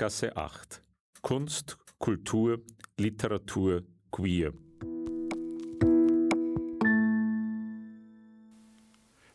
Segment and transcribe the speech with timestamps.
[0.00, 0.82] Berggasse 8.
[1.20, 2.62] Kunst, Kultur,
[2.96, 4.54] Literatur, Queer.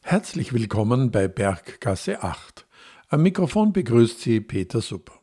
[0.01, 2.65] Herzlich willkommen bei Berggasse 8.
[3.09, 5.13] Am Mikrofon begrüßt Sie Peter Supper.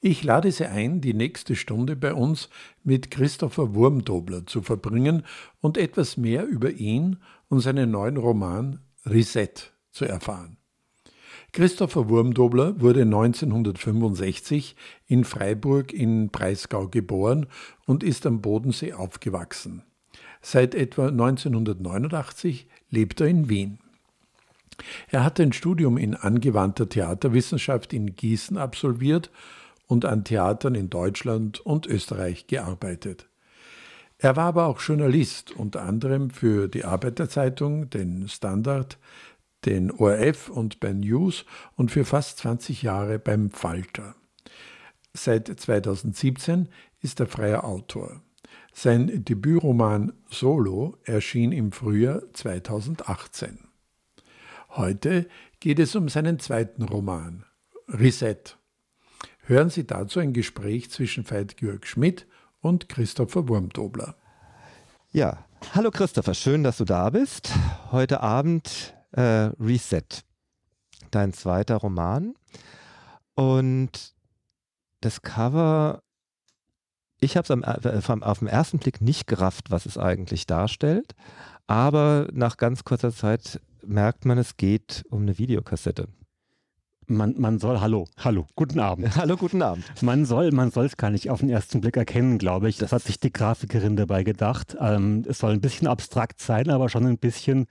[0.00, 2.48] Ich lade Sie ein, die nächste Stunde bei uns
[2.82, 5.26] mit Christopher Wurmdobler zu verbringen
[5.60, 10.56] und etwas mehr über ihn und seinen neuen Roman Reset zu erfahren.
[11.54, 14.74] Christopher Wurmdobler wurde 1965
[15.06, 17.46] in Freiburg in Breisgau geboren
[17.86, 19.84] und ist am Bodensee aufgewachsen.
[20.42, 23.78] Seit etwa 1989 lebt er in Wien.
[25.12, 29.30] Er hat ein Studium in angewandter Theaterwissenschaft in Gießen absolviert
[29.86, 33.28] und an Theatern in Deutschland und Österreich gearbeitet.
[34.18, 38.98] Er war aber auch Journalist, unter anderem für die Arbeiterzeitung, den Standard,
[39.64, 41.44] den ORF und bei News
[41.76, 44.14] und für fast 20 Jahre beim Falter.
[45.12, 46.68] Seit 2017
[47.00, 48.20] ist er freier Autor.
[48.72, 53.58] Sein Debütroman Solo erschien im Frühjahr 2018.
[54.70, 55.28] Heute
[55.60, 57.44] geht es um seinen zweiten Roman,
[57.88, 58.58] Reset.
[59.46, 62.26] Hören Sie dazu ein Gespräch zwischen Veit-Georg Schmidt
[62.60, 64.16] und Christopher Wurmdobler.
[65.12, 67.52] Ja, hallo Christopher, schön, dass du da bist.
[67.92, 70.24] Heute Abend äh, Reset,
[71.10, 72.34] dein zweiter Roman.
[73.34, 74.14] Und
[75.00, 76.02] das Cover,
[77.20, 81.14] ich habe es äh, auf den ersten Blick nicht gerafft, was es eigentlich darstellt.
[81.66, 86.08] Aber nach ganz kurzer Zeit merkt man, es geht um eine Videokassette.
[87.06, 89.14] Man, man soll, hallo, hallo, guten Abend.
[89.16, 89.84] Hallo, guten Abend.
[90.00, 92.78] Man soll, man soll es gar nicht auf den ersten Blick erkennen, glaube ich.
[92.78, 94.74] Das, das hat sich die Grafikerin dabei gedacht.
[94.80, 97.66] Ähm, es soll ein bisschen abstrakt sein, aber schon ein bisschen,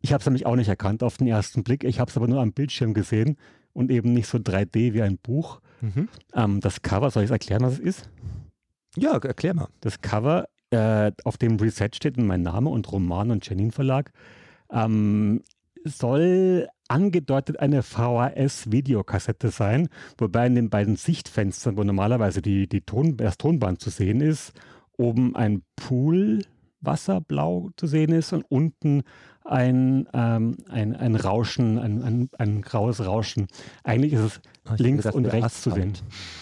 [0.00, 1.84] ich habe es nämlich auch nicht erkannt auf den ersten Blick.
[1.84, 3.36] Ich habe es aber nur am Bildschirm gesehen
[3.72, 5.60] und eben nicht so 3D wie ein Buch.
[5.80, 6.08] Mhm.
[6.34, 8.10] Ähm, das Cover, soll ich es erklären, was es ist?
[8.96, 9.68] Ja, erklär mal.
[9.80, 14.12] Das Cover, äh, auf dem Reset steht mein Name und Roman und Janine Verlag,
[14.70, 15.42] ähm,
[15.84, 19.88] soll angedeutet eine VHS-Videokassette sein,
[20.18, 24.52] wobei in den beiden Sichtfenstern, wo normalerweise die, die Ton, das Tonband zu sehen ist,
[24.96, 26.40] oben ein Pool
[26.80, 29.02] Wasserblau zu sehen ist und unten
[29.50, 33.48] ein, ähm, ein, ein Rauschen, ein, ein, ein graues Rauschen.
[33.82, 34.40] Eigentlich ist es
[34.70, 35.94] oh, links und rechts zu sehen.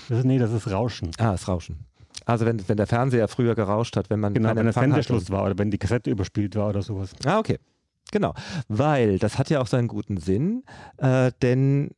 [0.09, 1.11] Das ist, nee, das ist Rauschen.
[1.19, 1.87] Ah, das Rauschen.
[2.27, 5.45] Also wenn, wenn der Fernseher früher gerauscht hat, wenn man genau, wenn der Sendeschluss war
[5.45, 7.13] oder wenn die Kassette überspielt war oder sowas.
[7.25, 7.59] Ah, okay.
[8.11, 8.33] Genau,
[8.69, 10.65] weil das hat ja auch seinen guten Sinn,
[10.97, 11.91] äh, denn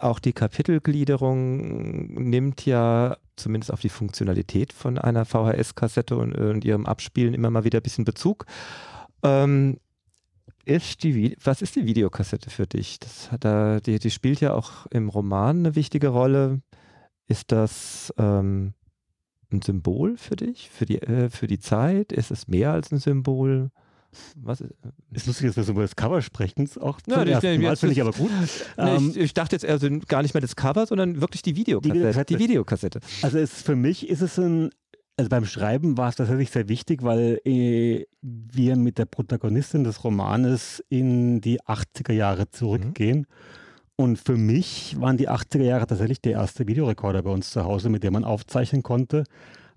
[0.00, 6.86] auch die Kapitelgliederung nimmt ja zumindest auf die Funktionalität von einer VHS-Kassette und, und, ihrem
[6.86, 8.46] Abspielen immer mal wieder ein bisschen Bezug.
[9.22, 9.78] Ähm,
[10.64, 12.98] ist die, was ist die Videokassette für dich?
[13.00, 16.60] Das hat da, die, die spielt ja auch im Roman eine wichtige Rolle.
[17.26, 18.74] Ist das ähm,
[19.52, 22.12] ein Symbol für dich, für die, äh, für die Zeit?
[22.12, 23.70] Ist es mehr als ein Symbol?
[24.36, 24.72] Was ist,
[25.10, 26.68] ist lustig, dass wir so über das Cover sprechen.
[26.80, 27.40] Auch ja, das
[27.80, 28.30] finde ich aber gut.
[28.76, 31.56] Nee, ähm, ich, ich, dachte jetzt also gar nicht mehr das Cover, sondern wirklich die
[31.56, 32.24] Videokassette.
[32.26, 33.00] Die, die Videokassette.
[33.22, 34.70] Also es, für mich ist es ein,
[35.16, 40.04] also beim Schreiben war es tatsächlich sehr wichtig, weil äh, wir mit der Protagonistin des
[40.04, 43.18] Romanes in die 80er Jahre zurückgehen.
[43.18, 43.26] Mhm.
[43.96, 47.88] Und für mich waren die 80er Jahre tatsächlich der erste Videorekorder bei uns zu Hause,
[47.88, 49.24] mit dem man aufzeichnen konnte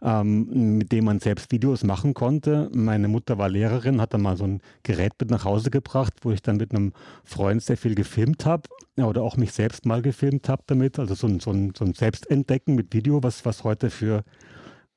[0.05, 2.69] ähm, mit dem man selbst Videos machen konnte.
[2.73, 6.31] Meine Mutter war Lehrerin, hat dann mal so ein Gerät mit nach Hause gebracht, wo
[6.31, 8.63] ich dann mit einem Freund sehr viel gefilmt habe
[8.97, 10.99] oder auch mich selbst mal gefilmt habe damit.
[10.99, 14.23] Also so ein, so, ein, so ein Selbstentdecken mit Video, was, was heute für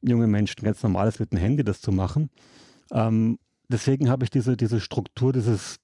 [0.02, 2.30] junge Menschen ganz normal ist, mit dem Handy das zu machen.
[2.92, 3.38] Ähm,
[3.68, 5.78] deswegen habe ich diese, diese Struktur, dieses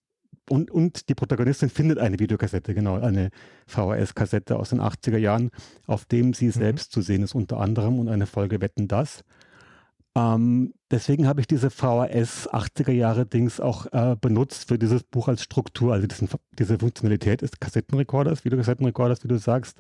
[0.51, 3.31] und, und die Protagonistin findet eine Videokassette, genau, eine
[3.67, 5.51] VHS-Kassette aus den 80er Jahren,
[5.87, 6.53] auf dem sie mhm.
[6.53, 9.25] selbst zu sehen ist, unter anderem und eine Folge Wetten das.
[10.17, 15.29] Ähm, deswegen habe ich diese VHS 80er Jahre Dings auch äh, benutzt für dieses Buch
[15.29, 16.29] als Struktur, also diesen,
[16.59, 19.79] diese Funktionalität des Kassettenrekorders, Videokassettenrekorders, wie du sagst,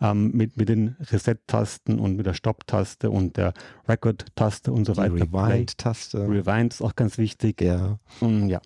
[0.00, 3.52] ähm, mit, mit den Reset-Tasten und mit der Stopp-Taste und der
[3.88, 5.14] Record-Taste und so Die weiter.
[5.14, 6.18] Rewind-Taste.
[6.18, 7.60] Rewind ist auch ganz wichtig.
[7.60, 7.98] Ja.
[8.20, 8.60] Und, ja.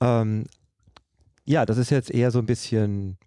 [0.00, 0.46] Ähm,
[1.44, 3.18] ja, das ist jetzt eher so ein bisschen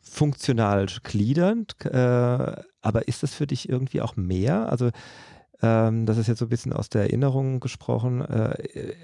[0.00, 4.70] funktional gliedernd, äh, aber ist das für dich irgendwie auch mehr?
[4.70, 4.90] Also
[5.60, 8.22] ähm, das ist jetzt so ein bisschen aus der Erinnerung gesprochen.
[8.22, 8.94] Äh,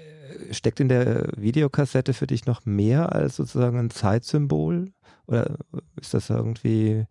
[0.51, 4.91] steckt in der Videokassette für dich noch mehr als sozusagen ein Zeitsymbol?
[5.27, 5.57] Oder
[5.99, 7.05] ist das irgendwie,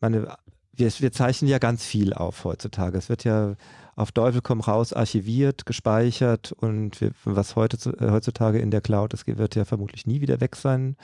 [0.00, 0.36] meine,
[0.72, 2.96] wir, wir zeichnen ja ganz viel auf heutzutage.
[2.98, 3.54] Es wird ja
[3.96, 9.12] auf Teufel komm raus archiviert, gespeichert und wir, was heute, äh, heutzutage in der Cloud
[9.12, 10.96] ist, wird ja vermutlich nie wieder weg sein.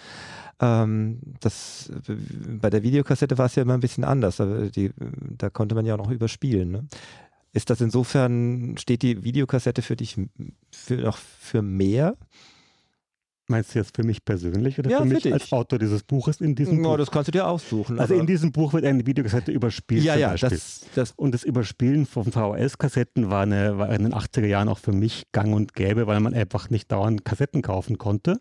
[0.61, 1.91] Ähm, das,
[2.61, 4.37] bei der Videokassette war es ja immer ein bisschen anders.
[4.37, 6.71] Die, da konnte man ja auch noch überspielen.
[6.71, 6.87] Ne?
[7.53, 10.17] Ist das insofern, steht die Videokassette für dich
[10.71, 12.17] für, noch für mehr?
[13.47, 15.33] Meinst du jetzt für mich persönlich oder Ja, für für mich dich.
[15.33, 16.97] als Autor dieses Buches in diesem Ja, Buch?
[16.97, 17.99] das kannst du dir aussuchen.
[17.99, 20.49] Also in diesem Buch wird eine Videokassette überspielt ja, zum ja, Beispiel.
[20.51, 24.79] das, das, Und das Überspielen von VHS-Kassetten war, eine, war in den 80er Jahren auch
[24.79, 28.39] für mich gang und gäbe, weil man einfach nicht dauernd Kassetten kaufen konnte.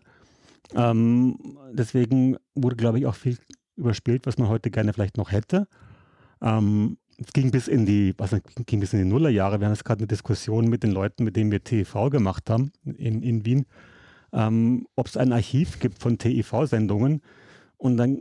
[0.74, 1.36] Ähm,
[1.72, 3.36] deswegen wurde, glaube ich, auch viel
[3.76, 5.66] überspielt, was man heute gerne vielleicht noch hätte.
[6.40, 8.34] Ähm, es ging bis in die, was
[8.66, 9.60] ging bis in die Nullerjahre.
[9.60, 12.72] Wir haben jetzt gerade eine Diskussion mit den Leuten, mit denen wir TV gemacht haben
[12.84, 13.66] in, in Wien,
[14.34, 17.22] ähm, ob es ein Archiv gibt von TIV-Sendungen.
[17.78, 18.20] Und dann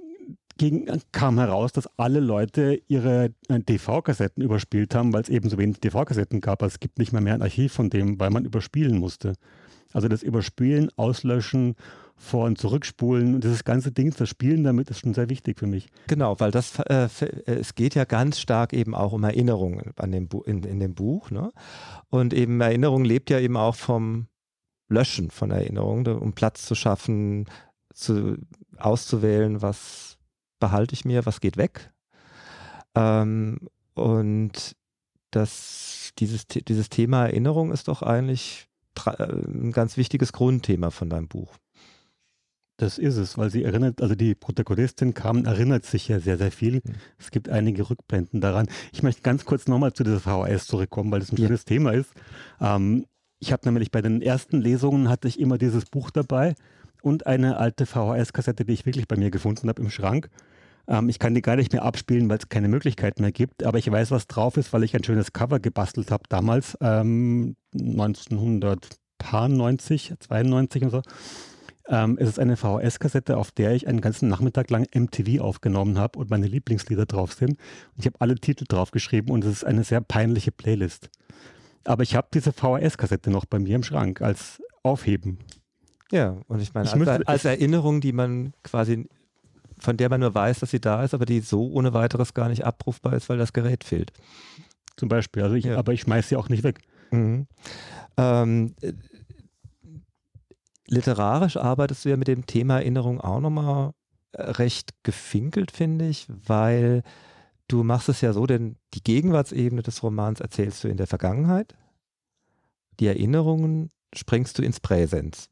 [0.57, 5.57] ging, kam heraus, dass alle Leute ihre äh, TV-Kassetten überspielt haben, weil es eben so
[5.57, 6.61] wenig TV-Kassetten gab.
[6.61, 9.33] Also es gibt nicht mehr, mehr ein Archiv von dem, weil man überspielen musste.
[9.91, 11.75] Also das Überspielen, Auslöschen,
[12.15, 15.67] Vor- und Zurückspulen und dieses ganze Ding, das Spielen damit ist schon sehr wichtig für
[15.67, 15.89] mich.
[16.07, 17.09] Genau, weil das, äh, äh,
[17.45, 20.93] es geht ja ganz stark eben auch um Erinnerungen an dem Bu in, in dem
[20.93, 21.31] Buch.
[21.31, 21.51] Ne?
[22.09, 24.27] Und eben Erinnerung lebt ja eben auch vom
[24.89, 27.45] Löschen von Erinnerungen, um Platz zu schaffen,
[27.93, 28.37] zu,
[28.77, 30.17] auszuwählen, was
[30.59, 31.91] behalte ich mir, was geht weg.
[32.95, 33.59] Ähm,
[33.93, 34.75] und
[35.31, 38.67] das, dieses, dieses Thema Erinnerung ist doch eigentlich
[39.05, 41.57] äh, ein ganz wichtiges Grundthema von deinem Buch.
[42.77, 46.51] Das ist es, weil sie erinnert, also die Protagonistin Carmen erinnert sich ja sehr, sehr
[46.51, 46.75] viel.
[46.83, 46.95] Mhm.
[47.19, 48.67] Es gibt einige Rückblenden daran.
[48.91, 51.47] Ich möchte ganz kurz nochmal zu dieser VHS zurückkommen, weil das ein Ja.
[51.47, 52.11] schönes Thema ist.
[52.59, 53.05] Ähm,
[53.43, 56.55] ich habe nämlich bei den ersten Lesungen hatte ich immer dieses Buch dabei
[57.01, 60.29] und eine alte VHS-Kassette, die ich wirklich bei mir gefunden habe im Schrank.
[60.87, 63.79] Ähm, ich kann die gar nicht mehr abspielen, weil es keine Möglichkeit mehr gibt, aber
[63.79, 70.13] ich weiß, was drauf ist, weil ich ein schönes Cover gebastelt habe damals, ähm, 1990,
[70.19, 71.01] 92 und so.
[71.89, 76.17] Ähm, es ist eine VHS-Kassette, auf der ich einen ganzen Nachmittag lang MTV aufgenommen habe
[76.17, 77.49] und meine Lieblingslieder drauf sind.
[77.49, 81.09] Und ich habe alle Titel draufgeschrieben und es ist eine sehr peinliche Playlist.
[81.85, 85.39] Aber ich habe diese VHS-Kassette noch bei mir im Schrank als Aufheben.
[86.11, 89.07] Ja, und ich meine, Ich als, müsste- als Erinnerung, die man quasi,
[89.79, 92.49] von der man nur weiß, dass sie da ist, aber die so ohne weiteres gar
[92.49, 94.11] nicht abrufbar ist, weil das Gerät fehlt.
[94.95, 95.43] Zum Beispiel.
[95.43, 95.77] Also ich, Ja.
[95.77, 96.79] Aber ich schmeiße sie auch nicht weg.
[97.11, 97.47] Mhm.
[98.17, 98.93] Ähm, äh,
[100.87, 103.91] literarisch arbeitest du ja mit dem Thema Erinnerung auch nochmal
[104.33, 107.03] äh, recht gefinkelt, finde ich, weil
[107.73, 111.75] du machst es ja so, denn die Gegenwartsebene des Romans erzählst du in der Vergangenheit,
[112.99, 115.49] die Erinnerungen springst du ins Präsens.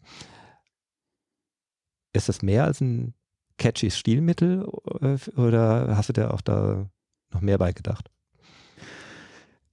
[2.14, 3.16] Ist das mehr als ein
[3.58, 4.68] catchy Stilmittel
[5.02, 6.88] äh, oder hast du dir auch da
[7.34, 8.12] noch mehr beigedacht?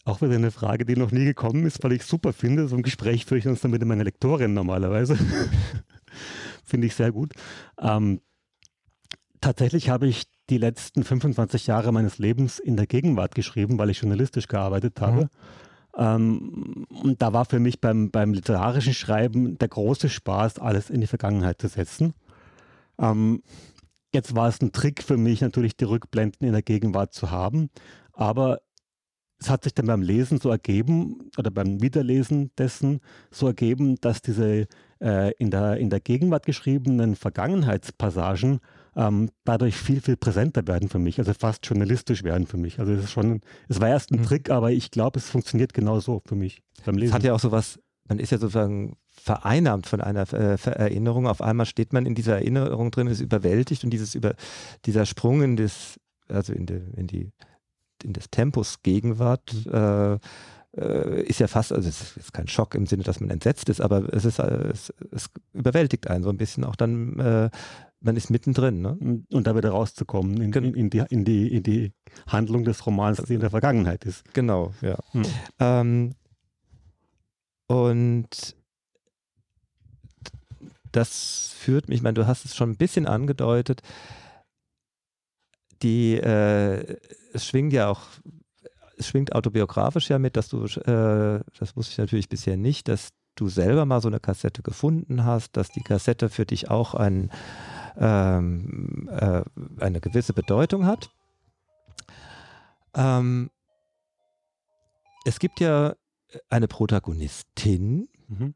[0.05, 2.67] Auch wieder eine Frage, die noch nie gekommen ist, weil ich super finde.
[2.67, 5.19] So ein Gespräch führe ich uns dann mit meiner Lektorin normalerweise.
[6.65, 7.35] finde ich sehr gut.
[7.79, 8.23] Ähm,
[9.43, 14.00] tatsächlich habe ich die letzten 25 Jahre meines Lebens in der Gegenwart geschrieben, weil ich
[14.00, 15.29] journalistisch gearbeitet habe.
[15.97, 21.00] Ähm, und da war für mich beim, beim literarischen Schreiben der große Spaß, alles in
[21.00, 22.15] die Vergangenheit zu setzen.
[22.99, 23.43] Ähm,
[24.12, 27.71] jetzt war es ein Trick für mich, natürlich die Rückblenden in der Gegenwart zu haben,
[28.12, 28.61] aber
[29.40, 33.00] es hat sich dann beim Lesen so ergeben oder beim Wiederlesen dessen
[33.31, 34.67] so ergeben, dass diese
[35.00, 38.61] äh, in, der, in der Gegenwart geschriebenen Vergangenheitspassagen
[38.99, 42.81] ähm, dadurch viel, viel präsenter werden für mich, also fast journalistisch werden für mich.
[42.81, 44.25] Also es ist schon, es war erst ein Mhm.
[44.25, 47.14] Trick, aber ich glaube, es funktioniert genauso für mich beim Es Lesen.
[47.14, 47.78] hat ja auch sowas,
[48.09, 51.28] man ist ja sozusagen vereinnahmt von einer äh, Erinnerung.
[51.28, 54.35] Auf einmal steht man in dieser Erinnerung drin, ist überwältigt und dieses über,
[54.85, 57.31] dieser Sprung in das, also in, die, in die
[58.05, 60.19] in das Tempus Gegenwart äh,
[60.76, 63.81] äh, ist ja fast, also es ist kein Schock im Sinne, dass man entsetzt ist,
[63.81, 67.50] aber es ist, äh, es, es überwältigt einen so ein bisschen auch dann, äh,
[68.00, 69.25] man ist mittendrin, ne?
[69.31, 71.93] und, da wieder rauszukommen in, in, in, die, in, die, in die
[72.26, 74.23] Handlung des Romans, die in der Vergangenheit ist.
[74.35, 74.97] Genau, ja.
[75.12, 75.23] Hm.
[75.59, 76.14] Ähm,
[77.67, 78.57] und
[80.93, 83.83] das führt mich, ich meine, du hast es schon ein bisschen angedeutet,
[85.83, 86.97] die, äh,
[87.33, 88.02] es schwingt ja auch,
[88.97, 93.11] es schwingt autobiografisch ja mit, dass du, äh, das wusste ich natürlich bisher nicht, dass
[93.37, 97.31] du selber mal so eine Kassette gefunden hast, dass die Kassette für dich auch ein,
[97.99, 99.43] ähm, äh,
[99.81, 101.11] eine gewisse Bedeutung hat.
[102.95, 103.50] Ähm,
[105.25, 105.95] es gibt ja
[106.50, 108.55] eine Protagonistin Mhm.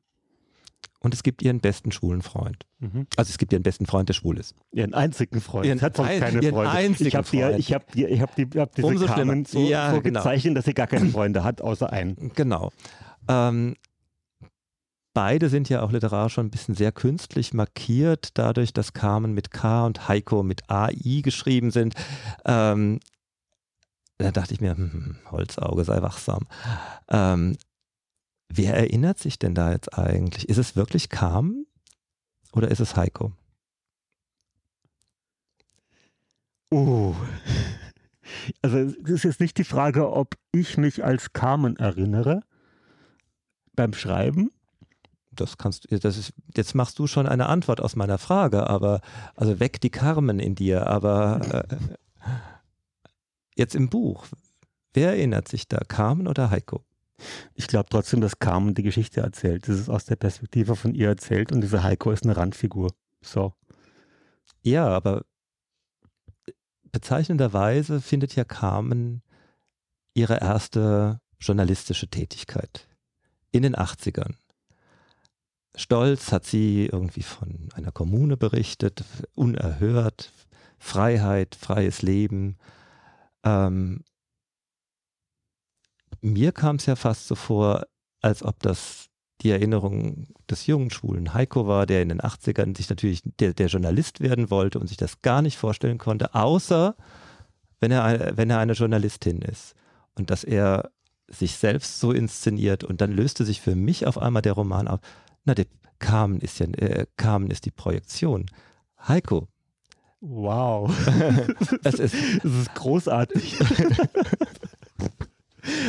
[1.00, 2.66] und es gibt ihren besten schwulen Freund.
[2.78, 3.06] Mhm.
[3.16, 4.54] Also es gibt ihren besten Freund, der schwul ist.
[4.70, 5.66] Ihren einzigen Freund.
[5.66, 6.70] Ihren hat sonst ein- keine ihren Freunde.
[6.70, 9.44] einzigen ich habe die, ich hab die, ich hab die, ich hab diese Umso Carmen
[9.44, 10.20] so, Ja, so genau.
[10.20, 12.32] gezeichnet, dass sie gar keine Freunde hat, außer einen.
[12.34, 12.70] Genau.
[13.28, 13.76] Ähm,
[15.14, 19.50] beide sind ja auch literarisch schon ein bisschen sehr künstlich markiert, dadurch, dass Carmen mit
[19.50, 21.94] K und Heiko mit AI geschrieben sind.
[22.44, 23.00] Ähm,
[24.18, 26.46] da dachte ich mir, hm, hm, Holzauge, sei wachsam.
[27.08, 27.56] Ähm,
[28.48, 30.48] wer erinnert sich denn da jetzt eigentlich?
[30.48, 31.66] Ist es wirklich Carmen
[32.52, 33.32] oder ist es Heiko?
[36.70, 37.14] Oh.
[38.62, 42.42] Also es ist jetzt nicht die Frage, ob ich mich als Carmen erinnere
[43.74, 44.50] beim Schreiben.
[45.34, 49.00] Das kannst du, das ist, jetzt machst du schon eine Antwort aus meiner Frage, aber
[49.34, 51.76] also weg die Carmen in dir, aber äh,
[53.56, 54.26] jetzt im Buch,
[54.92, 56.84] wer erinnert sich da, Carmen oder Heiko?
[57.54, 59.68] Ich glaube trotzdem, dass Carmen die Geschichte erzählt.
[59.68, 62.92] Das ist aus der Perspektive von ihr erzählt und diese Heiko ist eine Randfigur.
[63.20, 63.54] So.
[64.62, 65.24] Ja, aber
[66.90, 69.22] bezeichnenderweise findet ja Carmen
[70.14, 72.86] ihre erste journalistische Tätigkeit
[73.50, 74.34] in den 80ern.
[75.74, 80.32] Stolz hat sie irgendwie von einer Kommune berichtet, unerhört,
[80.78, 82.56] Freiheit, freies Leben.
[83.44, 84.02] Ähm,
[86.20, 87.86] mir kam es ja fast so vor,
[88.20, 89.08] als ob das
[89.40, 93.66] die Erinnerung des jungen schwulen Heiko war, der in den 80ern sich natürlich der, der
[93.66, 96.94] Journalist werden wollte und sich das gar nicht vorstellen konnte, außer
[97.80, 99.74] wenn er, wenn er eine Journalistin ist.
[100.14, 100.90] Und dass er
[101.28, 105.00] sich selbst so inszeniert und dann löste sich für mich auf einmal der Roman auf.
[105.44, 105.66] Na, der
[105.98, 108.46] Carmen ist ja, äh, Carmen ist die Projektion.
[109.08, 109.48] Heiko.
[110.20, 110.94] Wow.
[111.84, 113.58] es, ist, es ist großartig.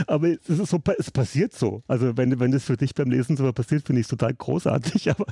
[0.07, 1.83] Aber es, ist so, es passiert so.
[1.87, 5.09] Also wenn, wenn das für dich beim Lesen so passiert, finde ich es total großartig.
[5.09, 5.25] Aber,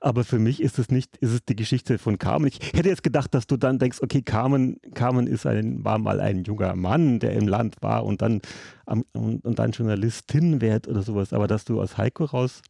[0.00, 2.46] aber für mich ist es nicht, ist es die Geschichte von Carmen.
[2.46, 6.20] Ich hätte jetzt gedacht, dass du dann denkst, okay, Carmen, Carmen ist ein, war mal
[6.20, 8.40] ein junger Mann, der im Land war und dann,
[8.86, 11.32] und, und dann Journalistin wird oder sowas.
[11.32, 12.62] Aber dass du aus Heiko raus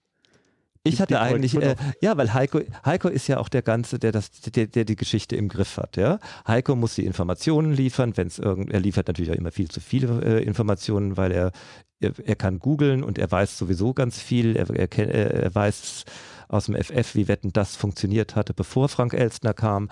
[0.84, 4.30] ich hatte eigentlich, äh, ja, weil Heiko, Heiko ist ja auch der Ganze, der, das,
[4.30, 5.96] der, der die Geschichte im Griff hat.
[5.96, 6.18] Ja?
[6.46, 9.80] Heiko muss die Informationen liefern, wenn es irgend, er liefert natürlich auch immer viel zu
[9.80, 11.52] viele äh, Informationen, weil er,
[12.00, 14.56] er, er kann googeln und er weiß sowieso ganz viel.
[14.56, 14.98] Er, er,
[15.44, 16.04] er weiß
[16.48, 19.88] aus dem FF, wie Wetten das funktioniert hatte, bevor Frank Elstner kam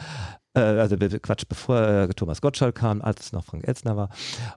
[0.54, 4.11] äh, also Quatsch, bevor äh, Thomas Gottschalk kam, als es noch Frank Elstner war.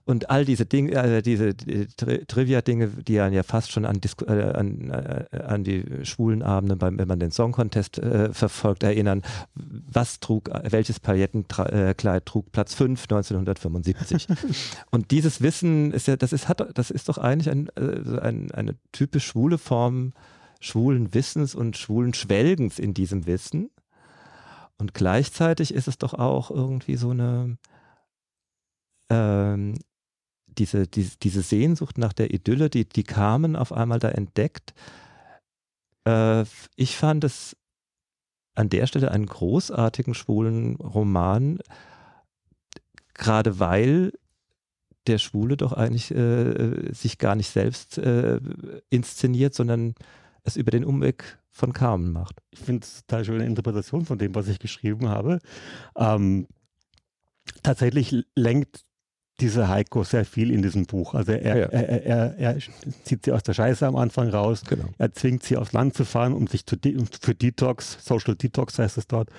[0.05, 4.25] Und all diese Dinge, äh, diese die Tri Trivia-Dinge, die ja fast schon an, Disku
[4.25, 8.83] äh, an, äh, an die schwulen Abende, beim, wenn man den Song Contest äh, verfolgt,
[8.83, 9.21] erinnern.
[9.53, 14.27] Was trug, welches Palettenkleid trug Platz 5 1975?
[14.91, 18.75] Und dieses Wissen ist ja, das ist, hat, das ist doch eigentlich ein, ein, eine
[18.91, 20.13] typisch schwule Form
[20.63, 23.69] schwulen Wissens und schwulen Schwelgens in diesem Wissen.
[24.77, 27.57] Und gleichzeitig ist es doch auch irgendwie so eine,
[29.09, 29.77] ähm,
[30.47, 34.73] diese, diese, diese Sehnsucht nach der Idylle, die, die Carmen auf einmal da entdeckt.
[36.05, 37.57] Äh, ich fand es
[38.55, 41.59] an der Stelle einen großartigen schwulen Roman,
[43.13, 44.13] gerade weil
[45.07, 48.39] der Schwule doch eigentlich äh, sich gar nicht selbst äh,
[48.89, 49.95] inszeniert, sondern
[50.43, 52.41] es über den Umweg von Carmen macht.
[52.51, 55.39] Ich finde es total schöne Interpretation von dem, was ich geschrieben habe.
[55.95, 56.47] Ähm,
[57.61, 58.83] tatsächlich lenkt
[59.39, 61.15] dieser Heiko sehr viel in diesem Buch.
[61.15, 61.65] Also er, ja.
[61.65, 62.57] er, er, er,
[63.03, 64.61] zieht sie aus der Scheiße am Anfang raus.
[64.67, 64.85] Genau.
[64.97, 66.77] Er zwingt sie aufs Land zu fahren, um sich zu
[67.21, 69.29] für Detox, Social Detox heißt es dort.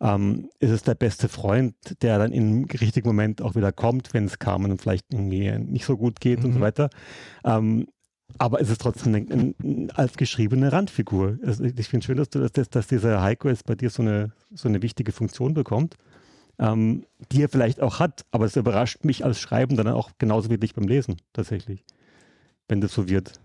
[0.00, 4.26] Ähm, ist es der beste Freund, der dann im richtigen Moment auch wieder kommt, wenn
[4.26, 6.44] es Carmen vielleicht irgendwie nicht so gut geht mhm.
[6.44, 6.62] und so mhm.
[6.62, 6.90] weiter.
[7.44, 7.88] Ähm,
[8.36, 11.38] aber es ist trotzdem ein, ein, als geschriebene Randfigur.
[11.44, 14.32] Also ich finde schön, dass, du, dass, dass dieser Heiko jetzt bei dir so eine,
[14.54, 15.96] so eine wichtige Funktion bekommt,
[16.58, 18.26] ähm, die er vielleicht auch hat.
[18.30, 21.84] Aber es überrascht mich als Schreiben dann auch genauso wie dich beim Lesen tatsächlich,
[22.68, 23.40] wenn das so wird.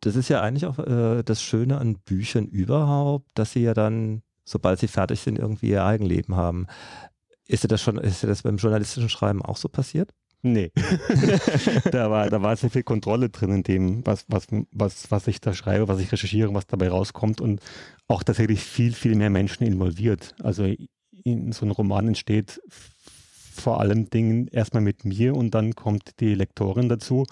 [0.00, 4.22] Das ist ja eigentlich auch äh, das Schöne an Büchern überhaupt, dass sie ja dann,
[4.44, 6.66] sobald sie fertig sind, irgendwie ihr Eigenleben haben.
[7.46, 10.12] Ist dir das schon, ist dir das beim journalistischen Schreiben auch so passiert?
[10.42, 10.70] Nee.
[11.90, 15.40] da, war, da war sehr viel Kontrolle drin in dem, was, was, was, was ich
[15.40, 17.60] da schreibe, was ich recherchiere, was dabei rauskommt und
[18.06, 20.34] auch tatsächlich viel, viel mehr Menschen involviert.
[20.42, 20.72] Also
[21.24, 26.34] in so einem Roman entsteht vor allem Dingen erstmal mit mir und dann kommt die
[26.34, 27.26] Lektorin dazu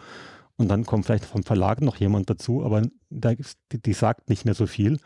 [0.57, 4.45] und dann kommt vielleicht vom Verlag noch jemand dazu, aber da, die, die sagt nicht
[4.45, 4.99] mehr so viel.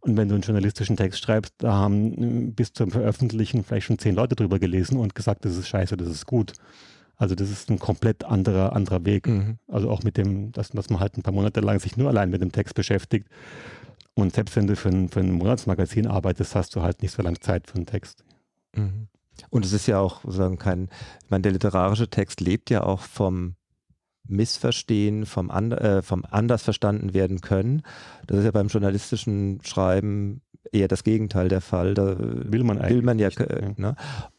[0.00, 4.14] Und wenn du einen journalistischen Text schreibst, da haben bis zum Veröffentlichen vielleicht schon zehn
[4.14, 6.52] Leute drüber gelesen und gesagt, das ist scheiße, das ist gut.
[7.16, 9.26] Also das ist ein komplett anderer, anderer Weg.
[9.26, 9.58] Mhm.
[9.68, 12.30] Also auch mit dem, dass, dass man halt ein paar Monate lang sich nur allein
[12.30, 13.28] mit dem Text beschäftigt.
[14.14, 17.22] Und selbst wenn du für ein, für ein Monatsmagazin arbeitest, hast du halt nicht so
[17.22, 18.24] lange Zeit für einen Text.
[18.74, 19.08] Mhm.
[19.50, 20.88] Und es ist ja auch sozusagen kein,
[21.24, 23.56] ich meine, der literarische Text lebt ja auch vom
[24.28, 27.82] missverstehen, vom, and, äh, vom anders verstanden werden können.
[28.26, 30.42] Das ist ja beim journalistischen Schreiben
[30.72, 31.94] eher das Gegenteil der Fall.
[31.94, 33.72] Da will man, will man ja, ja.
[33.76, 33.96] Ne?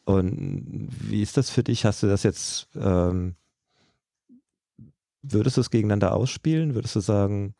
[0.07, 1.83] Und wie ist das für dich?
[1.83, 3.35] Hast du das jetzt, ähm,
[5.21, 6.75] würdest du es gegeneinander ausspielen?
[6.75, 7.55] Würdest du sagen,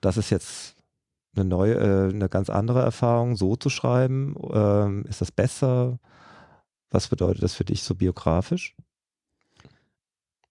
[0.00, 0.76] das ist jetzt
[1.34, 4.36] eine neue, äh, eine ganz andere Erfahrung, so zu schreiben?
[4.52, 5.98] Ähm, ist das besser?
[6.88, 8.76] Was bedeutet das für dich so biografisch?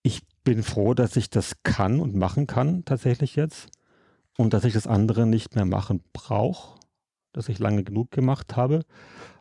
[0.04, 3.70] Ich bin froh, dass ich das kann und machen kann tatsächlich jetzt
[4.38, 6.77] und dass ich das andere nicht mehr machen brauche,
[7.32, 8.84] dass ich lange genug gemacht habe.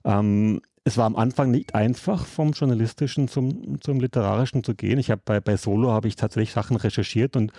[0.05, 5.01] Ähm, es war am Anfang nicht einfach, vom Journalistischen zum, zum Literarischen zu gehen.
[5.01, 7.53] Ich habe bei, bei Solo habe ich tatsächlich Sachen recherchiert und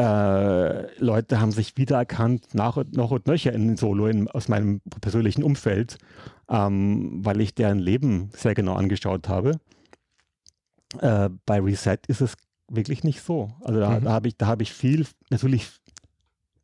[0.00, 4.80] äh, Leute haben sich wiedererkannt, nach und noch und nöcher in Solo in, aus meinem
[5.02, 5.98] persönlichen Umfeld,
[6.48, 9.60] ähm, weil ich deren Leben sehr genau angeschaut habe.
[11.00, 12.32] Äh, bei Reset ist es
[12.70, 13.50] wirklich nicht so.
[13.60, 14.04] Also da, mhm.
[14.04, 15.68] da habe ich, hab ich viel, natürlich,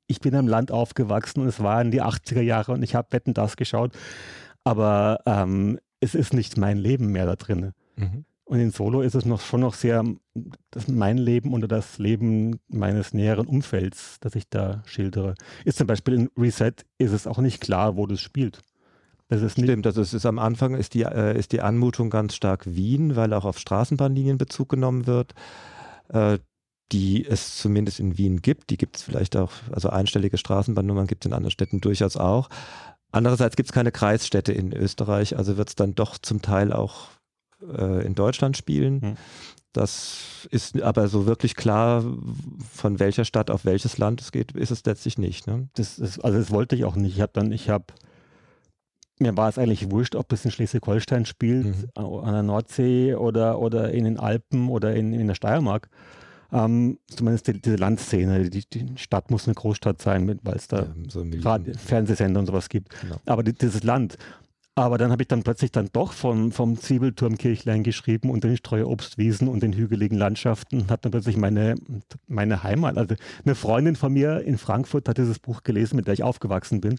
[0.07, 3.35] ich bin im Land aufgewachsen und es waren die 80er Jahre und ich habe Wetten
[3.35, 3.93] das geschaut,
[4.64, 7.73] aber ähm, es ist nicht mein Leben mehr da drin.
[7.97, 8.25] Mhm.
[8.47, 10.04] Und in Solo ist es noch schon noch sehr
[10.71, 15.35] das mein Leben oder das Leben meines näheren Umfelds, das ich da schildere.
[15.64, 18.61] Ist zum Beispiel in Reset ist es auch nicht klar, wo das spielt.
[19.28, 22.35] Das ist Stimmt, also es ist am Anfang ist die, äh, ist die Anmutung ganz
[22.35, 25.33] stark Wien, weil auch auf Straßenbahnlinien Bezug genommen wird,
[26.09, 26.38] äh,
[26.92, 28.68] die es zumindest in Wien gibt.
[28.68, 32.50] Die gibt es vielleicht auch, also einstellige Straßenbahnnummern gibt es in anderen Städten durchaus auch.
[33.14, 37.09] Andererseits gibt es keine Kreisstädte in Österreich, also wird es dann doch zum Teil auch
[37.62, 39.00] äh, in Deutschland spielen.
[39.00, 39.16] Hm.
[39.73, 42.04] Das ist aber so wirklich klar,
[42.73, 45.47] von welcher Stadt auf welches Land es geht, ist es letztlich nicht.
[45.47, 45.68] Ne?
[45.75, 47.16] Das ist, also das wollte ich auch nicht.
[47.16, 47.87] Ich habe dann, ich habe,
[49.18, 51.90] mir war es eigentlich wurscht, ob es in Schleswig-Holstein spielt, mhm.
[51.97, 55.88] an der Nordsee oder, oder in den Alpen oder in, in der Steiermark.
[56.55, 60.83] Ähm, zumindest die, diese Landszene, die, die, Stadt muss eine Großstadt sein, weil es da
[60.83, 61.27] ja, so
[61.85, 62.95] Fernsehsender und sowas gibt.
[63.01, 63.17] Genau.
[63.27, 64.17] Aber die, dieses Land.
[64.77, 69.49] Aber dann habe ich dann plötzlich dann doch vom, vom Zwiebelturmkirchlein geschrieben und den Streuobstwiesen
[69.49, 71.75] und den hügeligen Landschaften und habe dann plötzlich meine,
[72.29, 72.99] meine Heimat.
[72.99, 76.81] Also eine Freundin von mir in Frankfurt hat dieses Buch gelesen, mit der ich aufgewachsen
[76.81, 76.99] bin.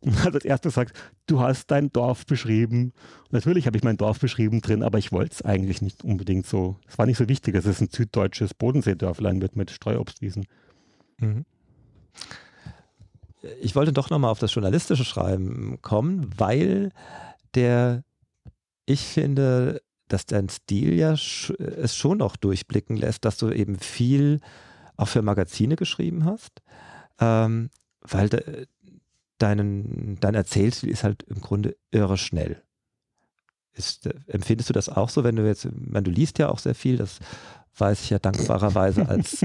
[0.00, 2.92] Und hat als erstes gesagt, du hast dein Dorf beschrieben.
[3.24, 6.46] Und natürlich habe ich mein Dorf beschrieben drin, aber ich wollte es eigentlich nicht unbedingt
[6.46, 6.76] so.
[6.88, 10.46] Es war nicht so wichtig, dass es ein süddeutsches Bodenseedörflein wird mit Streuobstwiesen.
[11.18, 11.44] Mhm
[13.60, 16.90] ich wollte doch nochmal auf das journalistische Schreiben kommen, weil
[17.54, 18.02] der,
[18.86, 24.40] ich finde, dass dein Stil ja es schon noch durchblicken lässt, dass du eben viel
[24.96, 26.62] auch für Magazine geschrieben hast,
[27.20, 28.28] ähm, weil
[29.38, 32.62] deinen, dein Erzählstil ist halt im Grunde irre schnell.
[33.72, 36.74] Ist, empfindest du das auch so, wenn du jetzt, wenn du liest ja auch sehr
[36.74, 37.18] viel, das
[37.76, 39.44] weiß ich ja dankbarerweise als,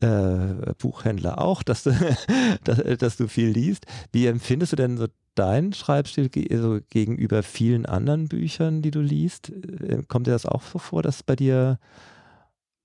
[0.00, 1.90] äh, Buchhändler auch, dass du,
[2.64, 3.86] dass, dass, du viel liest.
[4.12, 9.50] Wie empfindest du denn so deinen Schreibstil also gegenüber vielen anderen Büchern, die du liest?
[9.50, 11.78] Äh, kommt dir das auch so vor, dass es bei dir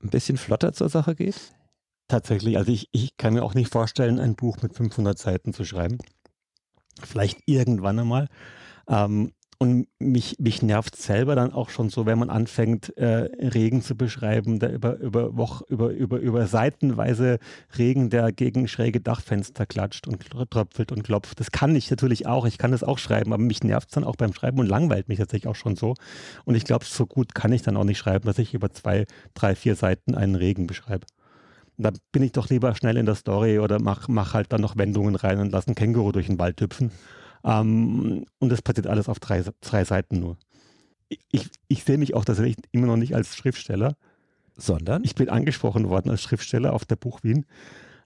[0.01, 1.53] ein bisschen flotter zur Sache geht?
[2.09, 5.63] Tatsächlich, also ich, ich kann mir auch nicht vorstellen, ein Buch mit 500 Seiten zu
[5.63, 5.99] schreiben.
[7.03, 8.27] Vielleicht irgendwann einmal.
[8.89, 13.83] Ähm, und mich, mich nervt selber dann auch schon so, wenn man anfängt, äh, Regen
[13.83, 17.37] zu beschreiben, der über, über, Woch, über, über, über seitenweise
[17.77, 21.39] Regen, der gegen schräge Dachfenster klatscht und tröpfelt und klopft.
[21.39, 22.47] Das kann ich natürlich auch.
[22.47, 25.09] Ich kann das auch schreiben, aber mich nervt es dann auch beim Schreiben und langweilt
[25.09, 25.93] mich tatsächlich auch schon so.
[26.45, 29.05] Und ich glaube, so gut kann ich dann auch nicht schreiben, dass ich über zwei,
[29.35, 31.05] drei, vier Seiten einen Regen beschreibe.
[31.81, 34.77] Da bin ich doch lieber schnell in der Story oder mach, mach halt dann noch
[34.77, 36.91] Wendungen rein und lass ein Känguru durch den Wald hüpfen.
[37.43, 40.37] Ähm, und das passiert alles auf drei, drei Seiten nur.
[41.31, 43.95] Ich, ich sehe mich auch tatsächlich immer noch nicht als Schriftsteller,
[44.57, 47.45] sondern ich bin angesprochen worden als Schriftsteller auf der Buch Wien.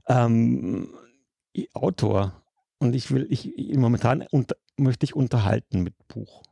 [0.07, 0.89] Ähm,
[1.73, 2.43] Autor.
[2.77, 6.43] Und ich will, ich momentan unter, möchte ich unterhalten mit Buch.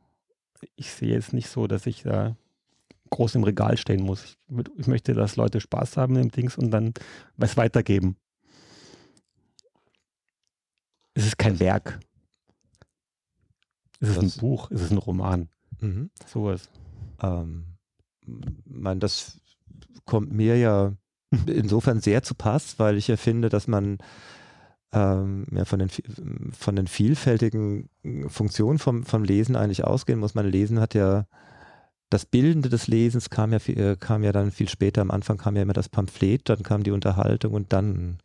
[0.76, 2.36] Ich sehe jetzt nicht so, dass ich da
[3.12, 4.24] groß im Regal stehen muss.
[4.24, 4.36] Ich,
[4.76, 6.92] ich möchte, dass Leute Spaß haben im Dings und dann
[7.36, 8.16] was weitergeben.
[11.14, 12.00] Es ist kein Werk.
[14.00, 14.70] Ist es ein Buch?
[14.70, 15.48] Ist es ein Roman?
[15.80, 16.10] Mhm.
[16.26, 16.68] Sowas.
[17.22, 17.76] Ähm,
[18.64, 19.40] man, das
[20.04, 20.92] kommt mir ja
[21.46, 23.98] insofern sehr zu Pass, weil ich ja finde, dass man
[24.92, 25.90] ähm, ja, von, den,
[26.52, 27.88] von den vielfältigen
[28.28, 30.34] Funktionen vom, vom Lesen eigentlich ausgehen muss.
[30.34, 31.26] Man Lesen hat ja
[32.12, 35.00] das Bildende des Lesens kam ja, äh, kam ja dann viel später.
[35.00, 38.18] Am Anfang kam ja immer das Pamphlet, dann kam die Unterhaltung und dann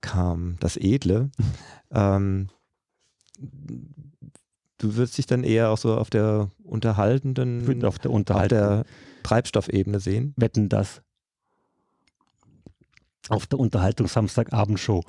[0.00, 1.30] kam das Edle.
[1.90, 2.48] ähm,
[4.78, 8.58] du würdest dich dann eher auch so auf der unterhaltenden, auf der, Unterhaltung.
[8.58, 8.84] auf der
[9.24, 10.32] Treibstoffebene sehen.
[10.36, 11.02] Wetten das.
[13.28, 15.02] auf der Unterhaltungs-Samstagabendshow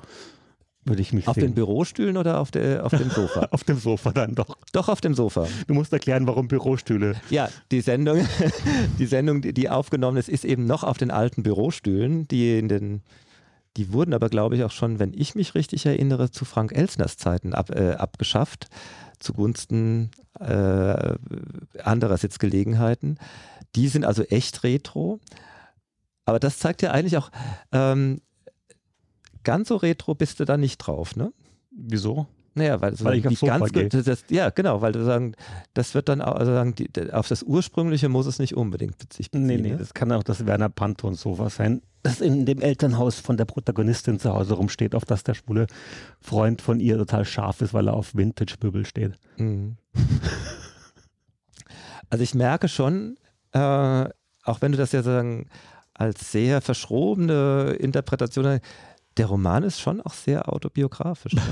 [0.84, 1.44] würde ich mich Auf sehen.
[1.44, 3.48] den Bürostühlen oder auf, der, auf dem Sofa?
[3.50, 4.56] auf dem Sofa dann doch.
[4.72, 5.46] Doch, auf dem Sofa.
[5.66, 7.14] Du musst erklären, warum Bürostühle.
[7.30, 8.26] Ja, die Sendung,
[8.98, 13.02] die Sendung, die, aufgenommen ist, ist eben noch auf den alten Bürostühlen, die in den,
[13.76, 17.16] die wurden aber, glaube ich, auch schon, wenn ich mich richtig erinnere, zu Frank Elsners
[17.16, 18.66] Zeiten ab, äh, abgeschafft,
[19.20, 21.14] zugunsten äh,
[21.84, 23.18] anderer Sitzgelegenheiten.
[23.76, 25.20] Die sind also echt retro.
[26.24, 27.30] Aber das zeigt ja eigentlich auch,
[27.72, 28.20] ähm,
[29.44, 31.32] ganz so retro bist du da nicht drauf, ne?
[31.70, 32.26] Wieso?
[32.54, 35.34] Naja, weil, Weil ich die Sofa ganz, das, ja, genau, weil du sagen,
[35.72, 39.30] das wird dann auch, also sagen, die, auf das Ursprüngliche muss es nicht unbedingt sich
[39.30, 39.46] beziehen.
[39.46, 39.76] Nee, nee, ne?
[39.78, 44.34] das kann auch das Werner Panton-Sofa sein, das in dem Elternhaus von der Protagonistin zu
[44.34, 45.66] Hause rumsteht, auf das der schwule
[46.20, 49.18] Freund von ihr total scharf ist, weil er auf Vintage-Möbel steht.
[49.38, 49.76] Mhm.
[52.10, 53.16] Also ich merke schon,
[53.52, 53.58] äh,
[54.44, 55.48] auch wenn du das ja sagen,
[55.94, 58.60] als sehr verschrobene Interpretation,
[59.16, 61.34] der Roman ist schon auch sehr autobiografisch.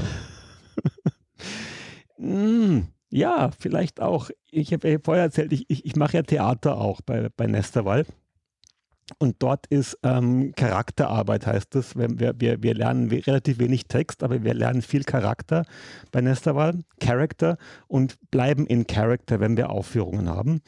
[2.22, 4.28] Mm, ja, vielleicht auch.
[4.50, 8.04] Ich habe ja vorher erzählt, ich, ich, ich mache ja Theater auch bei, bei Nesterwall.
[9.18, 11.96] Und dort ist ähm, Charakterarbeit, heißt es.
[11.96, 15.64] Wir, wir, wir lernen relativ wenig Text, aber wir lernen viel Charakter
[16.12, 17.56] bei Nesterwall, Character
[17.88, 20.60] und bleiben in Character, wenn wir Aufführungen haben.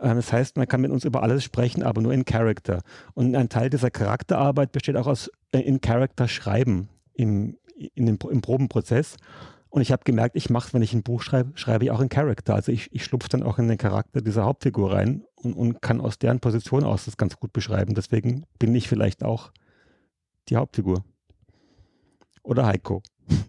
[0.00, 2.80] Ähm, Das heißt, man kann mit uns über alles sprechen, aber nur in Character.
[3.14, 7.58] Und ein Teil dieser Charakterarbeit besteht auch aus in Character schreiben im,
[7.94, 9.16] in dem, im Probenprozess.
[9.68, 12.08] Und ich habe gemerkt, ich mache wenn ich ein Buch schreibe, schreibe ich auch in
[12.08, 12.54] Character.
[12.54, 16.00] Also ich, ich schlupfe dann auch in den Charakter dieser Hauptfigur rein und, und kann
[16.00, 17.94] aus deren Position aus das ganz gut beschreiben.
[17.94, 19.50] Deswegen bin ich vielleicht auch
[20.48, 21.04] die Hauptfigur.
[22.42, 23.02] Oder Heiko.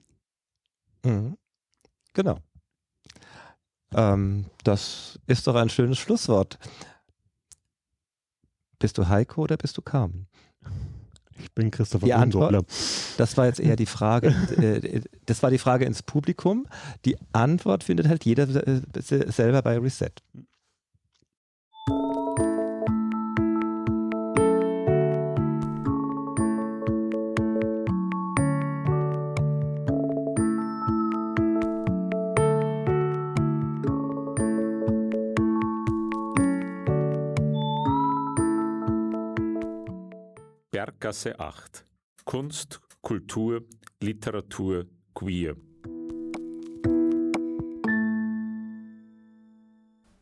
[1.06, 1.36] Mhm.
[2.14, 2.38] Genau.
[3.94, 6.58] Ähm, das ist doch ein schönes Schlusswort.
[8.80, 10.28] Bist du Heiko oder bist du Carmen?
[11.42, 12.66] Ich bin Christopher Die Antwort-.
[13.18, 14.28] Das war jetzt eher die Frage.
[14.58, 16.68] äh, das war die Frage ins Publikum.
[17.06, 20.12] Die Antwort findet halt jeder äh, se- selber bei Reset.
[41.04, 41.86] Berggasse 8.
[42.24, 43.66] Kunst, Kultur,
[44.00, 45.58] Literatur, Queer.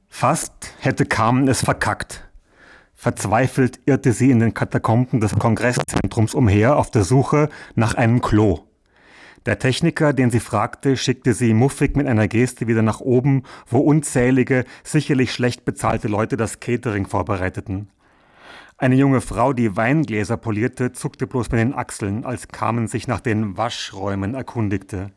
[0.08, 2.28] Fast hätte Carmen es verkackt.
[2.96, 8.62] Verzweifelt irrte sie in den Katakomben des Kongresszentrums umher auf der Suche nach einem Klo.
[9.46, 13.78] Der Techniker, den sie fragte, schickte sie muffig mit einer Geste wieder nach oben, wo
[13.82, 17.92] unzählige, sicherlich schlecht bezahlte Leute das Catering vorbereiteten.
[18.82, 23.20] Eine junge Frau, die Weingläser polierte, zuckte bloß mit den Achseln, als Carmen sich nach
[23.20, 25.12] den Waschräumen erkundigte.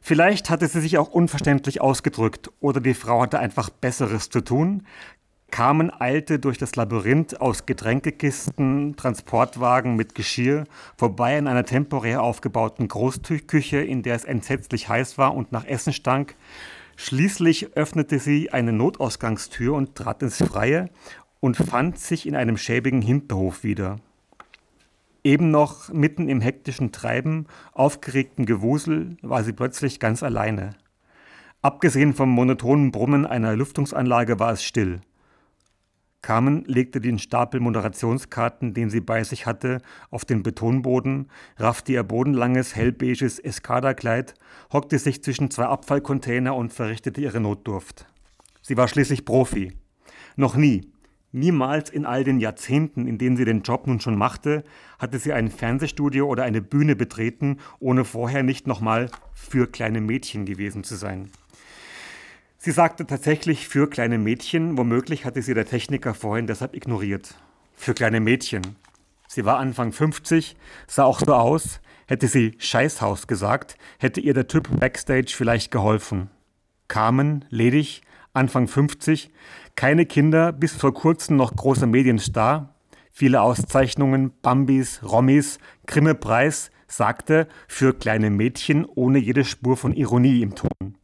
[0.00, 4.86] Vielleicht hatte sie sich auch unverständlich ausgedrückt oder die Frau hatte einfach Besseres zu tun.
[5.50, 10.62] Carmen eilte durch das Labyrinth aus Getränkekisten, Transportwagen mit Geschirr,
[10.96, 15.92] vorbei an einer temporär aufgebauten Großküche, in der es entsetzlich heiß war und nach Essen
[15.92, 16.36] stank.
[16.94, 20.88] Schließlich öffnete sie eine Notausgangstür und trat ins Freie
[21.42, 23.98] und fand sich in einem schäbigen Hinterhof wieder.
[25.24, 30.76] Eben noch mitten im hektischen Treiben, aufgeregten Gewusel, war sie plötzlich ganz alleine.
[31.60, 35.00] Abgesehen vom monotonen Brummen einer Lüftungsanlage war es still.
[36.22, 42.04] Carmen legte den Stapel Moderationskarten, den sie bei sich hatte, auf den Betonboden, raffte ihr
[42.04, 44.34] bodenlanges, hellbeiges Eskaderkleid,
[44.72, 48.06] hockte sich zwischen zwei Abfallcontainer und verrichtete ihre Notdurft.
[48.60, 49.72] Sie war schließlich Profi.
[50.36, 50.92] Noch nie,
[51.32, 54.64] niemals in all den Jahrzehnten, in denen sie den Job nun schon machte,
[54.98, 60.44] hatte sie ein Fernsehstudio oder eine Bühne betreten, ohne vorher nicht nochmal für kleine Mädchen
[60.44, 61.30] gewesen zu sein.
[62.58, 67.34] Sie sagte tatsächlich für kleine Mädchen, womöglich hatte sie der Techniker vorhin deshalb ignoriert.
[67.74, 68.62] Für kleine Mädchen.
[69.26, 74.46] Sie war Anfang 50, sah auch so aus, hätte sie Scheißhaus gesagt, hätte ihr der
[74.46, 76.30] Typ Backstage vielleicht geholfen.
[76.86, 78.02] Carmen, ledig,
[78.34, 79.30] Anfang 50,
[79.76, 82.74] keine Kinder, bis vor kurzem noch großer Medienstar,
[83.10, 90.54] viele Auszeichnungen, Bambis, Rommis, Grimme-Preis, sagte für kleine Mädchen ohne jede Spur von Ironie im
[90.54, 90.96] Ton.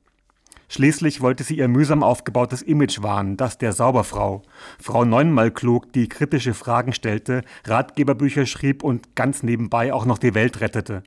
[0.70, 4.42] Schließlich wollte sie ihr mühsam aufgebautes Image wahren, das der Sauberfrau.
[4.78, 10.34] Frau neunmal klug, die kritische Fragen stellte, Ratgeberbücher schrieb und ganz nebenbei auch noch die
[10.34, 11.02] Welt rettete.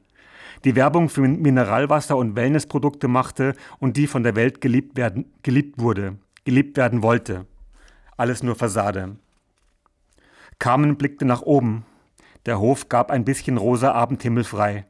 [0.65, 5.79] Die Werbung für Mineralwasser und Wellnessprodukte machte und die von der Welt geliebt, werden, geliebt
[5.79, 7.45] wurde, geliebt werden wollte.
[8.17, 9.17] Alles nur Fassade.
[10.59, 11.85] Carmen blickte nach oben.
[12.45, 14.85] Der Hof gab ein bisschen rosa Abendhimmel frei.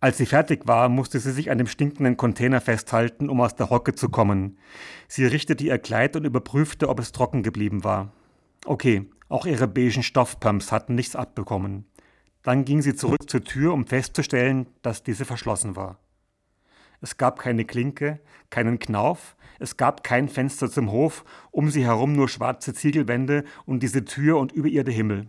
[0.00, 3.70] Als sie fertig war, musste sie sich an dem stinkenden Container festhalten, um aus der
[3.70, 4.58] Hocke zu kommen.
[5.06, 8.10] Sie richtete ihr Kleid und überprüfte, ob es trocken geblieben war.
[8.64, 11.84] Okay, auch ihre beigen Stoffpumps hatten nichts abbekommen.
[12.42, 15.98] Dann ging sie zurück zur Tür, um festzustellen, dass diese verschlossen war.
[17.02, 22.12] Es gab keine Klinke, keinen Knauf, es gab kein Fenster zum Hof, um sie herum
[22.12, 25.26] nur schwarze Ziegelwände und diese Tür und über ihr der Himmel.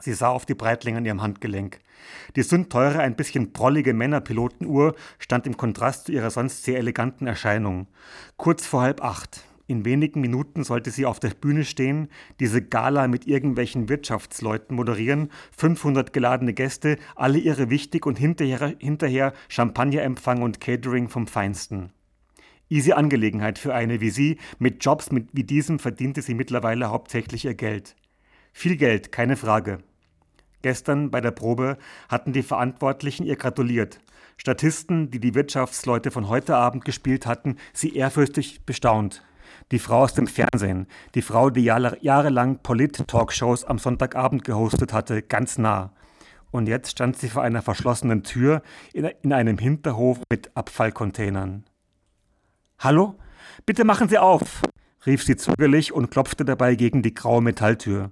[0.00, 1.80] Sie sah auf die Breitlinge an ihrem Handgelenk.
[2.36, 7.86] Die sündteure, ein bisschen prollige Männerpilotenuhr stand im Kontrast zu ihrer sonst sehr eleganten Erscheinung.
[8.36, 9.47] Kurz vor halb acht.
[9.70, 12.08] In wenigen Minuten sollte sie auf der Bühne stehen,
[12.40, 19.34] diese Gala mit irgendwelchen Wirtschaftsleuten moderieren, 500 geladene Gäste, alle ihre wichtig und hinterher, hinterher
[19.48, 21.92] Champagnerempfang und Catering vom Feinsten.
[22.70, 27.44] Easy Angelegenheit für eine wie sie, mit Jobs mit, wie diesem verdiente sie mittlerweile hauptsächlich
[27.44, 27.94] ihr Geld.
[28.54, 29.80] Viel Geld, keine Frage.
[30.62, 31.76] Gestern bei der Probe
[32.08, 34.00] hatten die Verantwortlichen ihr gratuliert.
[34.38, 39.22] Statisten, die die Wirtschaftsleute von heute Abend gespielt hatten, sie ehrfürchtig bestaunt.
[39.70, 45.58] Die Frau aus dem Fernsehen, die Frau, die jahrelang Polit-Talkshows am Sonntagabend gehostet hatte, ganz
[45.58, 45.92] nah.
[46.50, 48.62] Und jetzt stand sie vor einer verschlossenen Tür
[48.94, 51.64] in einem Hinterhof mit Abfallcontainern.
[52.78, 53.16] Hallo?
[53.66, 54.62] Bitte machen Sie auf!
[55.06, 58.10] rief sie zögerlich und klopfte dabei gegen die graue Metalltür.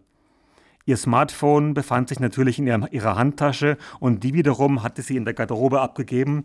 [0.84, 5.34] Ihr Smartphone befand sich natürlich in ihrer Handtasche und die wiederum hatte sie in der
[5.34, 6.44] Garderobe abgegeben.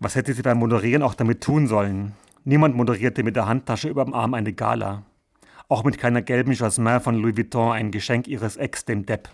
[0.00, 2.12] Was hätte sie beim Moderieren auch damit tun sollen?
[2.48, 5.04] Niemand moderierte mit der Handtasche über dem Arm eine Gala.
[5.68, 9.28] Auch mit keiner gelben Jasmin von Louis Vuitton ein Geschenk ihres Ex, dem Depp.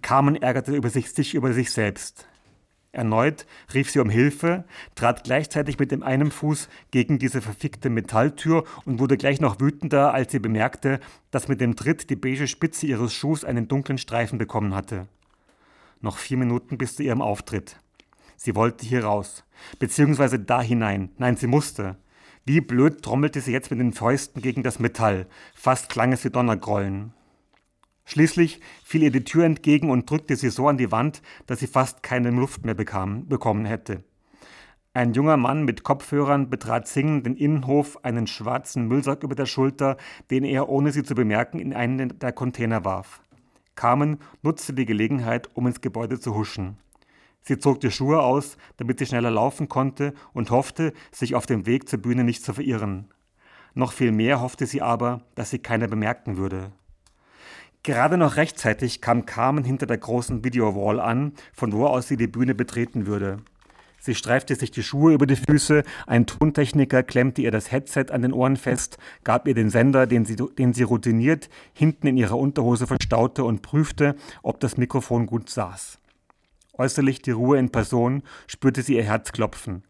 [0.00, 2.26] Carmen ärgerte über sich, sich über sich selbst.
[2.92, 3.44] Erneut
[3.74, 9.00] rief sie um Hilfe, trat gleichzeitig mit dem einen Fuß gegen diese verfickte Metalltür und
[9.00, 13.12] wurde gleich noch wütender, als sie bemerkte, dass mit dem Tritt die beige Spitze ihres
[13.12, 15.08] Schuhs einen dunklen Streifen bekommen hatte.
[16.00, 17.76] Noch vier Minuten bis zu ihrem Auftritt.
[18.38, 19.44] Sie wollte hier raus.
[19.80, 21.10] Beziehungsweise da hinein.
[21.18, 21.96] Nein, sie musste.
[22.44, 25.26] Wie blöd trommelte sie jetzt mit den Fäusten gegen das Metall.
[25.54, 27.12] Fast klang es wie Donnergrollen.
[28.04, 31.66] Schließlich fiel ihr die Tür entgegen und drückte sie so an die Wand, dass sie
[31.66, 34.04] fast keine Luft mehr bekam, bekommen hätte.
[34.94, 39.96] Ein junger Mann mit Kopfhörern betrat singend den Innenhof, einen schwarzen Müllsack über der Schulter,
[40.30, 43.20] den er, ohne sie zu bemerken, in einen der Container warf.
[43.74, 46.78] Carmen nutzte die Gelegenheit, um ins Gebäude zu huschen.
[47.42, 51.66] Sie zog die Schuhe aus, damit sie schneller laufen konnte und hoffte, sich auf dem
[51.66, 53.08] Weg zur Bühne nicht zu verirren.
[53.74, 56.72] Noch viel mehr hoffte sie aber, dass sie keiner bemerken würde.
[57.82, 62.26] Gerade noch rechtzeitig kam Carmen hinter der großen Videowall an, von wo aus sie die
[62.26, 63.38] Bühne betreten würde.
[64.00, 68.22] Sie streifte sich die Schuhe über die Füße, ein Tontechniker klemmte ihr das Headset an
[68.22, 72.38] den Ohren fest, gab ihr den Sender, den sie, den sie routiniert hinten in ihrer
[72.38, 75.98] Unterhose verstaute und prüfte, ob das Mikrofon gut saß
[76.78, 79.84] äußerlich die Ruhe in Person, spürte sie ihr Herz klopfen.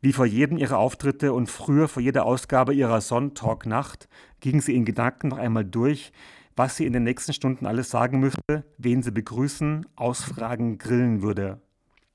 [0.00, 4.08] Wie vor jedem ihrer Auftritte und früher vor jeder Ausgabe ihrer Son-Talk Nacht
[4.40, 6.12] ging sie in Gedanken noch einmal durch,
[6.54, 11.60] was sie in den nächsten Stunden alles sagen müsste, wen sie begrüßen, ausfragen, grillen würde.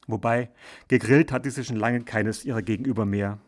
[0.07, 0.49] Wobei,
[0.88, 3.39] gegrillt hatte sie schon lange keines ihrer Gegenüber mehr.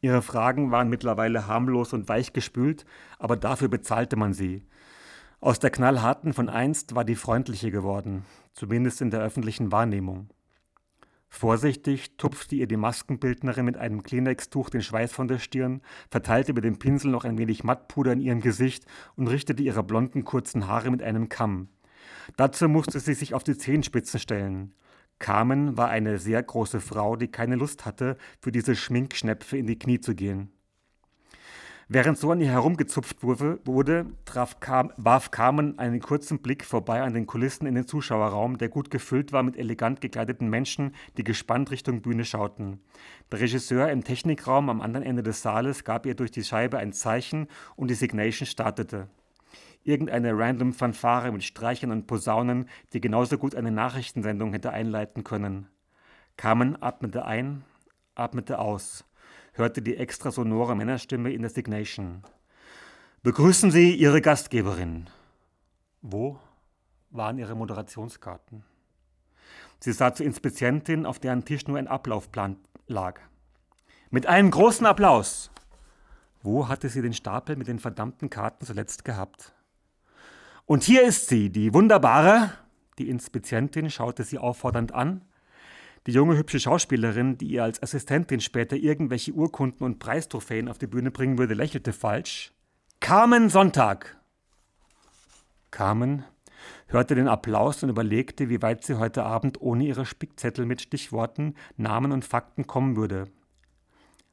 [0.00, 2.84] Ihre Fragen waren mittlerweile harmlos und weichgespült,
[3.18, 4.64] aber dafür bezahlte man sie.
[5.40, 8.24] Aus der knallharten von einst war die freundliche geworden,
[8.58, 10.30] zumindest in der öffentlichen Wahrnehmung.
[11.28, 16.64] Vorsichtig tupfte ihr die Maskenbildnerin mit einem Kleenex-Tuch den Schweiß von der Stirn, verteilte mit
[16.64, 20.90] dem Pinsel noch ein wenig Mattpuder in ihrem Gesicht und richtete ihre blonden kurzen Haare
[20.90, 21.68] mit einem Kamm.
[22.36, 24.74] Dazu musste sie sich auf die Zehenspitzen stellen.
[25.18, 29.78] Carmen war eine sehr große Frau, die keine Lust hatte, für diese Schminkschnäpfe in die
[29.78, 30.50] Knie zu gehen.
[31.90, 37.14] Während so an ihr herumgezupft wurde, traf Car warf Carmen einen kurzen Blick vorbei an
[37.14, 41.70] den Kulissen in den Zuschauerraum, der gut gefüllt war mit elegant gekleideten Menschen, die gespannt
[41.70, 42.82] Richtung Bühne schauten.
[43.32, 46.92] Der Regisseur im Technikraum am anderen Ende des Saales gab ihr durch die Scheibe ein
[46.92, 49.08] Zeichen und die Signation startete.
[49.82, 55.68] Irgendeine random Fanfare mit Streichern und Posaunen, die genauso gut eine Nachrichtensendung hätte einleiten können.
[56.36, 57.64] Carmen atmete ein,
[58.14, 59.07] atmete aus
[59.58, 62.22] hörte die extra sonore Männerstimme in der Signation.
[63.22, 65.10] Begrüßen Sie Ihre Gastgeberin.
[66.00, 66.38] Wo
[67.10, 68.64] waren Ihre Moderationskarten?
[69.80, 73.20] Sie sah zur Inspizientin, auf deren Tisch nur ein Ablaufplan lag.
[74.10, 75.50] Mit einem großen Applaus.
[76.42, 79.52] Wo hatte sie den Stapel mit den verdammten Karten zuletzt gehabt?
[80.66, 82.52] Und hier ist sie, die wunderbare.
[82.98, 85.22] Die Inspizientin schaute sie auffordernd an.
[86.08, 90.86] Die junge hübsche Schauspielerin, die ihr als Assistentin später irgendwelche Urkunden und Preistrophäen auf die
[90.86, 92.54] Bühne bringen würde, lächelte falsch.
[92.98, 94.16] Carmen Sonntag.
[95.70, 96.24] Carmen
[96.86, 101.54] hörte den Applaus und überlegte, wie weit sie heute Abend ohne ihre Spickzettel mit Stichworten,
[101.76, 103.28] Namen und Fakten kommen würde.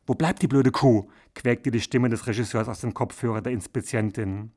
[0.07, 1.09] Wo bleibt die blöde Kuh?
[1.33, 4.53] quäkte die Stimme des Regisseurs aus dem Kopfhörer der Inspizientin.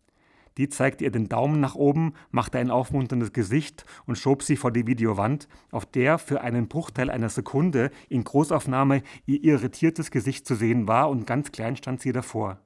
[0.59, 4.73] Die zeigte ihr den Daumen nach oben, machte ein aufmunterndes Gesicht und schob sie vor
[4.73, 10.57] die Videowand, auf der für einen Bruchteil einer Sekunde in Großaufnahme ihr irritiertes Gesicht zu
[10.57, 12.59] sehen war und ganz klein stand sie davor.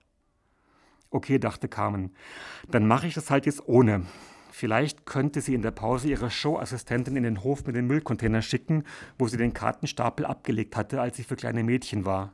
[1.11, 2.15] Okay, dachte Carmen,
[2.71, 4.07] dann mache ich das halt jetzt ohne.
[4.51, 8.85] Vielleicht könnte sie in der Pause ihre Showassistentin in den Hof mit den Müllcontainern schicken,
[9.19, 12.33] wo sie den Kartenstapel abgelegt hatte, als sie für kleine Mädchen war.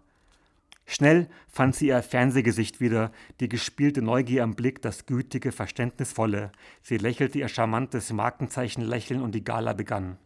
[0.90, 6.50] Schnell fand sie ihr Fernsehgesicht wieder, die gespielte Neugier am Blick, das gütige, verständnisvolle.
[6.80, 10.16] Sie lächelte ihr charmantes Markenzeichenlächeln und die Gala begann.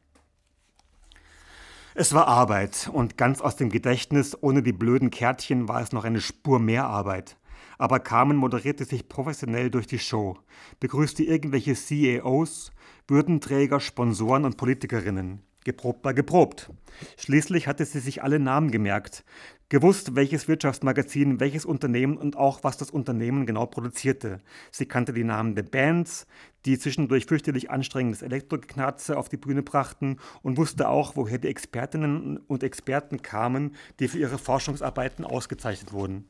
[1.97, 6.05] Es war Arbeit, und ganz aus dem Gedächtnis, ohne die blöden Kärtchen, war es noch
[6.05, 7.37] eine Spur mehr Arbeit.
[7.77, 10.39] Aber Carmen moderierte sich professionell durch die Show,
[10.79, 12.71] begrüßte irgendwelche CEOs,
[13.09, 15.43] Würdenträger, Sponsoren und Politikerinnen.
[15.65, 16.71] Geprobt war geprobt.
[17.17, 19.25] Schließlich hatte sie sich alle Namen gemerkt,
[19.73, 24.43] gewusst, welches Wirtschaftsmagazin, welches Unternehmen und auch, was das Unternehmen genau produzierte.
[24.71, 26.27] Sie kannte die Namen der Bands,
[26.67, 32.37] die zwischendurch fürchterlich anstrengendes Elektroknarze auf die Bühne brachten und wusste auch, woher die Expertinnen
[32.37, 36.29] und Experten kamen, die für ihre Forschungsarbeiten ausgezeichnet wurden.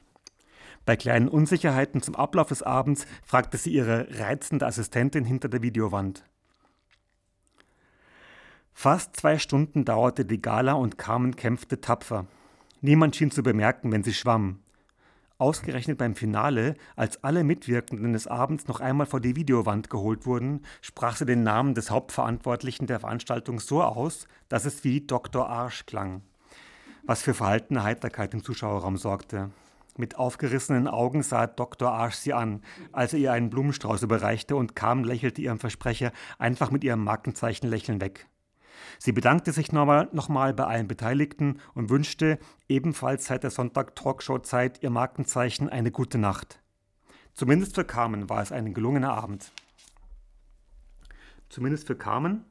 [0.87, 6.25] Bei kleinen Unsicherheiten zum Ablauf des Abends fragte sie ihre reizende Assistentin hinter der Videowand.
[8.73, 12.29] Fast zwei Stunden dauerte die Gala und Carmen kämpfte tapfer.
[12.85, 14.59] Niemand schien zu bemerken, wenn sie schwamm.
[15.39, 20.63] Ausgerechnet beim Finale, als alle Mitwirkenden des Abends noch einmal vor die Videowand geholt wurden,
[20.81, 25.49] sprach sie den Namen des Hauptverantwortlichen der Veranstaltung so aus, dass es wie Dr.
[25.49, 26.23] Arsch klang.
[27.05, 29.51] Was für verhaltene Heiterkeit im Zuschauerraum sorgte.
[29.97, 31.93] Mit aufgerissenen Augen sah Dr.
[31.93, 36.73] Arsch sie an, als er ihr einen Blumenstrauß überreichte und kam lächelte ihrem Versprecher einfach
[36.73, 38.27] mit ihrem Markenzeichen lächeln weg.
[38.99, 44.91] Sie bedankte sich nochmal, nochmal bei allen Beteiligten und wünschte ebenfalls seit der Sonntag-Talkshow-Zeit ihr
[44.91, 46.61] Markenzeichen eine gute Nacht.
[47.35, 49.53] Zumindest für Carmen war es ein gelungener Abend.
[51.49, 52.45] Zumindest für Carmen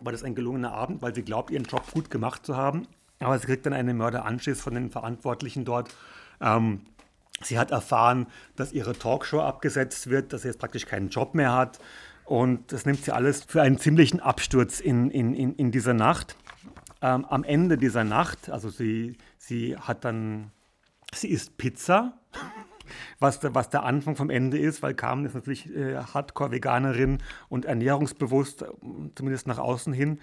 [0.00, 2.86] war das ein gelungener Abend, weil sie glaubt, ihren Job gut gemacht zu haben.
[3.20, 5.94] Aber sie kriegt dann einen Mörderanschiss von den Verantwortlichen dort.
[6.40, 6.82] Ähm,
[7.42, 11.52] sie hat erfahren, dass ihre Talkshow abgesetzt wird, dass sie jetzt praktisch keinen Job mehr
[11.52, 11.80] hat.
[12.28, 16.36] Und das nimmt sie alles für einen ziemlichen Absturz in, in, in, in dieser Nacht.
[17.00, 20.50] Ähm, am Ende dieser Nacht, also sie, sie hat dann,
[21.14, 22.18] sie isst Pizza,
[23.18, 27.64] was, der, was der Anfang vom Ende ist, weil Carmen ist natürlich äh, Hardcore-Veganerin und
[27.64, 28.62] ernährungsbewusst,
[29.14, 30.20] zumindest nach außen hin.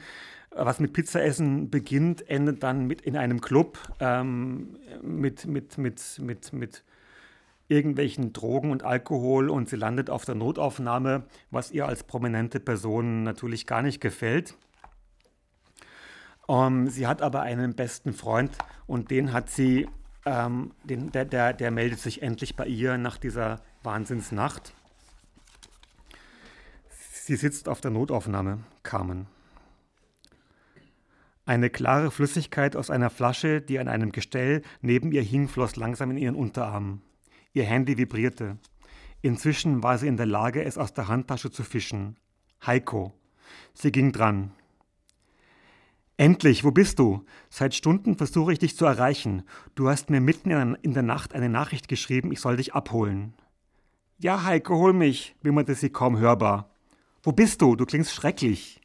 [0.52, 6.54] Was mit Pizzaessen beginnt, endet dann mit in einem Club ähm, mit, mit, mit, mit,
[6.54, 6.84] mit
[7.68, 13.24] irgendwelchen Drogen und Alkohol und sie landet auf der Notaufnahme, was ihr als prominente Person
[13.24, 14.56] natürlich gar nicht gefällt.
[16.48, 19.90] Um, ähm, sie hat aber einen besten Freund und den hat sie,
[20.26, 24.74] ähm, den, der, der, der meldet sich endlich bei ihr nach dieser Wahnsinnsnacht.
[26.90, 29.26] Sie sitzt auf der Notaufnahme, Carmen.
[31.48, 36.12] Eine klare Flüssigkeit aus einer Flasche, die an einem Gestell neben ihr hing, floss langsam
[36.12, 37.02] in ihren Unterarm.
[37.56, 38.58] Ihr Handy vibrierte.
[39.22, 42.18] Inzwischen war sie in der Lage, es aus der Handtasche zu fischen.
[42.66, 43.14] Heiko.
[43.74, 44.52] Sie ging dran.
[46.18, 47.24] Endlich, wo bist du?
[47.50, 49.44] Seit Stunden versuche ich dich zu erreichen.
[49.74, 53.34] Du hast mir mitten in der Nacht eine Nachricht geschrieben, ich soll dich abholen.
[54.20, 56.70] Ja, Heiko, hol mich, wimmerte sie kaum hörbar.
[57.24, 57.78] Wo bist du?
[57.78, 58.82] Du klingst schrecklich.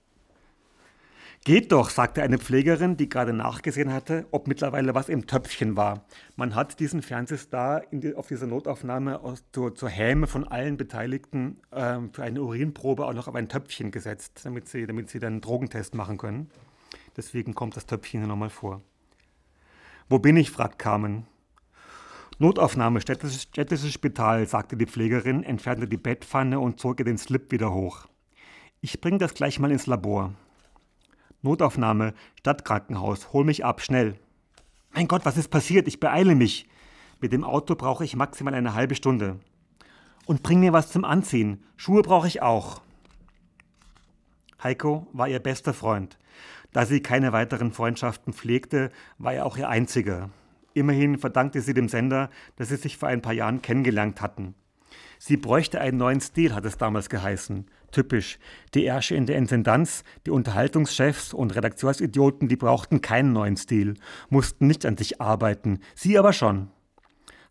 [1.44, 6.04] Geht doch, sagte eine Pflegerin, die gerade nachgesehen hatte, ob mittlerweile was im Töpfchen war.
[6.36, 11.62] Man hat diesen Fernsehstar die, auf dieser Notaufnahme aus, zur, zur, Häme von allen Beteiligten
[11.72, 15.34] ähm, für eine Urinprobe auch noch auf ein Töpfchen gesetzt, damit sie, damit sie dann
[15.34, 16.50] einen Drogentest machen können.
[17.16, 18.82] Deswegen kommt das Töpfchen hier nochmal vor.
[20.10, 20.50] Wo bin ich?
[20.50, 21.26] fragt Carmen.
[22.38, 27.50] Notaufnahme, städtisches, städtisches Spital, sagte die Pflegerin, entfernte die Bettpfanne und zog ihr den Slip
[27.50, 28.06] wieder hoch.
[28.82, 30.34] Ich bringe das gleich mal ins Labor.
[31.42, 34.18] Notaufnahme, Stadtkrankenhaus, hol mich ab, schnell.
[34.92, 35.88] Mein Gott, was ist passiert?
[35.88, 36.68] Ich beeile mich.
[37.20, 39.40] Mit dem Auto brauche ich maximal eine halbe Stunde.
[40.26, 41.64] Und bring mir was zum Anziehen.
[41.76, 42.82] Schuhe brauche ich auch.
[44.62, 46.18] Heiko war ihr bester Freund.
[46.72, 50.30] Da sie keine weiteren Freundschaften pflegte, war er auch ihr einziger.
[50.74, 54.54] Immerhin verdankte sie dem Sender, dass sie sich vor ein paar Jahren kennengelernt hatten.
[55.18, 58.38] Sie bräuchte einen neuen Stil, hat es damals geheißen typisch.
[58.74, 63.94] Die Ärsche in der Intendanz, die Unterhaltungschefs und Redaktionsidioten, die brauchten keinen neuen Stil,
[64.28, 66.68] mussten nicht an sich arbeiten, sie aber schon.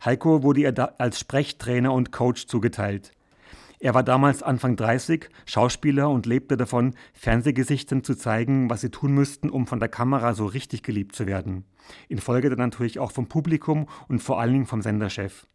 [0.04, 3.12] Heiko wurde ihr als Sprechtrainer und Coach zugeteilt.
[3.82, 9.14] Er war damals Anfang 30, Schauspieler und lebte davon, Fernsehgesichtern zu zeigen, was sie tun
[9.14, 11.64] müssten, um von der Kamera so richtig geliebt zu werden.
[12.10, 15.48] In Folge dann natürlich auch vom Publikum und vor allen Dingen vom Senderchef.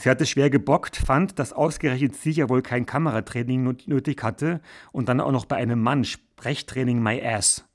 [0.00, 5.10] Sie hatte schwer gebockt, fand, dass ausgerechnet sie ja wohl kein Kameratraining nötig hatte und
[5.10, 7.68] dann auch noch bei einem Mann Sprechtraining my ass.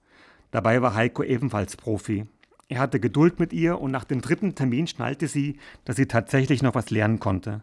[0.49, 2.25] Dabei war Heiko ebenfalls Profi.
[2.67, 6.63] Er hatte Geduld mit ihr und nach dem dritten Termin schnallte sie, dass sie tatsächlich
[6.63, 7.61] noch was lernen konnte.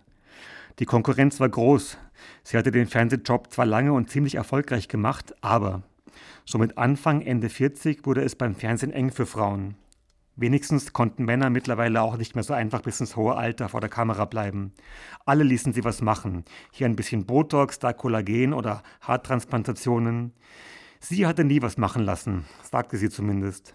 [0.79, 1.99] Die Konkurrenz war groß.
[2.45, 5.83] Sie hatte den Fernsehjob zwar lange und ziemlich erfolgreich gemacht, aber
[6.45, 9.75] so mit Anfang, Ende 40 wurde es beim Fernsehen eng für Frauen.
[10.35, 13.91] Wenigstens konnten Männer mittlerweile auch nicht mehr so einfach bis ins hohe Alter vor der
[13.91, 14.72] Kamera bleiben.
[15.26, 16.45] Alle ließen sie was machen.
[16.70, 20.33] Hier ein bisschen Botox, da Kollagen oder Haartransplantationen.
[21.01, 23.74] Sie hatte nie was machen lassen, sagte sie zumindest.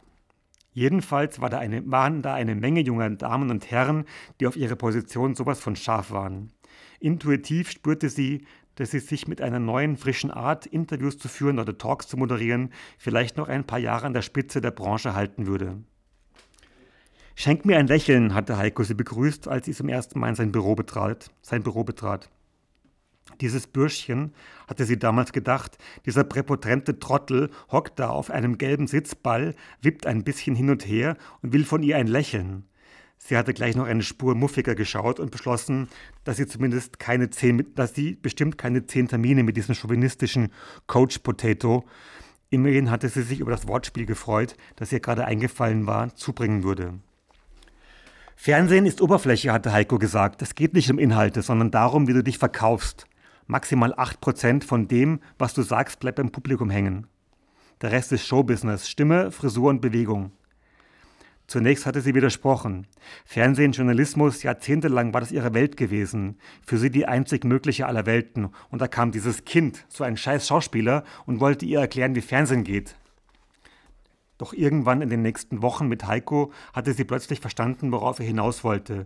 [0.71, 4.05] Jedenfalls war da eine, waren da eine Menge junger Damen und Herren,
[4.39, 6.51] die auf ihre Position sowas von scharf waren.
[6.99, 8.45] Intuitiv spürte sie,
[8.75, 12.71] dass sie sich mit einer neuen, frischen Art, Interviews zu führen oder Talks zu moderieren,
[12.97, 15.83] vielleicht noch ein paar Jahre an der Spitze der Branche halten würde.
[17.39, 20.51] Schenk mir ein Lächeln, hatte Heiko sie begrüßt, als sie zum ersten Mal in sein
[20.51, 21.29] Büro betrat.
[21.43, 22.31] Sein Büro betrat.
[23.41, 24.33] Dieses Bürschchen,
[24.67, 25.77] hatte sie damals gedacht,
[26.07, 31.15] dieser präpotente Trottel hockt da auf einem gelben Sitzball, wippt ein bisschen hin und her
[31.43, 32.63] und will von ihr ein Lächeln.
[33.19, 35.89] Sie hatte gleich noch eine Spur muffiger geschaut und beschlossen,
[36.23, 40.51] dass sie zumindest keine zehn, dass sie bestimmt keine zehn Termine mit diesem chauvinistischen
[40.87, 41.85] Coach Potato,
[42.49, 46.95] immerhin hatte sie sich über das Wortspiel gefreut, das ihr gerade eingefallen war, zubringen würde.
[48.39, 50.43] Fernsehen ist Oberfläche, hatte Heiko gesagt.
[50.43, 53.07] Es geht nicht um Inhalte, sondern darum, wie du dich verkaufst.
[53.47, 57.07] Maximal 8% von dem, was du sagst, bleibt beim Publikum hängen.
[57.81, 60.31] Der Rest ist Showbusiness, Stimme, Frisur und Bewegung.
[61.47, 62.85] Zunächst hatte sie widersprochen.
[63.25, 66.37] Fernsehen, Journalismus, jahrzehntelang war das ihre Welt gewesen.
[66.63, 68.49] Für sie die einzig mögliche aller Welten.
[68.69, 72.63] Und da kam dieses Kind, so ein scheiß Schauspieler, und wollte ihr erklären, wie Fernsehen
[72.63, 72.95] geht.
[74.37, 78.63] Doch irgendwann in den nächsten Wochen mit Heiko hatte sie plötzlich verstanden, worauf er hinaus
[78.63, 79.05] wollte.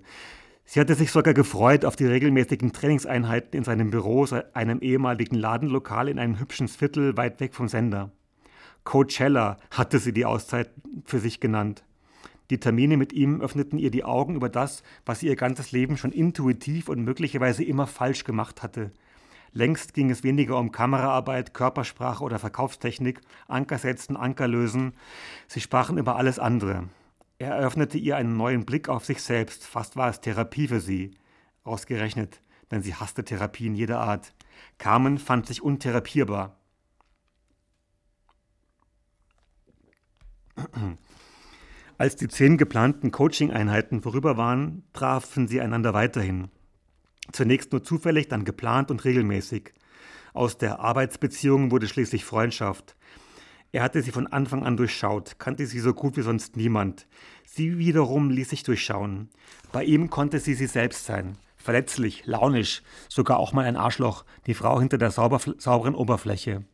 [0.65, 6.07] Sie hatte sich sogar gefreut auf die regelmäßigen Trainingseinheiten in seinem Büro, einem ehemaligen Ladenlokal
[6.07, 8.11] in einem hübschen Viertel weit weg vom Sender.
[8.83, 10.71] Coachella hatte sie die Auszeit
[11.05, 11.83] für sich genannt.
[12.49, 15.97] Die Termine mit ihm öffneten ihr die Augen über das, was sie ihr ganzes Leben
[15.97, 18.91] schon intuitiv und möglicherweise immer falsch gemacht hatte.
[19.53, 24.93] Längst ging es weniger um Kameraarbeit, Körpersprache oder Verkaufstechnik, Anker setzen, Anker lösen.
[25.47, 26.87] Sie sprachen über alles andere.
[27.37, 29.65] Er eröffnete ihr einen neuen Blick auf sich selbst.
[29.65, 31.11] Fast war es Therapie für sie.
[31.63, 32.41] Ausgerechnet,
[32.71, 34.33] denn sie hasste Therapien jeder Art.
[34.77, 36.57] Carmen fand sich untherapierbar.
[41.97, 46.49] Als die zehn geplanten Coaching-Einheiten vorüber waren, trafen sie einander weiterhin.
[47.31, 49.73] Zunächst nur zufällig, dann geplant und regelmäßig.
[50.33, 52.95] Aus der Arbeitsbeziehung wurde schließlich Freundschaft.
[53.73, 57.07] Er hatte sie von Anfang an durchschaut, kannte sie so gut wie sonst niemand.
[57.45, 59.29] Sie wiederum ließ sich durchschauen.
[59.71, 61.37] Bei ihm konnte sie sie selbst sein.
[61.55, 66.65] Verletzlich, launisch, sogar auch mal ein Arschloch, die Frau hinter der sauber, sauberen Oberfläche.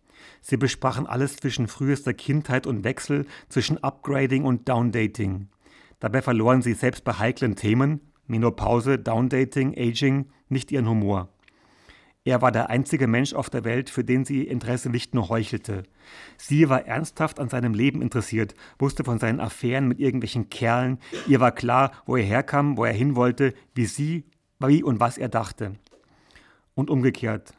[0.42, 5.50] Sie besprachen alles zwischen frühester Kindheit und Wechsel, zwischen Upgrading und Downdating.
[6.00, 11.30] Dabei verloren sie selbst bei heiklen Themen, Menopause, Downdating, Aging, nicht ihren Humor.
[12.28, 15.84] Er war der einzige Mensch auf der Welt, für den sie Interesse nicht nur heuchelte.
[16.36, 21.00] Sie war ernsthaft an seinem Leben interessiert, wusste von seinen Affären mit irgendwelchen Kerlen.
[21.28, 24.26] Ihr war klar, wo er herkam, wo er hin wollte, wie sie,
[24.60, 25.76] wie und was er dachte.
[26.76, 27.54] Und umgekehrt.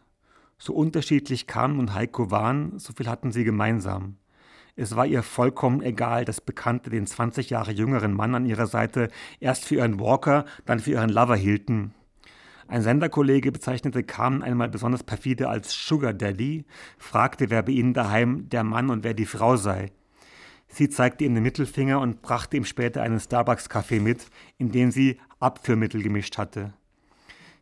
[0.59, 4.17] So unterschiedlich Carmen und Heiko waren, so viel hatten sie gemeinsam.
[4.81, 9.09] Es war ihr vollkommen egal, dass Bekannte den 20 Jahre jüngeren Mann an ihrer Seite
[9.41, 11.95] erst für ihren Walker, dann für ihren Lover hielten.
[12.69, 16.65] Ein Senderkollege bezeichnete Carmen einmal besonders perfide als Sugar Daddy,
[16.97, 19.91] fragte, wer bei ihnen daheim der Mann und wer die Frau sei.
[20.69, 25.19] Sie zeigte ihm den Mittelfinger und brachte ihm später einen Starbucks-Kaffee mit, in den sie
[25.41, 26.73] Abführmittel gemischt hatte.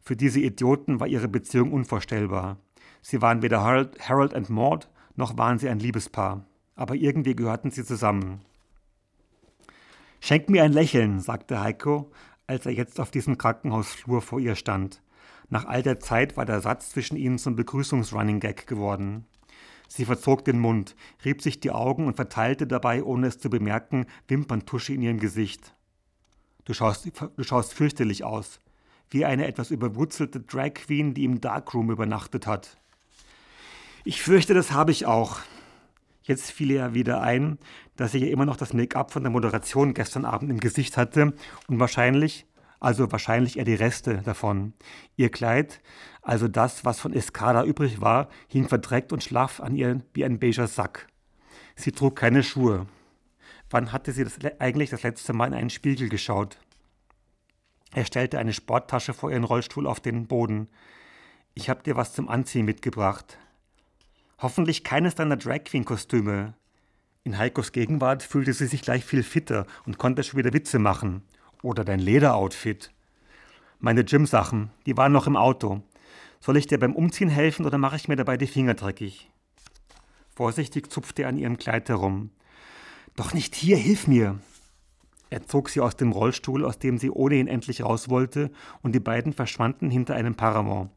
[0.02, 2.58] Für diese Idioten war ihre Beziehung unvorstellbar.
[3.00, 6.44] Sie waren weder Harold, Harold und Maud, noch waren sie ein Liebespaar.
[6.76, 8.42] Aber irgendwie gehörten sie zusammen.
[10.20, 12.10] Schenk mir ein Lächeln, sagte Heiko,
[12.46, 15.02] als er jetzt auf diesem Krankenhausflur vor ihr stand.
[15.48, 19.24] Nach all der Zeit war der Satz zwischen ihnen zum Begrüßungsrunning-Gag geworden.
[19.88, 24.06] Sie verzog den Mund, rieb sich die Augen und verteilte dabei, ohne es zu bemerken,
[24.26, 25.74] Wimperntusche in ihrem Gesicht.
[26.64, 28.60] Du schaust, du schaust fürchterlich aus,
[29.10, 32.76] wie eine etwas überwurzelte Drag Queen, die im Darkroom übernachtet hat.
[34.04, 35.38] Ich fürchte, das habe ich auch.
[36.26, 37.56] Jetzt fiel ihr wieder ein,
[37.94, 41.34] dass sie ja immer noch das Make-up von der Moderation gestern Abend im Gesicht hatte
[41.68, 42.46] und wahrscheinlich,
[42.80, 44.72] also wahrscheinlich eher die Reste davon.
[45.14, 45.80] Ihr Kleid,
[46.22, 50.40] also das, was von Escada übrig war, hing verdreckt und schlaff an ihr wie ein
[50.40, 51.06] beiger Sack.
[51.76, 52.86] Sie trug keine Schuhe.
[53.70, 56.58] Wann hatte sie das, eigentlich das letzte Mal in einen Spiegel geschaut?
[57.92, 60.68] Er stellte eine Sporttasche vor ihren Rollstuhl auf den Boden.
[61.54, 63.38] Ich hab dir was zum Anziehen mitgebracht.
[64.39, 66.53] Hoffentlich keines deiner Drag Queen Kostüme.
[67.24, 71.22] In Heikos Gegenwart fühlte sie sich gleich viel fitter und konnte schon wieder Witze machen.
[71.62, 72.93] Oder dein Lederoutfit.
[73.78, 75.82] Meine Gym-Sachen, die waren noch im Auto.
[76.41, 79.30] Soll ich dir beim Umziehen helfen oder mache ich mir dabei die Finger dreckig?
[80.34, 82.28] Vorsichtig zupfte er an ihrem Kleid herum.
[83.16, 84.39] Doch nicht hier, hilf mir!
[85.30, 88.51] Er zog sie aus dem Rollstuhl, aus dem sie ohnehin endlich raus wollte,
[88.82, 90.91] und die beiden verschwanden hinter einem Paramount.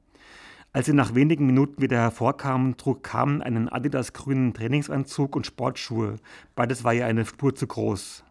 [0.72, 6.18] Als sie nach wenigen Minuten wieder hervorkamen, trug Carmen einen Adidas-grünen Trainingsanzug und Sportschuhe.
[6.54, 8.24] Beides war ihr eine Spur zu groß.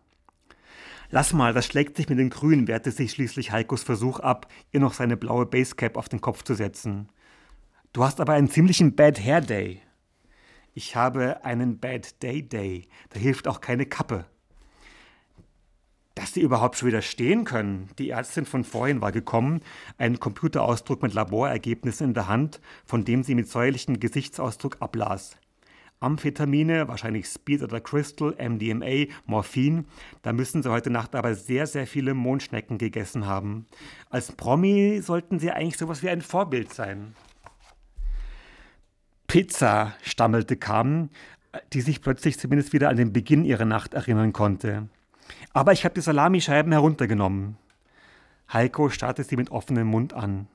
[1.10, 4.78] Lass mal, das schlägt sich mit den Grünen, wehrte sich schließlich Heikos Versuch ab, ihr
[4.78, 7.08] noch seine blaue Basecap auf den Kopf zu setzen.
[7.92, 9.82] Du hast aber einen ziemlichen Bad Hair Day.
[10.74, 12.86] Ich habe einen Bad Day Day.
[13.08, 14.26] Da hilft auch keine Kappe
[16.18, 17.90] dass sie überhaupt schon wieder stehen können.
[18.00, 19.60] Die Ärztin von vorhin war gekommen,
[19.98, 25.36] einen Computerausdruck mit Laborergebnissen in der Hand, von dem sie mit säuerlichem Gesichtsausdruck ablas.
[26.00, 29.84] Amphetamine, wahrscheinlich Speed oder Crystal, MDMA, Morphin.
[30.22, 33.66] Da müssen sie heute Nacht aber sehr, sehr viele Mondschnecken gegessen haben.
[34.10, 37.14] Als Promi sollten sie eigentlich sowas wie ein Vorbild sein.
[39.28, 41.10] Pizza, stammelte Carmen,
[41.72, 44.88] die sich plötzlich zumindest wieder an den Beginn ihrer Nacht erinnern konnte.
[45.52, 47.56] Aber ich habe die Salamischeiben heruntergenommen.
[48.52, 50.46] Heiko starrte sie mit offenem Mund an.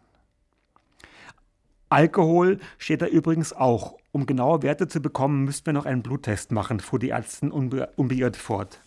[1.89, 3.97] Alkohol steht da übrigens auch.
[4.11, 7.91] Um genaue Werte zu bekommen, müssten wir noch einen Bluttest machen, fuhr die Ärztin unbe
[7.95, 8.81] unbeirrt fort.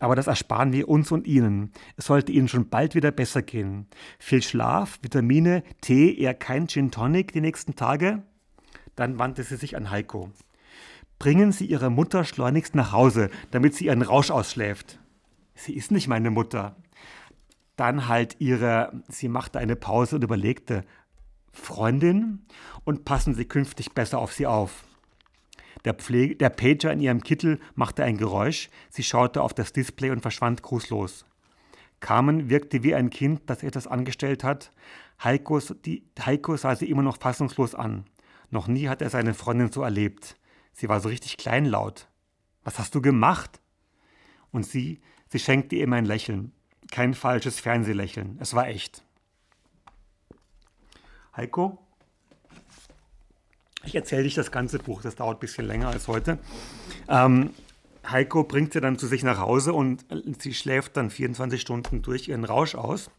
[0.00, 1.72] Aber das ersparen wir uns und Ihnen.
[1.96, 3.86] Es sollte Ihnen schon bald wieder besser gehen.
[4.18, 8.22] Viel Schlaf, Vitamine, Tee, eher kein Gin Tonic die nächsten Tage?
[8.96, 10.30] Dann wandte sie sich an Heiko.
[11.18, 14.98] Bringen Sie Ihre Mutter schleunigst nach Hause, damit sie ihren Rausch ausschläft
[15.54, 16.76] sie ist nicht meine Mutter.
[17.76, 20.84] Dann halt ihre, sie machte eine Pause und überlegte,
[21.52, 22.44] Freundin
[22.84, 24.84] und passen Sie künftig besser auf sie auf.
[25.84, 30.10] Der, Pflege, der Pager in ihrem Kittel machte ein Geräusch, sie schaute auf das Display
[30.10, 31.26] und verschwand grußlos.
[32.00, 34.72] Carmen wirkte wie ein Kind, das etwas angestellt hat.
[35.22, 38.04] Heiko, die, Heiko sah sie immer noch fassungslos an.
[38.50, 40.36] Noch nie hat er seine Freundin so erlebt.
[40.72, 42.08] Sie war so richtig kleinlaut.
[42.62, 43.60] Was hast du gemacht?
[44.50, 45.00] Und sie,
[45.34, 46.52] Sie schenkte ihm ein Lächeln.
[46.92, 48.38] Kein falsches Fernsehlächeln.
[48.40, 49.02] Es war echt.
[51.36, 51.76] Heiko,
[53.82, 56.38] ich erzähle dich das ganze Buch, das dauert ein bisschen länger als heute.
[57.08, 57.50] Ähm,
[58.08, 60.04] Heiko bringt sie dann zu sich nach Hause und
[60.38, 63.10] sie schläft dann 24 Stunden durch ihren Rausch aus.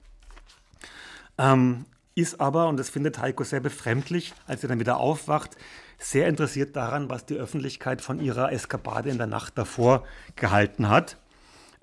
[1.37, 1.83] Ähm,
[2.15, 5.57] ist aber, und das findet Heiko sehr befremdlich, als er dann wieder aufwacht,
[5.97, 10.05] sehr interessiert daran, was die Öffentlichkeit von ihrer Eskapade in der Nacht davor
[10.37, 11.17] gehalten hat.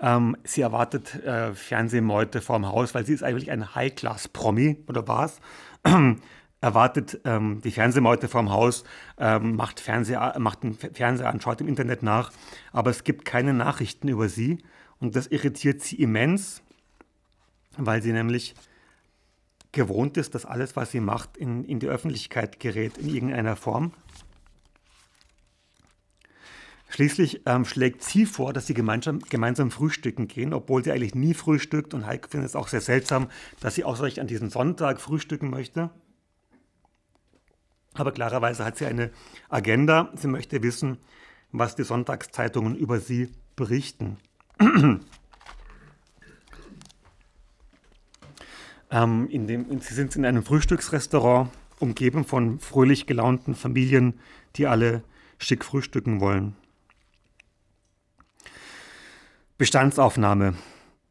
[0.03, 5.41] Ähm, sie erwartet äh, Fernsehmeute vorm Haus, weil sie ist eigentlich ein High-Class-Promi, oder was?
[6.61, 8.85] erwartet ähm, die Fernsehmeute vorm Haus,
[9.19, 12.33] ähm, macht, Fernseher, macht einen Fernseher an, schaut im Internet nach,
[12.73, 14.59] aber es gibt keine Nachrichten über sie
[15.01, 16.63] und das irritiert sie immens,
[17.77, 18.55] weil sie nämlich
[19.73, 23.93] gewohnt ist, dass alles, was sie macht, in, in die Öffentlichkeit gerät in irgendeiner Form.
[26.93, 31.33] Schließlich ähm, schlägt sie vor, dass sie gemeinsam, gemeinsam frühstücken gehen, obwohl sie eigentlich nie
[31.33, 31.95] frühstückt.
[31.95, 33.31] Und Heike findet es auch sehr seltsam,
[33.61, 35.89] dass sie ausreichend an diesem Sonntag frühstücken möchte.
[37.95, 39.11] Aber klarerweise hat sie eine
[39.49, 40.13] Agenda.
[40.17, 40.99] Sie möchte wissen,
[41.51, 44.19] was die Sonntagszeitungen über sie berichten.
[48.91, 54.21] ähm, in dem, sie sind in einem Frühstücksrestaurant, umgeben von fröhlich gelaunten Familien,
[54.57, 55.03] die alle
[55.39, 56.55] schick frühstücken wollen.
[59.63, 60.55] Bestandsaufnahme.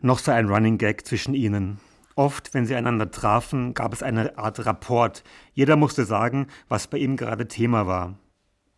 [0.01, 1.79] Noch so ein Running Gag zwischen ihnen.
[2.15, 5.23] Oft, wenn sie einander trafen, gab es eine Art Rapport.
[5.53, 8.19] Jeder musste sagen, was bei ihm gerade Thema war.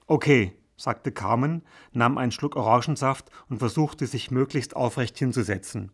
[0.05, 5.91] Okay, sagte Carmen, nahm einen Schluck Orangensaft und versuchte sich möglichst aufrecht hinzusetzen.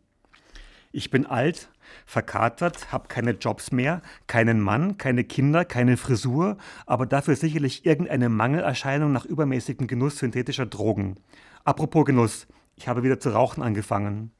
[0.92, 1.70] Ich bin alt,
[2.06, 8.28] verkatert, hab keine Jobs mehr, keinen Mann, keine Kinder, keine Frisur, aber dafür sicherlich irgendeine
[8.28, 11.16] Mangelerscheinung nach übermäßigem Genuss synthetischer Drogen.
[11.64, 12.46] Apropos Genuss,
[12.80, 14.32] ich habe wieder zu rauchen angefangen.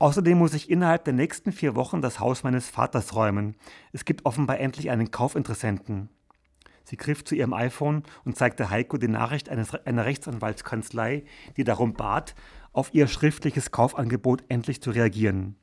[0.00, 3.54] Außerdem muss ich innerhalb der nächsten vier Wochen das Haus meines Vaters räumen.
[3.92, 6.08] Es gibt offenbar endlich einen Kaufinteressenten.
[6.84, 11.24] Sie griff zu ihrem iPhone und zeigte Heiko die Nachricht eines, einer Rechtsanwaltskanzlei,
[11.56, 12.34] die darum bat,
[12.72, 15.56] auf ihr schriftliches Kaufangebot endlich zu reagieren.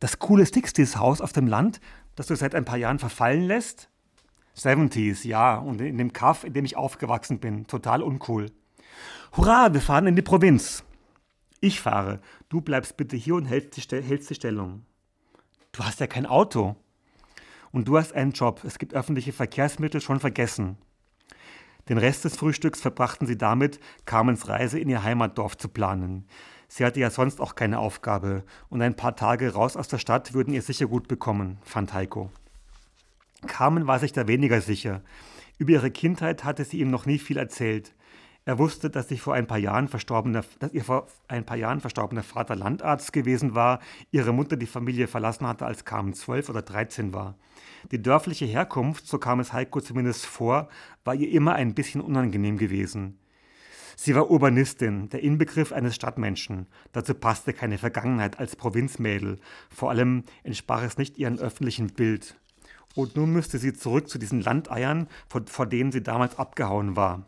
[0.00, 1.80] Das coole ist dieses Haus auf dem Land,
[2.16, 3.88] das du seit ein paar Jahren verfallen lässt?
[4.58, 7.66] 70s, ja, und in dem Kaff, in dem ich aufgewachsen bin.
[7.66, 8.50] Total uncool.
[9.36, 10.84] Hurra, wir fahren in die Provinz.
[11.64, 12.20] Ich fahre.
[12.50, 14.84] Du bleibst bitte hier und hältst die, hältst die Stellung.
[15.72, 16.76] Du hast ja kein Auto.
[17.72, 18.60] Und du hast einen Job.
[18.64, 20.76] Es gibt öffentliche Verkehrsmittel schon vergessen.
[21.88, 26.26] Den Rest des Frühstücks verbrachten sie damit, Carmens Reise in ihr Heimatdorf zu planen.
[26.68, 30.34] Sie hatte ja sonst auch keine Aufgabe und ein paar Tage raus aus der Stadt
[30.34, 32.28] würden ihr sicher gut bekommen, fand Heiko.
[33.46, 35.00] Carmen war sich da weniger sicher.
[35.56, 37.94] Über ihre Kindheit hatte sie ihm noch nie viel erzählt.
[38.46, 41.80] Er wusste, dass, sich vor ein paar Jahren verstorbener, dass ihr vor ein paar Jahren
[41.80, 43.80] verstorbener Vater Landarzt gewesen war,
[44.10, 47.36] ihre Mutter die Familie verlassen hatte, als Carmen zwölf oder dreizehn war.
[47.90, 50.68] Die dörfliche Herkunft, so kam es Heiko zumindest vor,
[51.04, 53.18] war ihr immer ein bisschen unangenehm gewesen.
[53.96, 56.66] Sie war Urbanistin, der Inbegriff eines Stadtmenschen.
[56.92, 59.38] Dazu passte keine Vergangenheit als Provinzmädel.
[59.70, 62.36] Vor allem entsprach es nicht ihrem öffentlichen Bild.
[62.94, 67.24] Und nun müsste sie zurück zu diesen Landeiern, vor, vor denen sie damals abgehauen war.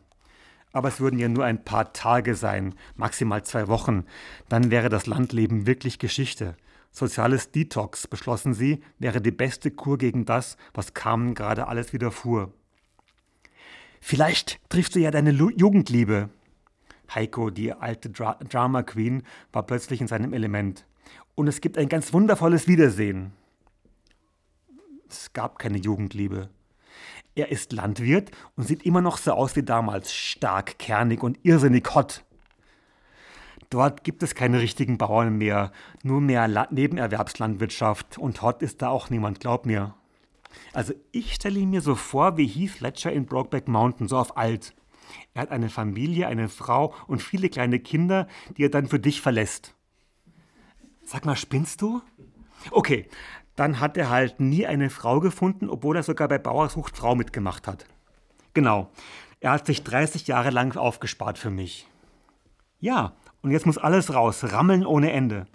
[0.76, 4.04] Aber es würden ja nur ein paar Tage sein, maximal zwei Wochen.
[4.50, 6.54] Dann wäre das Landleben wirklich Geschichte.
[6.90, 12.52] Soziales Detox, beschlossen sie, wäre die beste Kur gegen das, was Carmen gerade alles widerfuhr.
[14.02, 16.28] Vielleicht triffst du ja deine Lu Jugendliebe.
[17.14, 19.22] Heiko, die alte Dra Drama Queen,
[19.52, 20.84] war plötzlich in seinem Element.
[21.34, 23.32] Und es gibt ein ganz wundervolles Wiedersehen.
[25.08, 26.50] Es gab keine Jugendliebe.
[27.37, 31.95] Er ist Landwirt und sieht immer noch so aus wie damals, stark, kernig und irrsinnig
[31.95, 32.24] hot.
[33.68, 35.70] Dort gibt es keine richtigen Bauern mehr,
[36.03, 39.95] nur mehr La Nebenerwerbslandwirtschaft und hot ist da auch niemand, glaub mir.
[40.72, 44.39] Also ich stelle ihn mir so vor wie Heath Ledger in Brokeback Mountain, so auf
[44.39, 44.74] alt.
[45.34, 49.20] Er hat eine Familie, eine Frau und viele kleine Kinder, die er dann für dich
[49.20, 49.74] verlässt.
[51.05, 52.01] Sag mal, spinnst du?
[52.70, 53.09] Okay,
[53.57, 57.66] dann hat er halt nie eine Frau gefunden, obwohl er sogar bei Bauersucht Frau mitgemacht
[57.66, 57.86] hat.
[58.54, 58.90] Genau,
[59.40, 61.88] er hat sich 30 Jahre lang aufgespart für mich.
[62.78, 65.46] Ja, und jetzt muss alles raus, rammeln ohne Ende.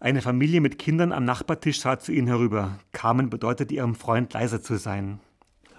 [0.00, 2.78] Eine Familie mit Kindern am Nachbartisch sah zu ihnen herüber.
[2.92, 5.20] Carmen bedeutete ihrem Freund leise zu sein.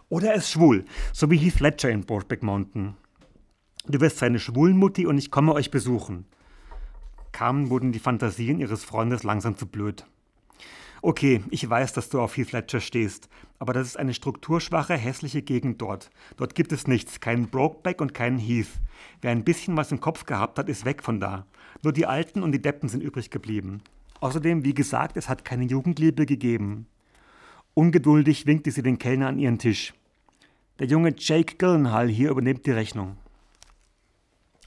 [0.09, 2.95] Oder er ist schwul, so wie Heath Ledger in Broadback Mountain.
[3.85, 6.25] Du wirst seine Schwulenmutti und ich komme euch besuchen.
[7.33, 10.05] Carmen wurden die Fantasien ihres Freundes langsam zu blöd.
[11.05, 13.27] Okay, ich weiß, dass du auf Heath Ledger stehst,
[13.59, 16.09] aber das ist eine strukturschwache, hässliche Gegend dort.
[16.37, 18.69] Dort gibt es nichts, keinen Brokeback und keinen Heath.
[19.21, 21.45] Wer ein bisschen was im Kopf gehabt hat, ist weg von da.
[21.81, 23.81] Nur die Alten und die Deppen sind übrig geblieben.
[24.21, 26.87] Außerdem, wie gesagt, es hat keine Jugendliebe gegeben.
[27.73, 29.93] Ungeduldig winkte sie den Kellner an ihren Tisch.
[30.79, 33.17] Der junge Jake Gillenhall hier übernimmt die Rechnung.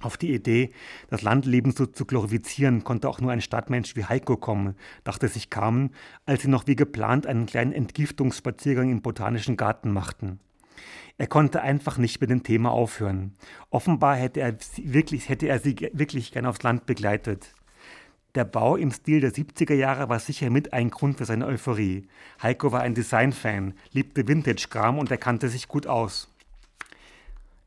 [0.00, 0.72] Auf die Idee,
[1.08, 4.74] das Landleben so zu glorifizieren, konnte auch nur ein Stadtmensch wie Heiko kommen,
[5.04, 5.90] dachte sich Carmen,
[6.26, 10.38] als sie noch wie geplant einen kleinen Entgiftungsspaziergang im Botanischen Garten machten.
[11.16, 13.32] Er konnte einfach nicht mit dem Thema aufhören.
[13.70, 17.54] Offenbar hätte er, wirklich, hätte er sie wirklich gern aufs Land begleitet.
[18.34, 22.06] Der Bau im Stil der 70er Jahre war sicher mit ein Grund für seine Euphorie.
[22.42, 26.35] Heiko war ein Designfan, liebte Vintage-Kram und er kannte sich gut aus.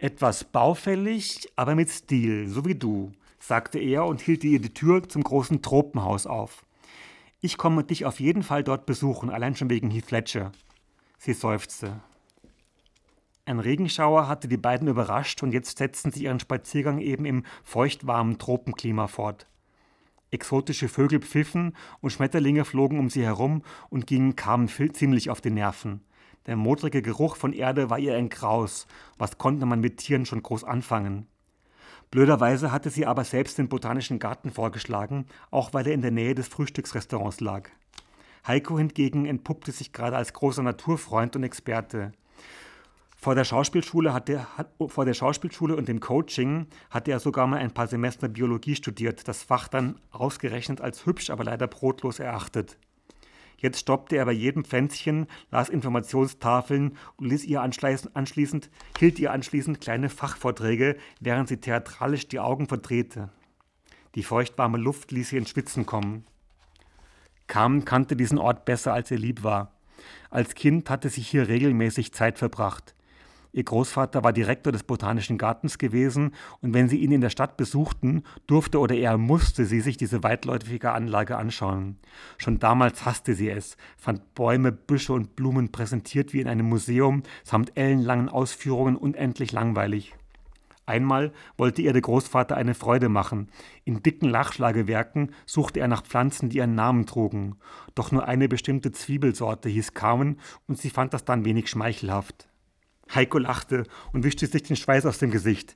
[0.02, 5.08] Etwas baufällig, aber mit Stil, so wie du, sagte er und hielt ihr die Tür
[5.08, 6.66] zum großen Tropenhaus auf.
[7.42, 10.54] Ich komme dich auf jeden Fall dort besuchen, allein schon wegen Heath Ledger.
[11.18, 12.00] Sie seufzte.
[13.44, 18.38] Ein Regenschauer hatte die beiden überrascht und jetzt setzten sie ihren Spaziergang eben im feuchtwarmen
[18.38, 19.48] Tropenklima fort.
[20.32, 25.52] Exotische Vögel pfiffen und Schmetterlinge flogen um sie herum und gingen kamen ziemlich auf die
[25.52, 26.06] Nerven.
[26.46, 28.88] Der modrige Geruch von Erde war ihr ein Graus.
[29.18, 31.28] Was konnte man mit Tieren schon groß anfangen?
[32.12, 36.34] Blöderweise hatte sie aber selbst den botanischen Garten vorgeschlagen, auch weil er in der Nähe
[36.34, 37.70] des Frühstücksrestaurants lag.
[38.48, 42.14] Heiko hingegen entpuppte sich gerade als großer Naturfreund und Experte.
[43.16, 47.58] Vor der Schauspielschule, hatte, hat, vor der Schauspielschule und dem Coaching hatte er sogar mal
[47.58, 52.78] ein paar Semester Biologie studiert, das Fach dann ausgerechnet als hübsch, aber leider brotlos erachtet.
[53.60, 59.82] Jetzt stoppte er bei jedem Pfänzchen, las Informationstafeln und ließ ihr anschließend, hielt ihr anschließend
[59.82, 63.30] kleine Fachvorträge, während sie theatralisch die Augen verdrehte.
[64.16, 66.26] Die feuchtwarme Luft ließ sie in Schwitzen kommen.
[67.48, 69.74] Carmen kannte diesen Ort besser, als ihr lieb war.
[70.30, 72.96] Als Kind hatte sie hier regelmäßig Zeit verbracht.
[73.52, 77.58] Ihr Großvater war Direktor des Botanischen Gartens gewesen und wenn sie ihn in der Stadt
[77.58, 81.98] besuchten, durfte oder eher musste sie sich diese weitläufige Anlage anschauen.
[82.38, 87.24] Schon damals hasste sie es, fand Bäume, Büsche und Blumen präsentiert wie in einem Museum
[87.44, 90.16] samt ellenlangen Ausführungen unendlich langweilig.
[90.86, 93.50] Einmal wollte ihr der Großvater eine Freude machen.
[93.84, 97.58] In dicken Lachschlagewerken suchte er nach Pflanzen, die ihren Namen trugen.
[97.94, 102.49] Doch nur eine bestimmte Zwiebelsorte hieß Carmen und sie fand das dann wenig schmeichelhaft.
[103.14, 105.76] Heiko lachte und wischte sich den Schweiß aus dem Gesicht.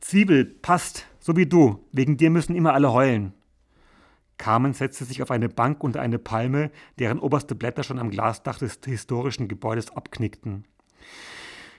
[0.00, 1.84] Zwiebel, passt, so wie du.
[1.92, 3.32] Wegen dir müssen immer alle heulen.
[4.36, 8.58] Carmen setzte sich auf eine Bank unter eine Palme, deren oberste Blätter schon am Glasdach
[8.58, 10.64] des historischen Gebäudes abknickten.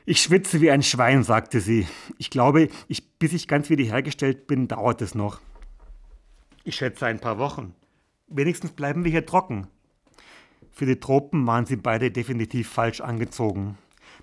[0.06, 1.88] Ich schwitze wie ein Schwein, sagte sie.
[2.18, 5.40] Ich glaube, ich, bis ich ganz wiederhergestellt bin, dauert es noch.
[6.64, 7.74] Ich schätze ein paar Wochen.
[8.28, 9.68] Wenigstens bleiben wir hier trocken.
[10.72, 13.78] Für die Tropen waren sie beide definitiv falsch angezogen.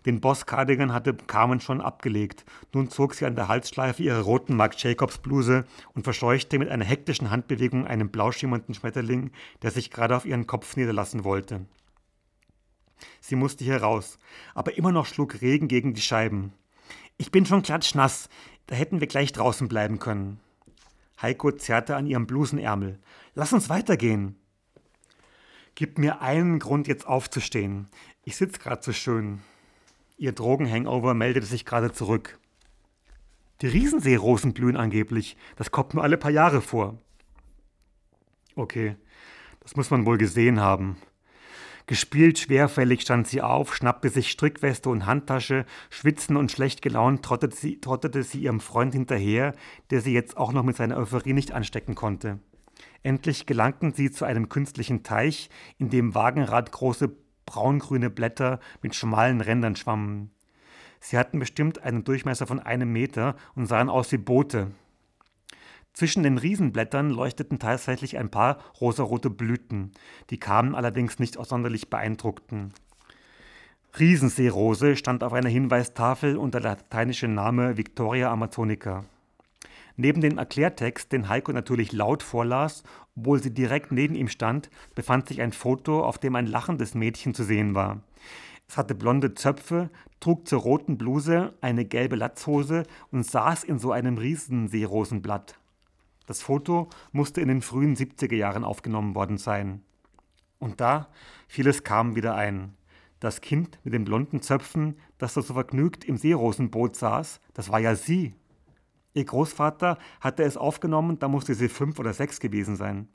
[0.06, 2.44] Den Boss-Cardigan hatte Carmen schon abgelegt.
[2.72, 6.84] Nun zog sie an der Halsschleife ihre roten Marc Jacobs Bluse und verscheuchte mit einer
[6.84, 9.32] hektischen Handbewegung einen blauschimmernden Schmetterling,
[9.62, 11.66] der sich gerade auf ihren Kopf niederlassen wollte.
[13.20, 14.18] Sie musste hier raus,
[14.54, 16.52] aber immer noch schlug Regen gegen die Scheiben.
[17.18, 18.28] Ich bin schon klatschnass,
[18.68, 20.38] da hätten wir gleich draußen bleiben können.
[21.20, 23.00] Heiko zerrte an ihrem Blusenärmel.
[23.34, 24.36] Lass uns weitergehen.
[25.74, 27.88] Gib mir einen Grund, jetzt aufzustehen.
[28.22, 29.42] Ich sitz grad so schön.
[30.18, 32.38] Ihr Drogenhangover meldete sich gerade zurück.
[33.60, 35.36] Die Riesenseerosen blühen angeblich.
[35.56, 36.98] Das kommt nur alle paar Jahre vor.
[38.54, 38.96] Okay,
[39.60, 40.96] das muss man wohl gesehen haben.
[41.86, 47.54] Gespielt schwerfällig stand sie auf, schnappte sich Strickweste und Handtasche, schwitzend und schlecht gelaunt trottete
[47.54, 49.54] sie, trottete sie ihrem Freund hinterher,
[49.90, 52.40] der sie jetzt auch noch mit seiner Euphorie nicht anstecken konnte.
[53.02, 57.14] Endlich gelangten sie zu einem künstlichen Teich, in dem Wagenrad große
[57.46, 60.30] braungrüne Blätter mit schmalen Rändern schwammen.
[61.00, 64.72] Sie hatten bestimmt einen Durchmesser von einem Meter und sahen aus wie Boote.
[65.94, 69.92] Zwischen den Riesenblättern leuchteten tatsächlich ein paar rosarote Blüten,
[70.28, 72.74] die kamen allerdings nicht aus sonderlich beeindruckten.
[73.98, 79.06] Riesenseerose stand auf einer Hinweistafel und der lateinische Name Victoria Amazonica.
[79.96, 82.82] Neben dem Erklärtext, den Heiko natürlich laut vorlas,
[83.16, 87.34] obwohl sie direkt neben ihm stand, befand sich ein Foto, auf dem ein lachendes Mädchen
[87.34, 88.02] zu sehen war.
[88.68, 89.90] Es hatte blonde Zöpfe,
[90.20, 95.58] trug zur roten Bluse eine gelbe Latzhose und saß in so einem Riesenseerosenblatt.
[96.26, 99.82] Das Foto musste in den frühen 70er Jahren aufgenommen worden sein.
[100.58, 101.08] Und da
[101.46, 102.74] fiel es Carmen wieder ein.
[103.20, 107.78] Das Kind mit den blonden Zöpfen, das da so vergnügt im Seerosenboot saß, das war
[107.78, 108.34] ja sie.
[109.16, 113.08] Ihr Großvater hatte es aufgenommen, da musste sie fünf oder sechs gewesen sein.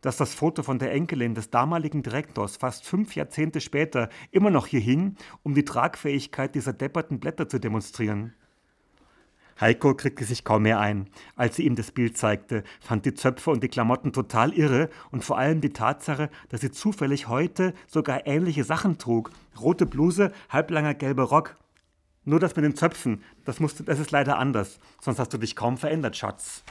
[0.00, 4.66] Dass das Foto von der Enkelin des damaligen Direktors fast fünf Jahrzehnte später immer noch
[4.66, 5.14] hier hing,
[5.44, 8.34] um die Tragfähigkeit dieser depperten Blätter zu demonstrieren.
[9.60, 11.08] Heiko kriegte sich kaum mehr ein.
[11.36, 15.24] Als sie ihm das Bild zeigte, fand die Zöpfe und die Klamotten total irre und
[15.24, 19.30] vor allem die Tatsache, dass sie zufällig heute sogar ähnliche Sachen trug.
[19.60, 21.54] Rote Bluse, halblanger gelber Rock.
[22.30, 24.78] Nur das mit den Zöpfen, das, musst, das ist leider anders.
[25.00, 26.62] Sonst hast du dich kaum verändert, Schatz.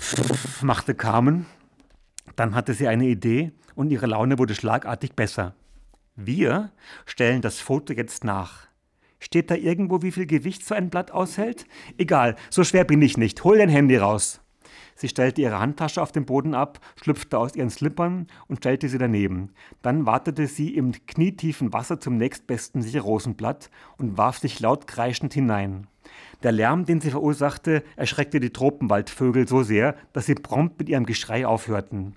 [0.00, 1.44] Pff, machte Carmen.
[2.34, 5.54] Dann hatte sie eine Idee und ihre Laune wurde schlagartig besser.
[6.16, 6.72] Wir
[7.04, 8.68] stellen das Foto jetzt nach.
[9.20, 11.66] Steht da irgendwo, wie viel Gewicht so ein Blatt aushält?
[11.98, 13.44] Egal, so schwer bin ich nicht.
[13.44, 14.40] Hol dein Handy raus.
[14.98, 18.98] Sie stellte ihre Handtasche auf den Boden ab, schlüpfte aus ihren Slippern und stellte sie
[18.98, 19.50] daneben.
[19.80, 25.86] Dann wartete sie im knietiefen Wasser zum nächstbesten Rosenblatt und warf sich laut kreischend hinein.
[26.42, 31.06] Der Lärm, den sie verursachte, erschreckte die Tropenwaldvögel so sehr, dass sie prompt mit ihrem
[31.06, 32.16] Geschrei aufhörten.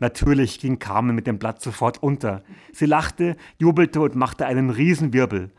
[0.00, 2.42] Natürlich ging Carmen mit dem Blatt sofort unter.
[2.72, 5.52] Sie lachte, jubelte und machte einen Riesenwirbel.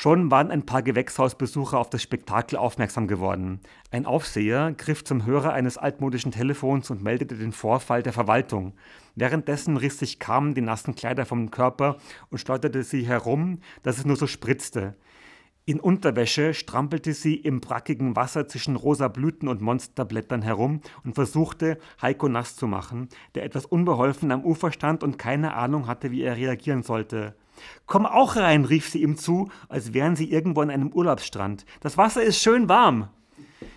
[0.00, 3.58] Schon waren ein paar Gewächshausbesucher auf das Spektakel aufmerksam geworden.
[3.90, 8.74] Ein Aufseher griff zum Hörer eines altmodischen Telefons und meldete den Vorfall der Verwaltung.
[9.16, 11.96] Währenddessen riss sich Carmen die nassen Kleider vom Körper
[12.30, 14.94] und schleuderte sie herum, dass es nur so spritzte.
[15.64, 21.76] In Unterwäsche strampelte sie im brackigen Wasser zwischen rosa Blüten und Monsterblättern herum und versuchte,
[22.00, 26.22] Heiko nass zu machen, der etwas unbeholfen am Ufer stand und keine Ahnung hatte, wie
[26.22, 27.34] er reagieren sollte.
[27.86, 31.64] Komm auch rein, rief sie ihm zu, als wären sie irgendwo an einem Urlaubsstrand.
[31.80, 33.08] Das Wasser ist schön warm.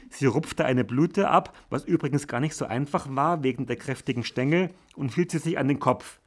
[0.09, 4.23] Sie rupfte eine Blüte ab, was übrigens gar nicht so einfach war wegen der kräftigen
[4.23, 6.19] Stängel, und hielt sie sich an den Kopf.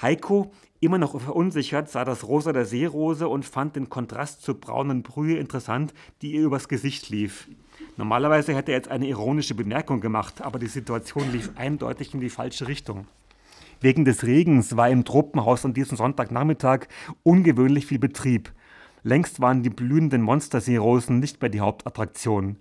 [0.00, 5.02] Heiko, immer noch verunsichert, sah das Rosa der Seerose und fand den Kontrast zur braunen
[5.02, 7.48] Brühe interessant, die ihr übers Gesicht lief.
[7.96, 12.30] Normalerweise hätte er jetzt eine ironische Bemerkung gemacht, aber die Situation lief eindeutig in die
[12.30, 13.06] falsche Richtung.
[13.80, 16.86] Wegen des Regens war im Tropenhaus an diesem Sonntagnachmittag
[17.22, 18.52] ungewöhnlich viel Betrieb.
[19.02, 22.58] Längst waren die blühenden Monsterseerosen nicht mehr die Hauptattraktion.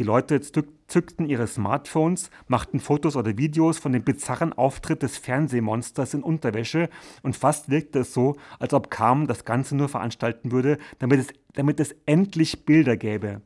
[0.00, 6.14] Die Leute zückten ihre Smartphones, machten Fotos oder Videos von dem bizarren Auftritt des Fernsehmonsters
[6.14, 6.90] in Unterwäsche
[7.22, 11.28] und fast wirkte es so, als ob Carmen das Ganze nur veranstalten würde, damit es,
[11.54, 13.40] damit es endlich Bilder gäbe.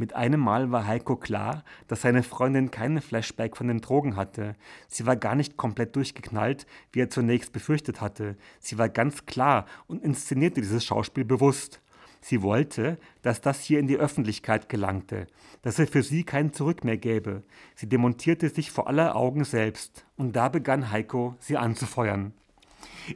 [0.00, 4.54] Mit einem Mal war Heiko klar, dass seine Freundin keinen Flashback von den Drogen hatte.
[4.86, 8.36] Sie war gar nicht komplett durchgeknallt, wie er zunächst befürchtet hatte.
[8.60, 11.80] Sie war ganz klar und inszenierte dieses Schauspiel bewusst.
[12.20, 15.26] Sie wollte, dass das hier in die Öffentlichkeit gelangte,
[15.62, 17.42] dass es für sie kein Zurück mehr gäbe.
[17.74, 22.32] Sie demontierte sich vor aller Augen selbst, und da begann Heiko, sie anzufeuern.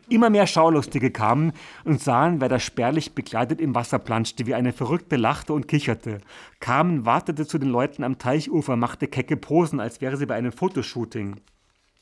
[0.08, 1.52] Immer mehr Schaulustige kamen
[1.84, 6.18] und sahen, wer da spärlich bekleidet im Wasser planschte, wie eine Verrückte lachte und kicherte.
[6.60, 10.52] Carmen wartete zu den Leuten am Teichufer, machte kecke Posen, als wäre sie bei einem
[10.52, 11.36] Fotoshooting.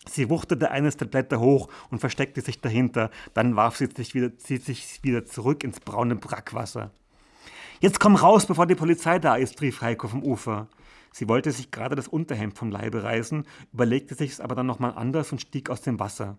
[0.09, 3.11] Sie wuchtete eines der Blätter hoch und versteckte sich dahinter.
[3.35, 6.91] Dann warf sie sich wieder, sie sich wieder zurück ins braune Brackwasser.
[7.81, 10.69] Jetzt komm raus, bevor die Polizei da ist, rief Heiko vom Ufer.
[11.13, 14.93] Sie wollte sich gerade das Unterhemd vom Leibe reißen, überlegte sich es aber dann nochmal
[14.95, 16.37] anders und stieg aus dem Wasser.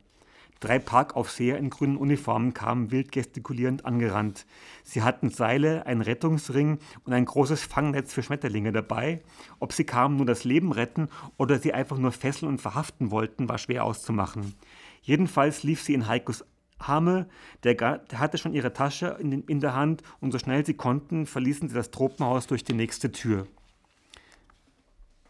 [0.62, 4.46] Drei Parkaufseher in grünen Uniformen kamen wild gestikulierend angerannt.
[4.84, 9.24] Sie hatten Seile, einen Rettungsring und ein großes Fangnetz für Schmetterlinge dabei.
[9.60, 13.50] Ob sie kamen nur das Leben retten oder sie einfach nur fesseln und verhaften wollten,
[13.50, 14.54] war schwer auszumachen.
[15.02, 16.46] Jedenfalls lief sie in Heikos
[16.78, 17.28] Arme,
[17.64, 21.26] der, der hatte schon ihre Tasche in, in der Hand und so schnell sie konnten,
[21.26, 23.48] verließen sie das Tropenhaus durch die nächste Tür.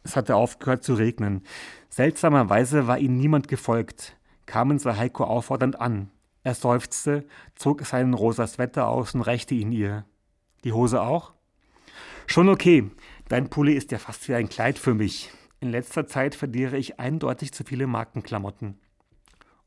[0.03, 1.43] Es hatte aufgehört zu regnen.
[1.89, 4.17] Seltsamerweise war ihnen niemand gefolgt
[4.51, 6.11] kamen sah Heiko auffordernd an.
[6.43, 7.25] Er seufzte,
[7.55, 10.03] zog seinen rosa Sweater aus und reichte ihn ihr.
[10.65, 11.31] Die Hose auch?
[12.27, 12.91] Schon okay.
[13.29, 15.31] Dein Pulli ist ja fast wie ein Kleid für mich.
[15.61, 18.77] In letzter Zeit verliere ich eindeutig zu viele Markenklamotten.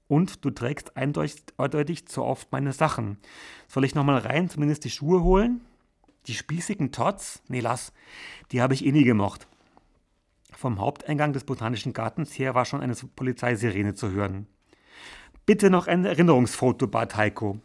[0.06, 3.16] Und du trägst eindeutig zu oft meine Sachen.
[3.68, 5.62] Soll ich nochmal rein, zumindest die Schuhe holen?
[6.26, 7.42] Die spießigen Tots?
[7.48, 7.94] Nee, lass.
[8.52, 9.48] Die habe ich eh nie gemocht.
[10.52, 14.46] Vom Haupteingang des Botanischen Gartens her war schon eine Polizeisirene zu hören.
[15.46, 17.60] Bitte noch ein Erinnerungsfoto, bat Heiko.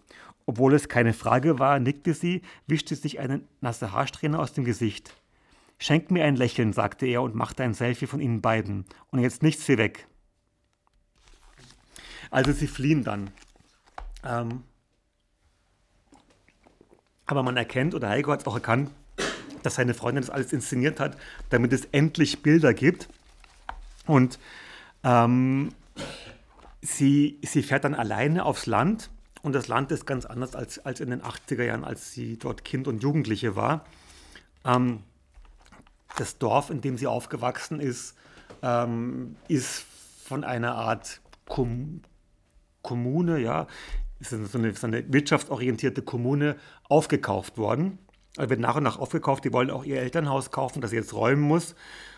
[0.45, 5.13] Obwohl es keine Frage war, nickte sie, wischte sich eine nasse Haarsträhne aus dem Gesicht.
[5.77, 8.85] Schenk mir ein Lächeln, sagte er und machte ein Selfie von ihnen beiden.
[9.11, 10.07] Und jetzt nichts wie weg.
[12.31, 13.31] Also sie fliehen dann.
[14.25, 14.63] Ähm
[17.25, 18.89] aber man erkennt, oder Heiko hat es auch erkannt,
[19.61, 21.15] dass seine Freundin das alles inszeniert hat,
[21.49, 23.07] damit es endlich Bilder gibt.
[24.05, 24.39] Und
[25.03, 25.69] ähm,
[26.81, 29.09] Sie, sie fährt dann alleine aufs Land
[29.41, 32.63] und das Land ist ganz anders als, als in den 80er Jahren, als sie dort
[32.63, 33.85] Kind und Jugendliche war.
[34.65, 35.03] Ähm,
[36.17, 38.15] das Dorf, in dem sie aufgewachsen ist,
[38.61, 39.85] ähm, ist
[40.25, 42.01] von einer Art Kom
[42.81, 43.67] Kommune, ja,
[44.19, 46.55] ist so eine, so eine wirtschaftsorientierte Kommune
[46.87, 47.99] aufgekauft worden.
[48.37, 49.43] Also wird nach und nach aufgekauft.
[49.43, 51.75] Die wollen auch ihr Elternhaus kaufen, das sie jetzt räumen muss.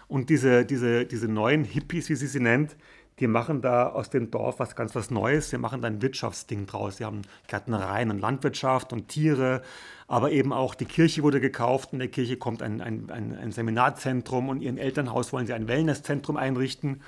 [0.07, 2.75] Und diese, diese, diese neuen Hippies, wie sie sie nennt,
[3.21, 5.51] die machen da aus dem Dorf was ganz was Neues.
[5.51, 6.97] Sie machen da ein Wirtschaftsding draus.
[6.97, 9.61] Sie haben Gärtnereien und Landwirtschaft und Tiere,
[10.07, 11.93] aber eben auch die Kirche wurde gekauft.
[11.93, 15.67] In der Kirche kommt ein, ein, ein, ein Seminarzentrum und ihren Elternhaus wollen sie ein
[15.67, 17.01] Wellnesszentrum einrichten.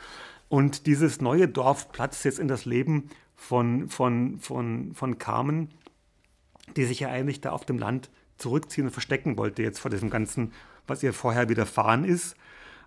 [0.49, 5.69] Und dieses neue Dorf platzt jetzt in das Leben von, von, von, von Carmen,
[6.75, 10.11] die sich ja eigentlich da auf dem Land zurückziehen und verstecken wollte jetzt vor diesem
[10.11, 10.53] Ganzen,
[10.85, 12.35] was ihr vorher widerfahren ist.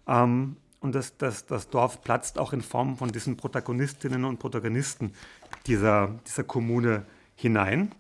[0.07, 5.13] Ähm, und das, das, das Dorf platzt auch in Form von diesen Protagonistinnen und Protagonisten
[5.67, 7.93] dieser, dieser Kommune hinein.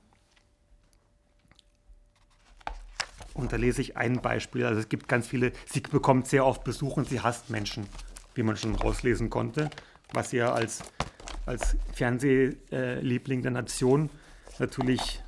[3.34, 4.64] Und da lese ich ein Beispiel.
[4.64, 7.86] Also es gibt ganz viele, sie bekommt sehr oft Besuch und sie hasst Menschen,
[8.34, 9.70] wie man schon rauslesen konnte,
[10.12, 10.82] was ihr als,
[11.44, 14.10] als Fernsehliebling der Nation
[14.58, 15.22] natürlich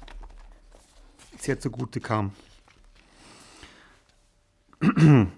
[1.38, 2.32] sehr zugute kam.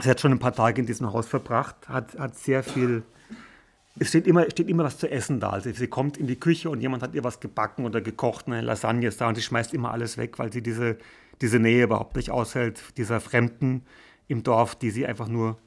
[0.00, 3.02] Sie hat schon ein paar Tage in diesem Haus verbracht, hat, hat sehr viel.
[3.98, 5.50] Es steht immer, steht immer was zu essen da.
[5.50, 8.62] Also sie kommt in die Küche und jemand hat ihr was gebacken oder gekocht, eine
[8.62, 10.96] Lasagne ist da und sie schmeißt immer alles weg, weil sie diese,
[11.40, 13.84] diese Nähe überhaupt nicht aushält, dieser Fremden
[14.28, 15.58] im Dorf, die sie einfach nur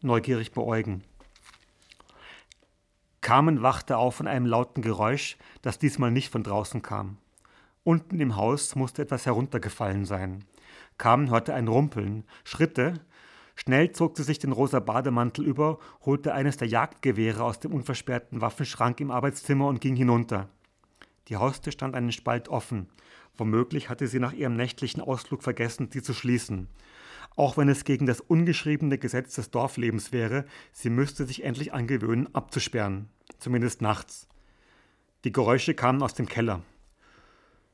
[0.00, 1.04] neugierig beäugen.
[3.20, 7.18] Carmen wachte auf von einem lauten Geräusch, das diesmal nicht von draußen kam.
[7.84, 10.44] Unten im Haus musste etwas heruntergefallen sein.
[10.96, 12.94] Carmen hörte ein Rumpeln, Schritte,
[13.60, 18.40] Schnell zog sie sich den rosa Bademantel über, holte eines der Jagdgewehre aus dem unversperrten
[18.40, 20.48] Waffenschrank im Arbeitszimmer und ging hinunter.
[21.26, 22.88] Die Haustür stand einen Spalt offen.
[23.36, 26.68] Womöglich hatte sie nach ihrem nächtlichen Ausflug vergessen, sie zu schließen.
[27.34, 32.32] Auch wenn es gegen das ungeschriebene Gesetz des Dorflebens wäre, sie müsste sich endlich angewöhnen,
[32.36, 33.08] abzusperren.
[33.40, 34.28] Zumindest nachts.
[35.24, 36.62] Die Geräusche kamen aus dem Keller.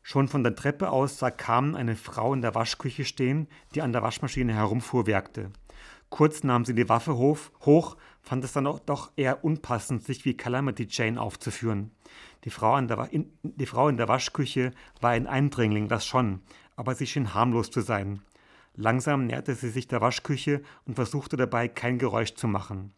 [0.00, 3.92] Schon von der Treppe aus sah Carmen eine Frau in der Waschküche stehen, die an
[3.92, 5.50] der Waschmaschine herumfuhrwerkte.
[6.14, 10.36] Kurz nahm sie die Waffe hoch, fand es dann auch doch eher unpassend, sich wie
[10.36, 11.90] Calamity Jane aufzuführen.
[12.44, 16.40] Die Frau, in, die Frau in der Waschküche war ein Eindringling, das schon,
[16.76, 18.22] aber sie schien harmlos zu sein.
[18.76, 22.92] Langsam näherte sie sich der Waschküche und versuchte dabei kein Geräusch zu machen.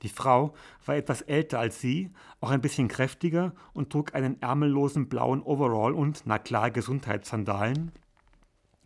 [0.00, 0.54] Die Frau
[0.86, 2.10] war etwas älter als sie,
[2.40, 7.92] auch ein bisschen kräftiger und trug einen ärmellosen blauen Overall und, na klar, Gesundheitssandalen.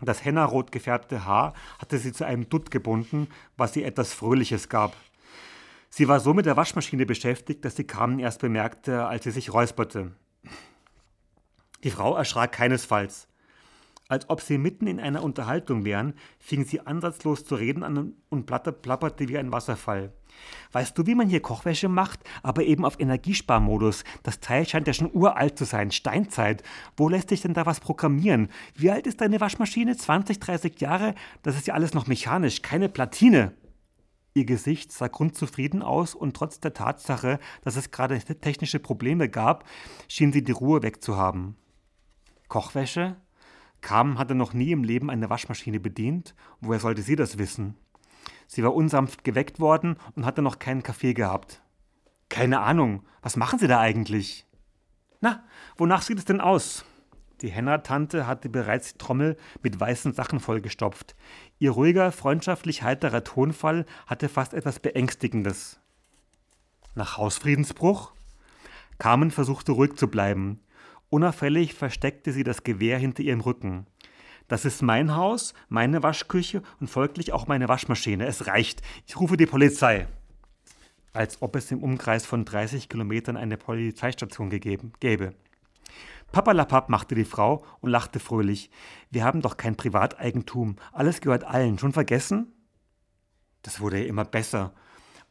[0.05, 4.95] Das hennarot gefärbte Haar hatte sie zu einem Dutt gebunden, was ihr etwas Fröhliches gab.
[5.91, 9.53] Sie war so mit der Waschmaschine beschäftigt, dass sie Carmen erst bemerkte, als sie sich
[9.53, 10.13] räusperte.
[11.85, 13.29] Die Frau erschrak keinesfalls.
[14.09, 18.45] Als ob sie mitten in einer Unterhaltung wären, fing sie ansatzlos zu reden an und
[18.45, 20.13] plapperte wie ein Wasserfall.
[20.73, 24.05] Weißt du, wie man hier Kochwäsche macht, aber eben auf Energiesparmodus?
[24.23, 26.63] Das Teil scheint ja schon uralt zu sein, Steinzeit.
[26.99, 28.49] Wo lässt sich denn da was programmieren?
[28.75, 29.97] Wie alt ist deine Waschmaschine?
[29.97, 31.15] 20, 30 Jahre?
[31.43, 33.55] Das ist ja alles noch mechanisch, keine Platine.
[34.35, 39.65] Ihr Gesicht sah grundzufrieden aus und trotz der Tatsache, dass es gerade technische Probleme gab,
[40.09, 41.57] schien sie die Ruhe wegzuhaben.
[42.49, 43.17] Kochwäsche?
[43.85, 46.35] Carmen hatte noch nie im Leben eine Waschmaschine bedient.
[46.63, 47.77] Woher sollte sie das wissen?
[48.47, 51.63] Sie war unsanft geweckt worden und hatte noch keinen Kaffee gehabt.
[52.31, 54.47] Keine Ahnung, was machen Sie da eigentlich?
[55.21, 55.45] Na,
[55.77, 56.87] wonach sieht es denn aus?
[57.43, 61.15] Die Henner-Tante hatte bereits die Trommel mit weißen Sachen vollgestopft.
[61.59, 65.79] Ihr ruhiger, freundschaftlich heiterer Tonfall hatte fast etwas Beängstigendes.
[66.95, 68.15] Nach Hausfriedensbruch?
[68.97, 70.64] Carmen versuchte ruhig zu bleiben.
[71.15, 73.87] Unauffällig versteckte sie das Gewehr hinter ihrem Rücken.
[74.49, 78.27] Das ist mein Haus, meine Waschküche und folglich auch meine Waschmaschine.
[78.27, 78.83] Es reicht.
[79.07, 80.09] Ich rufe die Polizei.
[81.13, 85.35] Als ob es im Umkreis von 30 Kilometern eine Polizeistation gegeben, gäbe.
[86.33, 88.73] Papalapap machte die Frau und lachte fröhlich.
[89.13, 90.75] Wir haben doch kein Privateigentum.
[90.91, 91.79] Alles gehört allen.
[91.79, 92.53] Schon vergessen?
[93.63, 94.75] Das wurde ja immer besser.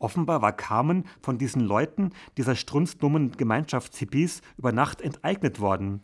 [0.04, 6.02] Offenbar war Carmen von diesen Leuten, dieser strunzdummen Gemeinschaftshippies, über Nacht enteignet worden.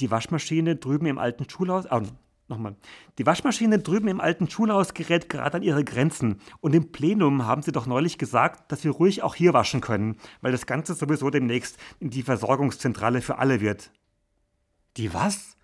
[0.00, 1.86] Die Waschmaschine drüben im alten Schulhaus.
[1.88, 2.02] Oh,
[2.48, 2.74] nochmal.
[3.18, 6.40] Die Waschmaschine drüben im alten Schulhaus gerät gerade an ihre Grenzen.
[6.60, 10.16] Und im Plenum haben sie doch neulich gesagt, dass wir ruhig auch hier waschen können,
[10.40, 13.92] weil das Ganze sowieso demnächst in die Versorgungszentrale für alle wird.
[14.96, 15.56] Die was?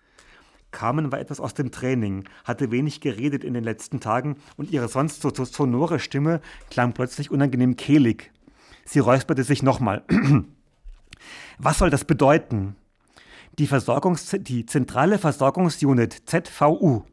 [0.71, 4.87] Carmen war etwas aus dem Training, hatte wenig geredet in den letzten Tagen und ihre
[4.87, 8.31] sonst so sonore Stimme klang plötzlich unangenehm kehlig.
[8.85, 10.03] Sie räusperte sich nochmal.
[11.57, 12.75] Was soll das bedeuten?
[13.57, 17.03] Die, Versorgungs die zentrale Versorgungsunit ZVU.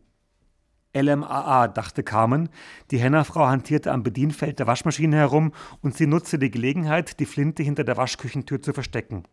[0.95, 2.49] LMAA, dachte Carmen.
[2.91, 5.53] Die Hennerfrau hantierte am Bedienfeld der Waschmaschine herum
[5.83, 9.25] und sie nutzte die Gelegenheit, die Flinte hinter der Waschküchentür zu verstecken.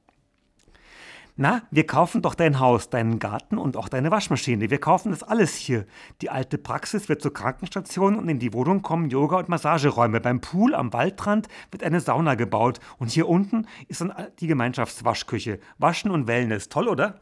[1.35, 4.69] Na, wir kaufen doch dein Haus, deinen Garten und auch deine Waschmaschine.
[4.69, 5.87] Wir kaufen das alles hier.
[6.21, 10.21] Die alte Praxis wird zur Krankenstation und in die Wohnung kommen Yoga- und Massageräume.
[10.21, 15.59] Beim Pool am Waldrand wird eine Sauna gebaut und hier unten ist dann die Gemeinschaftswaschküche.
[15.79, 16.69] Waschen und Wellness.
[16.69, 17.19] Toll, oder?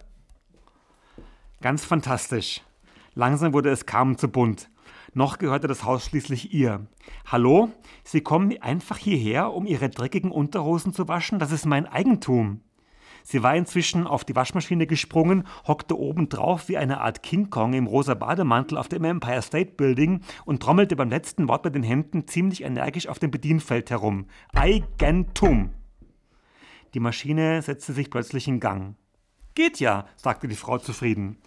[1.62, 2.62] Ganz fantastisch.
[3.14, 4.70] Langsam wurde es kaum zu bunt.
[5.14, 6.86] Noch gehörte das Haus schließlich ihr.
[7.28, 7.70] Hallo?
[8.04, 11.40] Sie kommen einfach hierher, um Ihre dreckigen Unterhosen zu waschen?
[11.40, 12.62] Das ist mein Eigentum.
[13.24, 17.74] Sie war inzwischen auf die Waschmaschine gesprungen, hockte oben drauf wie eine Art King Kong
[17.74, 21.84] im rosa Bademantel auf dem Empire State Building und trommelte beim letzten Wort mit den
[21.84, 24.28] Händen ziemlich energisch auf dem Bedienfeld herum.
[24.54, 25.72] Eigentum!
[26.94, 28.96] Die Maschine setzte sich plötzlich in Gang.
[29.56, 31.38] Geht ja, sagte die Frau zufrieden.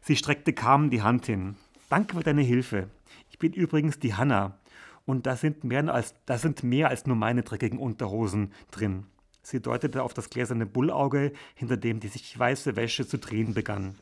[0.00, 1.56] Sie streckte Carmen die Hand hin.
[1.88, 2.88] Danke für deine Hilfe.
[3.30, 4.58] Ich bin übrigens die Hanna.
[5.04, 9.06] Und da sind mehr als, da sind mehr als nur meine dreckigen Unterhosen drin.
[9.42, 13.96] Sie deutete auf das gläserne Bullauge, hinter dem die sich weiße Wäsche zu drehen begann.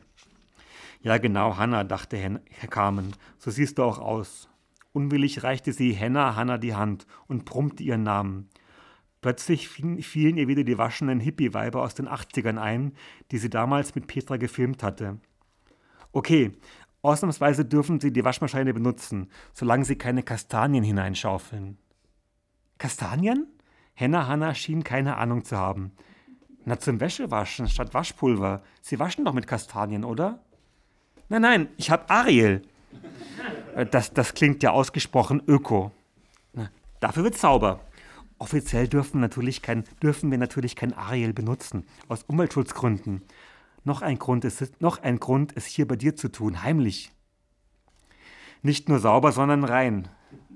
[1.01, 4.49] Ja, genau, Hanna, dachte Herr Carmen, so siehst du auch aus.
[4.91, 8.49] Unwillig reichte sie Henna Hanna die Hand und brummte ihren Namen.
[9.21, 12.93] Plötzlich fielen ihr wieder die waschenden Hippie-Weiber aus den 80ern ein,
[13.31, 15.19] die sie damals mit Petra gefilmt hatte.
[16.11, 16.53] Okay,
[17.01, 21.77] ausnahmsweise dürfen sie die Waschmaschine benutzen, solange sie keine Kastanien hineinschaufeln.
[22.77, 23.47] Kastanien?
[23.99, 25.91] Henna Hanna schien keine Ahnung zu haben.
[26.63, 28.61] Na, zum Wäschewaschen statt Waschpulver.
[28.81, 30.39] Sie waschen doch mit Kastanien, oder?
[31.27, 32.61] Nein, nein, ich hab Ariel.
[33.75, 35.91] Äh, das, das klingt ja ausgesprochen öko.
[36.53, 36.69] Na,
[37.01, 37.81] dafür wird's sauber.
[38.37, 43.21] Offiziell dürfen, natürlich kein, dürfen wir natürlich kein Ariel benutzen, aus Umweltschutzgründen.
[43.83, 47.11] Noch ein, Grund ist, noch ein Grund, es hier bei dir zu tun, heimlich.
[48.61, 50.07] Nicht nur sauber, sondern rein.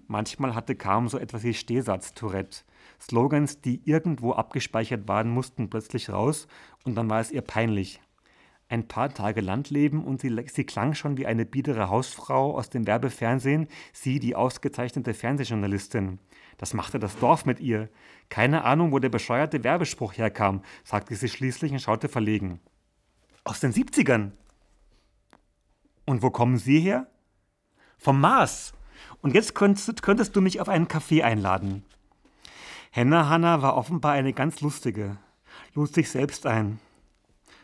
[0.07, 2.63] Manchmal hatte Carmen so etwas wie Stehsatz-Tourette.
[3.01, 6.47] Slogans, die irgendwo abgespeichert waren, mussten plötzlich raus
[6.83, 8.01] und dann war es ihr peinlich.
[8.69, 12.87] Ein paar Tage Landleben und sie, sie klang schon wie eine biedere Hausfrau aus dem
[12.87, 16.19] Werbefernsehen, sie die ausgezeichnete Fernsehjournalistin.
[16.57, 17.89] Das machte das Dorf mit ihr.
[18.29, 22.59] Keine Ahnung, wo der bescheuerte Werbespruch herkam, sagte sie schließlich und schaute verlegen.
[23.43, 24.31] Aus den 70ern.
[26.05, 27.07] Und wo kommen Sie her?
[27.97, 28.73] Vom Mars.
[29.21, 31.83] Und jetzt könntest, könntest du mich auf einen Kaffee einladen.
[32.95, 35.17] Henna Hanna war offenbar eine ganz lustige,
[35.73, 36.77] lud sich selbst ein.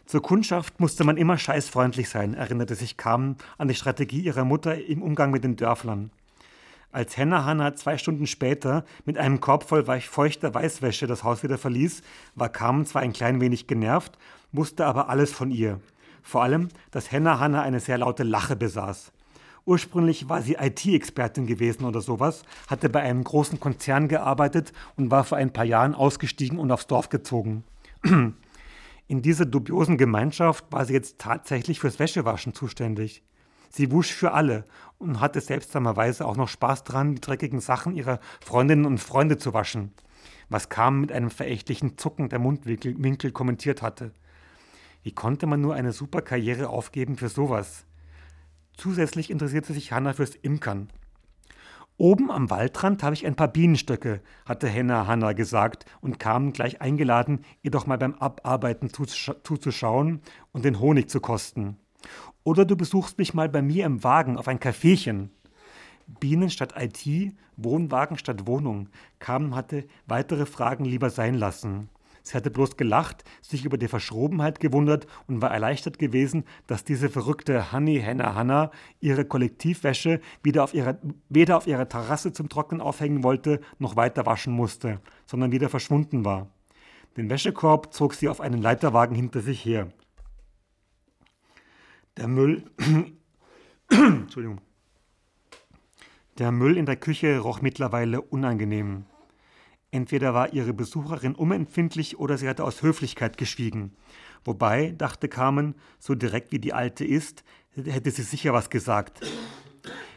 [0.07, 4.83] Zur Kundschaft musste man immer scheißfreundlich sein, erinnerte sich Carmen an die Strategie ihrer Mutter
[4.83, 6.09] im Umgang mit den Dörflern.
[6.91, 11.59] Als Henna Hanna zwei Stunden später mit einem Korb voll feuchter Weißwäsche das Haus wieder
[11.59, 12.01] verließ,
[12.33, 14.17] war Carmen zwar ein klein wenig genervt,
[14.51, 15.79] wusste aber alles von ihr.
[16.23, 19.11] Vor allem, dass Henna Hanna eine sehr laute Lache besaß.
[19.69, 25.23] Ursprünglich war sie IT-Expertin gewesen oder sowas, hatte bei einem großen Konzern gearbeitet und war
[25.23, 27.63] vor ein paar Jahren ausgestiegen und aufs Dorf gezogen.
[29.07, 33.21] In dieser dubiosen Gemeinschaft war sie jetzt tatsächlich fürs Wäschewaschen zuständig.
[33.69, 34.65] Sie wusch für alle
[34.97, 39.53] und hatte seltsamerweise auch noch Spaß dran, die dreckigen Sachen ihrer Freundinnen und Freunde zu
[39.53, 39.93] waschen,
[40.49, 44.13] was Carmen mit einem verächtlichen Zucken der Mundwinkel kommentiert hatte.
[45.03, 47.85] Wie konnte man nur eine super Karriere aufgeben für sowas?
[48.79, 50.87] Zusätzlich interessierte sich Hanna fürs Imkern.
[51.97, 56.79] Oben am Waldrand habe ich ein paar Bienenstöcke, hatte Henna Hanna gesagt und kam gleich
[56.79, 60.21] eingeladen, ihr doch mal beim Abarbeiten zuzuschauen
[60.53, 61.75] und den Honig zu kosten.
[62.45, 65.29] Oder du besuchst mich mal bei mir im Wagen auf ein Kaffeechen.
[66.07, 68.87] Bienen statt IT, Wohnwagen statt Wohnung.
[69.19, 71.89] Carmen hatte weitere Fragen lieber sein lassen.
[72.29, 77.09] Sie hatte bloß gelacht, sich über die Verschrobenheit gewundert und war erleichtert gewesen, dass diese
[77.09, 78.69] verrückte Honey Henna Hanna
[78.99, 80.99] ihre Kollektivwäsche wieder auf ihrer,
[81.29, 86.23] weder auf ihrer Terrasse zum Trocknen aufhängen wollte, noch weiter waschen musste, sondern wieder verschwunden
[86.23, 86.51] war.
[87.17, 89.91] Den Wäschekorb zog sie auf einen Leiterwagen hinter sich her.
[92.15, 92.63] Der Müll.
[93.89, 94.61] Entschuldigung.
[96.37, 99.05] Der Müll in der Küche roch mittlerweile unangenehm.
[99.91, 103.91] Entweder war ihre Besucherin unempfindlich oder sie hatte aus Höflichkeit geschwiegen.
[104.45, 107.43] Wobei, dachte Carmen, so direkt wie die Alte ist,
[107.75, 109.21] hätte sie sicher was gesagt.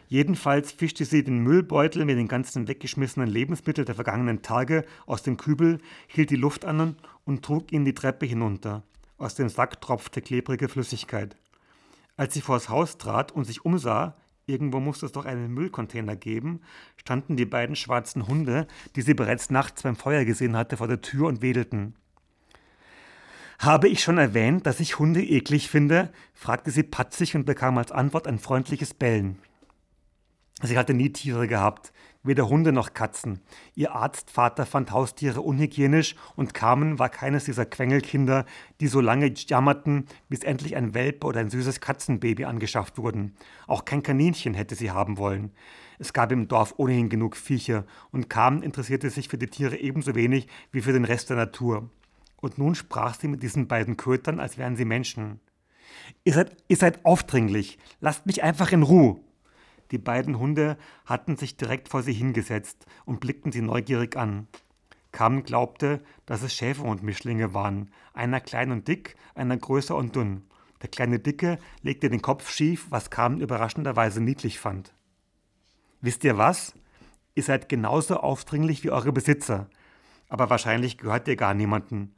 [0.09, 5.39] Jedenfalls fischte sie den Müllbeutel mit den ganzen weggeschmissenen Lebensmitteln der vergangenen Tage aus dem
[5.39, 8.83] Kübel, hielt die Luft an und trug ihn die Treppe hinunter.
[9.17, 11.37] Aus dem Sack tropfte klebrige Flüssigkeit.
[12.19, 14.15] Als sie vors Haus trat und sich umsah,
[14.47, 16.63] Irgendwo muss es doch einen Müllcontainer geben,
[16.97, 18.67] standen die beiden schwarzen Hunde,
[18.97, 21.95] die sie bereits nachts beim Feuer gesehen hatte, vor der Tür und wedelten.
[23.61, 26.13] Habe ich schon erwähnt, dass ich Hunde eklig finde?
[26.35, 29.39] fragte sie patzig und bekam als Antwort ein freundliches Bellen.
[30.63, 31.93] Sie hatte nie Tiere gehabt,
[32.23, 33.41] weder Hunde noch Katzen.
[33.75, 38.45] Ihr Arztvater fand Haustiere unhygienisch und Carmen war keines dieser Quengelkinder,
[38.81, 43.35] die so lange jammerten, bis endlich ein Welpe oder ein süßes Katzenbaby angeschafft wurden.
[43.67, 45.53] Auch kein Kaninchen hätte sie haben wollen.
[45.99, 50.15] Es gab im Dorf ohnehin genug Viecher und Carmen interessierte sich für die Tiere ebenso
[50.15, 51.91] wenig wie für den Rest der Natur.
[52.41, 55.41] Und nun sprach sie mit diesen beiden Kötern, als wären sie Menschen.
[56.25, 57.79] Ihr seid, ihr seid aufdringlich.
[58.01, 59.21] Lasst mich einfach in Ruhe.
[59.93, 64.49] Die beiden Hunde hatten sich direkt vor sie hingesetzt und blickten sie neugierig an.
[65.13, 70.45] Carmen glaubte, dass es Schäferhundmischlinge waren, einer klein und dick, einer größer und dünn.
[70.81, 74.95] Der kleine Dicke legte den Kopf schief, was Carmen überraschenderweise niedlich fand.
[76.01, 76.75] Wisst ihr was?
[77.35, 79.69] Ihr seid genauso aufdringlich wie eure Besitzer.
[80.29, 82.15] Aber wahrscheinlich gehört ihr gar niemanden.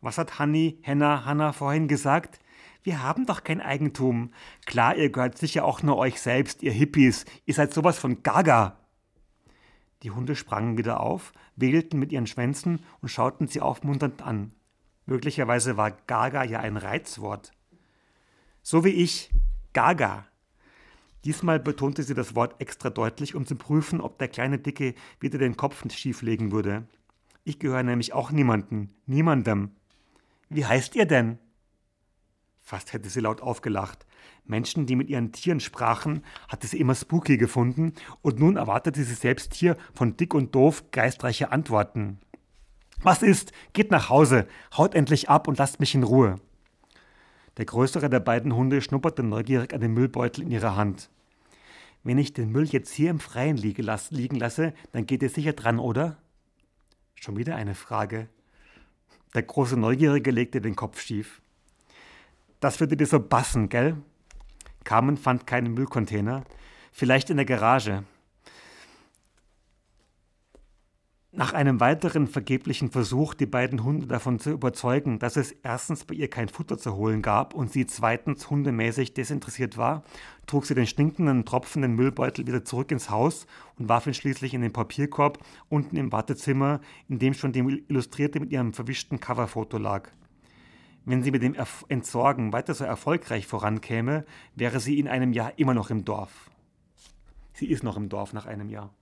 [0.00, 2.40] Was hat Hanni, Henna, Hanna vorhin gesagt?
[2.82, 4.32] Wir haben doch kein Eigentum.
[4.66, 7.24] Klar, ihr gehört sicher auch nur euch selbst, ihr Hippies.
[7.46, 8.78] Ihr seid sowas von Gaga.
[10.02, 14.52] Die Hunde sprangen wieder auf, wedelten mit ihren Schwänzen und schauten sie aufmunternd an.
[15.06, 17.52] Möglicherweise war Gaga ja ein Reizwort.
[18.62, 19.30] So wie ich,
[19.72, 20.26] Gaga.
[21.24, 25.38] Diesmal betonte sie das Wort extra deutlich, um zu prüfen, ob der kleine Dicke wieder
[25.38, 26.88] den Kopf schieflegen würde.
[27.44, 29.70] Ich gehöre nämlich auch niemanden, niemandem.
[30.48, 31.38] Wie heißt ihr denn?
[32.62, 34.06] Fast hätte sie laut aufgelacht.
[34.44, 39.14] Menschen, die mit ihren Tieren sprachen, hatte sie immer spooky gefunden und nun erwartete sie
[39.14, 42.18] selbst hier von dick und doof geistreiche Antworten.
[43.02, 43.52] Was ist?
[43.72, 46.36] Geht nach Hause, haut endlich ab und lasst mich in Ruhe.
[47.56, 51.10] Der größere der beiden Hunde schnupperte neugierig an den Müllbeutel in ihrer Hand.
[52.04, 55.78] Wenn ich den Müll jetzt hier im Freien liegen lasse, dann geht ihr sicher dran,
[55.78, 56.16] oder?
[57.16, 58.28] Schon wieder eine Frage.
[59.34, 61.41] Der große Neugierige legte den Kopf schief.
[62.62, 63.96] Das würde dir so passen, gell?
[64.84, 66.44] Carmen fand keinen Müllcontainer.
[66.92, 68.04] Vielleicht in der Garage.
[71.32, 76.14] Nach einem weiteren vergeblichen Versuch, die beiden Hunde davon zu überzeugen, dass es erstens bei
[76.14, 80.04] ihr kein Futter zu holen gab und sie zweitens hundemäßig desinteressiert war,
[80.46, 84.62] trug sie den stinkenden, tropfenden Müllbeutel wieder zurück ins Haus und warf ihn schließlich in
[84.62, 90.12] den Papierkorb unten im Wartezimmer, in dem schon die Illustrierte mit ihrem verwischten Coverfoto lag.
[91.04, 91.56] Wenn sie mit dem
[91.88, 94.24] Entsorgen weiter so erfolgreich vorankäme,
[94.54, 96.50] wäre sie in einem Jahr immer noch im Dorf.
[97.54, 98.94] Sie ist noch im Dorf nach einem Jahr.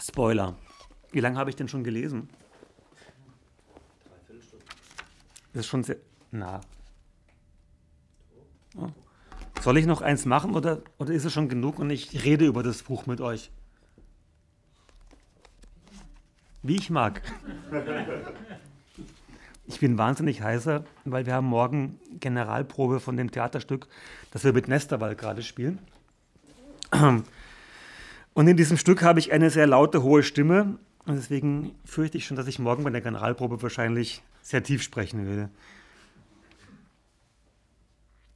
[0.00, 0.56] Spoiler.
[1.10, 2.28] Wie lange habe ich denn schon gelesen?
[5.52, 5.96] Das ist schon sehr.
[6.30, 6.60] Na.
[8.76, 8.88] Oh.
[9.60, 12.62] Soll ich noch eins machen oder, oder ist es schon genug und ich rede über
[12.62, 13.50] das Buch mit euch?
[16.62, 17.20] Wie ich mag.
[19.70, 23.86] Ich bin wahnsinnig heißer, weil wir haben morgen Generalprobe von dem Theaterstück,
[24.32, 25.78] das wir mit Nesterwald gerade spielen.
[26.90, 30.76] Und in diesem Stück habe ich eine sehr laute, hohe Stimme.
[31.06, 35.24] Und deswegen fürchte ich schon, dass ich morgen bei der Generalprobe wahrscheinlich sehr tief sprechen
[35.24, 35.50] werde.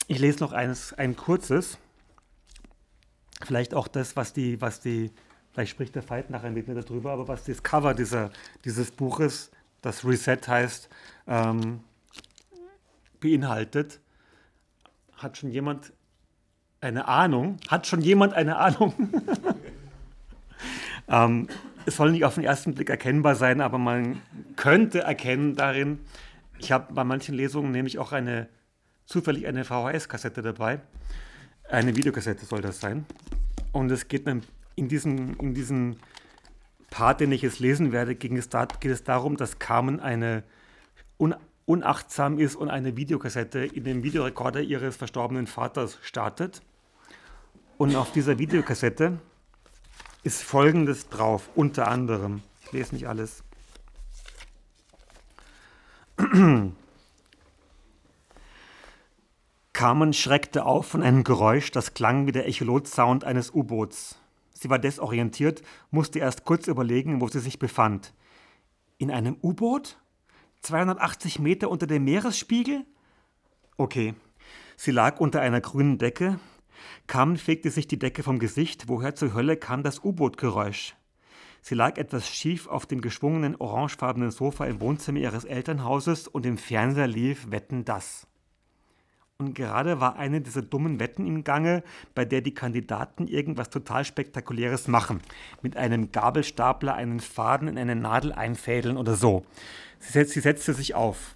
[0.07, 1.79] Ich lese noch eines, ein kurzes.
[3.45, 5.11] Vielleicht auch das, was die, was die,
[5.53, 8.31] vielleicht spricht der Veit nachher mit mir darüber, aber was das Cover dieser,
[8.65, 9.51] dieses Buches,
[9.83, 10.89] das Reset heißt,
[11.27, 11.81] ähm,
[13.21, 14.01] beinhaltet.
[15.17, 15.93] Hat schon jemand
[16.81, 17.57] eine Ahnung?
[17.69, 18.95] Hat schon jemand eine Ahnung?
[21.09, 21.49] ähm,
[21.87, 24.21] es soll nicht auf den ersten Blick erkennbar sein, aber man
[24.57, 26.01] könnte erkennen darin,
[26.59, 28.49] ich habe bei manchen Lesungen nämlich auch eine,
[29.07, 30.81] zufällig eine VHS-Kassette dabei.
[31.69, 33.07] Eine Videokassette soll das sein.
[33.73, 34.27] Und es geht
[34.77, 35.97] in diesem, in diesem
[36.91, 40.45] Part, den ich jetzt lesen werde, geht es, da, geht es darum, dass Carmen eine
[41.19, 41.35] un,
[41.67, 46.63] unachtsam ist und eine Videokassette in den Videorekorder ihres verstorbenen Vaters startet.
[47.77, 49.19] Und auf dieser Videokassette
[50.23, 52.43] ist Folgendes drauf, unter anderem.
[52.65, 53.43] Ich lese nicht alles.
[59.73, 64.17] Carmen schreckte auf von einem Geräusch, das klang wie der Echolot-Sound eines U-Boots.
[64.53, 68.15] Sie war desorientiert, musste erst kurz überlegen, wo sie sich befand.
[68.99, 69.99] In einem U-Boot?
[70.65, 72.85] 280 Meter unter dem Meeresspiegel?
[73.77, 74.15] Okay.
[74.77, 76.41] Sie lag unter einer grünen Decke,
[77.07, 78.89] Carmen fegte sich die Decke vom Gesicht.
[78.89, 80.95] Woher zur Hölle kam das U-Boot-Geräusch?
[81.61, 86.59] Sie lag etwas schief auf dem geschwungenen orangefarbenen Sofa im Wohnzimmer ihres Elternhauses und im
[86.59, 88.27] Fernseher lief Wetten das.
[89.39, 91.83] Und gerade war eine dieser dummen Wetten im Gange,
[92.15, 95.21] bei der die Kandidaten irgendwas total Spektakuläres machen.
[95.61, 99.45] Mit einem Gabelstapler einen Faden in eine Nadel einfädeln oder so.
[99.99, 101.35] Sie, sie setzte sich auf.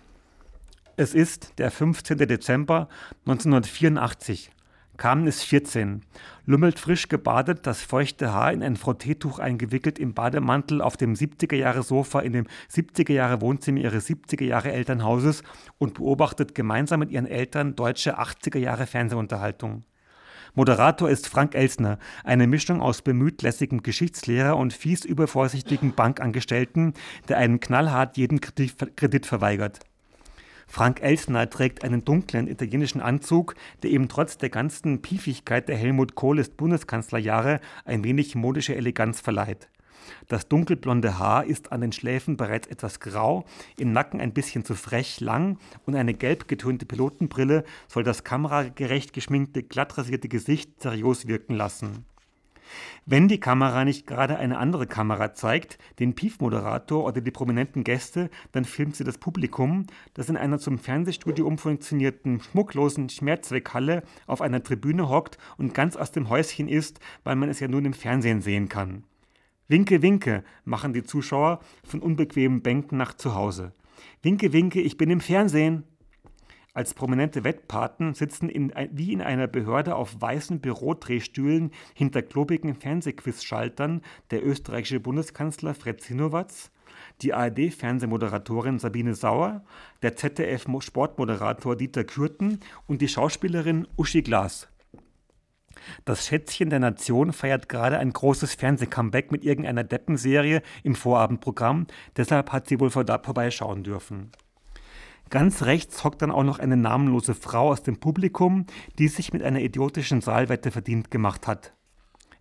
[0.96, 2.18] Es ist der 15.
[2.18, 2.88] Dezember
[3.26, 4.52] 1984.
[4.98, 6.02] Carmen ist 14,
[6.44, 12.18] lümmelt frisch gebadet, das feuchte Haar in ein Frotteetuch eingewickelt im Bademantel auf dem 70er-Jahre-Sofa
[12.18, 15.44] in dem 70er-Jahre-Wohnzimmer ihres 70er-Jahre-Elternhauses
[15.78, 19.84] und beobachtet gemeinsam mit ihren Eltern deutsche 80er-Jahre-Fernsehunterhaltung.
[20.54, 26.94] Moderator ist Frank Elsner, eine Mischung aus bemüht lässigem Geschichtslehrer und fies übervorsichtigen Bankangestellten,
[27.28, 29.78] der einen knallhart jeden Kredit verweigert.
[30.70, 36.14] Frank Elsner trägt einen dunklen italienischen Anzug, der ihm trotz der ganzen Piefigkeit der Helmut
[36.14, 39.70] Kohl ist Bundeskanzlerjahre ein wenig modische Eleganz verleiht.
[40.28, 43.46] Das dunkelblonde Haar ist an den Schläfen bereits etwas grau,
[43.78, 49.14] im Nacken ein bisschen zu frech lang und eine gelb getönte Pilotenbrille soll das kameragerecht
[49.14, 52.04] geschminkte, glatt rasierte Gesicht seriös wirken lassen.
[53.06, 58.30] Wenn die Kamera nicht gerade eine andere Kamera zeigt, den Pief-Moderator oder die prominenten Gäste,
[58.52, 64.62] dann filmt sie das Publikum, das in einer zum Fernsehstudio umfunktionierten, schmucklosen Schmerzweckhalle auf einer
[64.62, 68.42] Tribüne hockt und ganz aus dem Häuschen ist, weil man es ja nun im Fernsehen
[68.42, 69.04] sehen kann.
[69.68, 73.72] Winke, winke, machen die Zuschauer von unbequemen Bänken nach zu Hause.
[74.22, 75.84] Winke, winke, ich bin im Fernsehen
[76.78, 84.00] als prominente Wettpaten sitzen in, wie in einer Behörde auf weißen Bürodrehstühlen hinter klobigen Fernsehquizschaltern
[84.30, 86.70] der österreichische Bundeskanzler Fred Sinowatz,
[87.20, 89.64] die ARD-Fernsehmoderatorin Sabine Sauer,
[90.02, 94.68] der ZDF-Sportmoderator Dieter Kürten und die Schauspielerin Uschi Glas.
[96.04, 102.52] Das Schätzchen der Nation feiert gerade ein großes Fernsehcomeback mit irgendeiner Deppenserie im Vorabendprogramm, deshalb
[102.52, 104.30] hat sie wohl vorbeischauen dürfen.
[105.30, 108.64] Ganz rechts hockt dann auch noch eine namenlose Frau aus dem Publikum,
[108.98, 111.74] die sich mit einer idiotischen Saalwette verdient gemacht hat.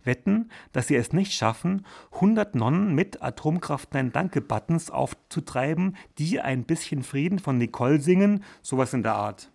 [0.04, 1.84] Wetten, dass sie es nicht schaffen,
[2.14, 8.42] 100 Nonnen mit Atomkraft Nein Danke Buttons aufzutreiben, die ein bisschen Frieden von Nicole singen,
[8.62, 9.50] sowas in der Art.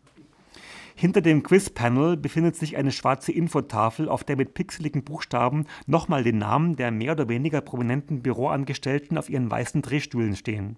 [0.96, 6.38] Hinter dem Quiz-Panel befindet sich eine schwarze Infotafel, auf der mit pixeligen Buchstaben nochmal den
[6.38, 10.78] Namen der mehr oder weniger prominenten Büroangestellten auf ihren weißen Drehstühlen stehen.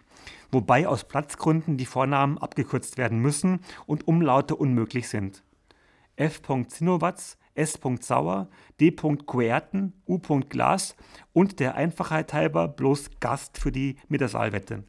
[0.56, 5.44] Wobei aus Platzgründen die Vornamen abgekürzt werden müssen und Umlaute unmöglich sind.
[6.16, 6.42] F.
[6.70, 7.78] Zinnowatz, S.
[8.00, 8.48] Sauer,
[8.80, 8.92] D.
[8.92, 10.18] Querten, U.
[10.48, 10.96] Glas
[11.34, 14.86] und der Einfachheit halber bloß Gast für die Mittersaalwette.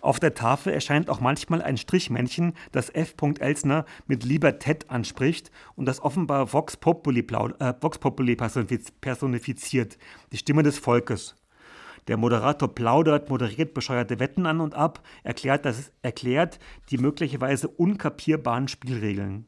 [0.00, 3.14] Auf der Tafel erscheint auch manchmal ein Strichmännchen, das F.
[3.38, 9.96] Elsner mit Lieber Ted anspricht und das offenbar Vox Populi, äh, Vox Populi personifiziert,
[10.32, 11.36] die Stimme des Volkes.
[12.08, 16.58] Der Moderator plaudert, moderiert bescheuerte Wetten an und ab, erklärt, das, erklärt
[16.90, 19.46] die möglicherweise unkapierbaren Spielregeln.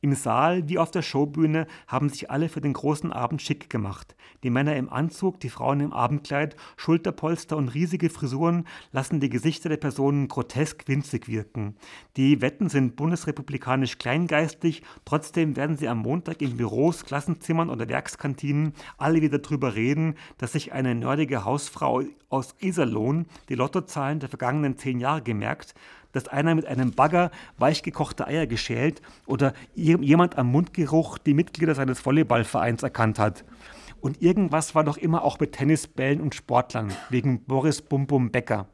[0.00, 4.14] Im Saal wie auf der Showbühne haben sich alle für den großen Abend schick gemacht.
[4.44, 9.68] Die Männer im Anzug, die Frauen im Abendkleid, Schulterpolster und riesige Frisuren lassen die Gesichter
[9.68, 11.74] der Personen grotesk winzig wirken.
[12.16, 18.74] Die Wetten sind bundesrepublikanisch kleingeistig, trotzdem werden sie am Montag in Büros, Klassenzimmern oder Werkskantinen
[18.98, 24.76] alle wieder drüber reden, dass sich eine nerdige Hausfrau aus Iserlohn die Lottozahlen der vergangenen
[24.76, 25.74] zehn Jahre gemerkt
[26.12, 32.04] dass einer mit einem Bagger weichgekochte Eier geschält oder jemand am Mundgeruch die Mitglieder seines
[32.04, 33.44] Volleyballvereins erkannt hat.
[34.00, 38.68] Und irgendwas war doch immer auch mit Tennisbällen und Sportlern, wegen Boris Bum Bum Becker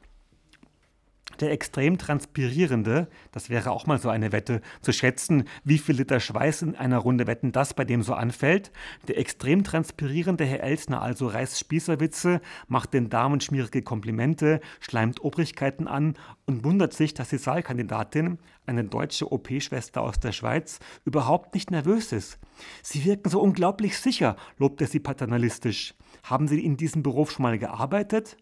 [1.40, 6.20] der extrem transpirierende, das wäre auch mal so eine Wette, zu schätzen, wie viel Liter
[6.20, 8.70] Schweiß in einer Runde Wetten das bei dem so anfällt.
[9.08, 15.88] Der extrem transpirierende Herr Elsner also reißt Spießerwitze, macht den Damen schmierige Komplimente, schleimt Obrigkeiten
[15.88, 16.14] an
[16.46, 22.12] und wundert sich, dass die Saalkandidatin, eine deutsche OP-Schwester aus der Schweiz, überhaupt nicht nervös
[22.12, 22.38] ist.
[22.82, 25.94] Sie wirken so unglaublich sicher, lobt er sie paternalistisch.
[26.22, 28.36] Haben Sie in diesem Beruf schon mal gearbeitet?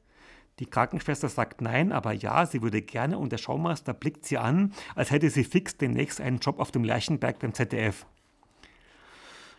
[0.62, 4.72] Die Krankenschwester sagt nein, aber ja, sie würde gerne und der Schaumeister blickt sie an,
[4.94, 8.06] als hätte sie fix demnächst einen Job auf dem Leichenberg beim ZDF.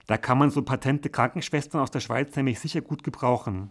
[0.08, 3.70] Da kann man so patente Krankenschwestern aus der Schweiz nämlich sicher gut gebrauchen.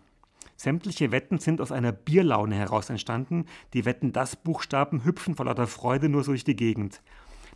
[0.56, 3.46] Sämtliche Wetten sind aus einer Bierlaune heraus entstanden.
[3.72, 7.00] Die Wetten das Buchstaben hüpfen vor lauter Freude nur so durch die Gegend.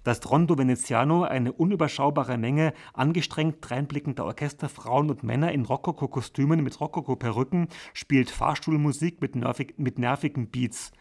[0.06, 7.66] Das Rondo Veneziano, eine unüberschaubare Menge angestrengt dreinblickender Orchesterfrauen und Männer in Rokoko-Kostümen mit Rokoko-Perücken,
[7.92, 10.92] spielt Fahrstuhlmusik mit, nervig, mit nervigen Beats.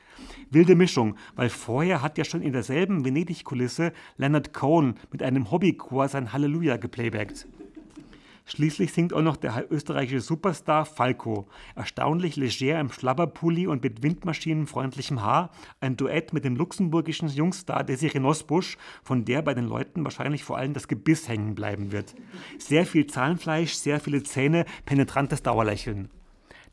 [0.50, 6.08] Wilde Mischung, weil vorher hat ja schon in derselben Venedig-Kulisse Leonard Cohen mit einem Hobbychor
[6.08, 7.46] sein Halleluja geplaybackt.
[8.48, 15.24] Schließlich singt auch noch der österreichische Superstar Falco, erstaunlich leger im Schlabberpulli und mit windmaschinenfreundlichem
[15.24, 15.50] Haar,
[15.82, 20.58] ein Duett mit dem luxemburgischen Jungstar Desiree Nosbusch, von der bei den Leuten wahrscheinlich vor
[20.58, 22.14] allem das Gebiss hängen bleiben wird.
[22.60, 26.10] Sehr viel Zahnfleisch, sehr viele Zähne, penetrantes Dauerlächeln.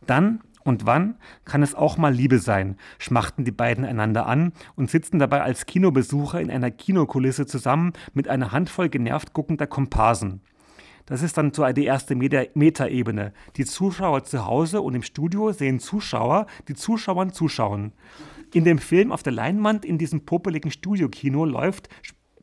[0.07, 4.90] Dann und wann kann es auch mal Liebe sein, schmachten die beiden einander an und
[4.90, 10.40] sitzen dabei als Kinobesucher in einer Kinokulisse zusammen mit einer Handvoll genervt guckender Komparsen.
[11.06, 13.32] Das ist dann so die erste Metaebene.
[13.56, 17.92] Die Zuschauer zu Hause und im Studio sehen Zuschauer, die Zuschauern zuschauen.
[18.54, 21.88] In dem Film auf der Leinwand in diesem popeligen Studiokino läuft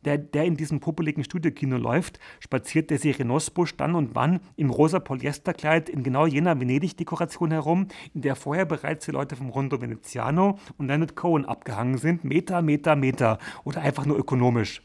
[0.05, 4.69] der, der in diesem popeligen Studiokino läuft, spaziert der Serie Nosbusch dann und wann im
[4.69, 9.81] rosa Polyesterkleid in genau jener Venedig-Dekoration herum, in der vorher bereits die Leute vom Rondo
[9.81, 12.23] Veneziano und Leonard Cohen abgehangen sind.
[12.23, 13.39] Meter, Meter, Meter.
[13.63, 14.81] Oder einfach nur ökonomisch.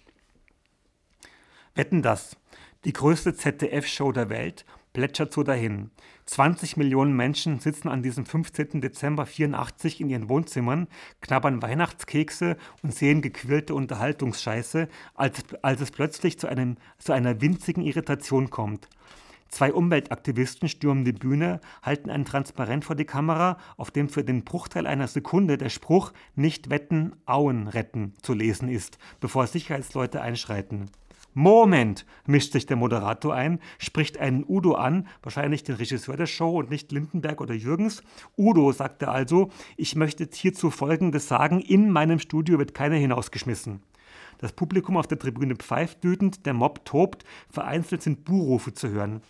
[1.75, 2.37] Wetten das.
[2.85, 5.91] Die größte ZDF-Show der Welt plätschert so dahin.
[6.27, 8.83] 20 Millionen Menschen sitzen an diesem 15.
[8.83, 10.89] Dezember 84 in ihren Wohnzimmern,
[11.23, 17.83] knabbern Weihnachtskekse und sehen gequirlte Unterhaltungsscheiße, als, als es plötzlich zu, einem, zu einer winzigen
[17.83, 18.87] Irritation kommt.
[19.49, 24.45] Zwei Umweltaktivisten stürmen die Bühne, halten ein Transparent vor die Kamera, auf dem für den
[24.45, 30.91] Bruchteil einer Sekunde der Spruch Nicht wetten, Auen retten zu lesen ist, bevor Sicherheitsleute einschreiten.
[31.37, 36.61] Moment, mischt sich der Moderator ein, spricht einen Udo an, wahrscheinlich den Regisseur der Show
[36.61, 38.05] und nicht Lindenberg oder Jürgens.
[38.39, 43.83] Udo, sagt er also, ich möchte hierzu Folgendes sagen, in meinem Studio wird keiner hinausgeschmissen.
[44.39, 49.21] Das Publikum auf der Tribüne pfeift wütend, der Mob tobt, vereinzelt sind Buhrufe zu hören.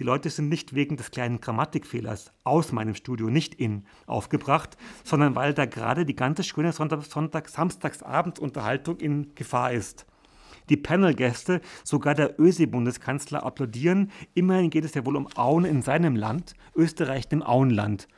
[0.00, 5.36] Die Leute sind nicht wegen des kleinen Grammatikfehlers aus meinem Studio, nicht in, aufgebracht, sondern
[5.36, 10.06] weil da gerade die ganze schöne Sonntag, Sonntag, Samstagsabends-Unterhaltung in Gefahr ist
[10.68, 14.10] die Panelgäste, sogar der Ösi-Bundeskanzler applaudieren.
[14.34, 18.08] Immerhin geht es ja wohl um Auen in seinem Land, Österreich dem Auenland.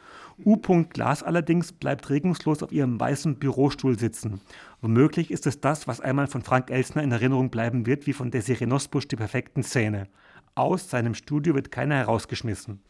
[0.45, 0.57] U.
[0.57, 4.41] Glas allerdings bleibt regungslos auf ihrem weißen Bürostuhl sitzen.
[4.81, 8.31] Womöglich ist es das, was einmal von Frank Elsner in Erinnerung bleiben wird, wie von
[8.31, 10.09] Desiree Nosbusch die perfekten Szene.
[10.57, 12.81] Aus seinem Studio wird keiner herausgeschmissen.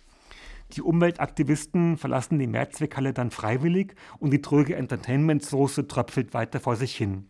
[0.72, 6.96] Die Umweltaktivisten verlassen die Mehrzweckhalle dann freiwillig und die tröge Entertainment-Soße tröpfelt weiter vor sich
[6.96, 7.26] hin.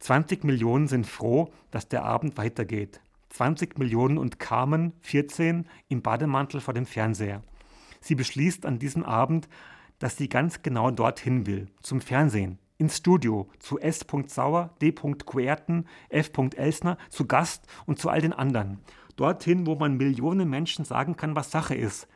[0.00, 3.00] 20 Millionen sind froh, dass der Abend weitergeht.
[3.30, 7.42] 20 Millionen und Carmen, 14, im Bademantel vor dem Fernseher.
[8.00, 9.48] Sie beschließt an diesem Abend,
[9.98, 14.06] dass sie ganz genau dorthin will, zum Fernsehen, ins Studio, zu S.
[14.28, 14.92] Sauer, D.
[14.92, 16.30] Querten, F.
[16.56, 18.78] Elsner, zu Gast und zu all den anderen.
[19.16, 22.06] Dorthin, wo man Millionen Menschen sagen kann, was Sache ist.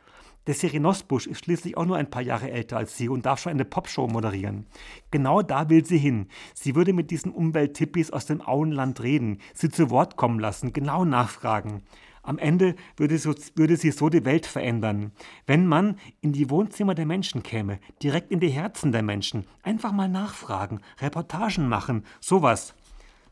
[0.45, 3.51] Der Nosbusch ist schließlich auch nur ein paar Jahre älter als sie und darf schon
[3.51, 4.65] eine Popshow moderieren.
[5.09, 6.27] Genau da will sie hin.
[6.53, 11.05] Sie würde mit diesen Umwelttippis aus dem Auenland reden, sie zu Wort kommen lassen, genau
[11.05, 11.83] nachfragen.
[12.23, 15.11] Am Ende würde, so, würde sie so die Welt verändern.
[15.45, 19.91] Wenn man in die Wohnzimmer der Menschen käme, direkt in die Herzen der Menschen, einfach
[19.91, 22.75] mal nachfragen, Reportagen machen, sowas.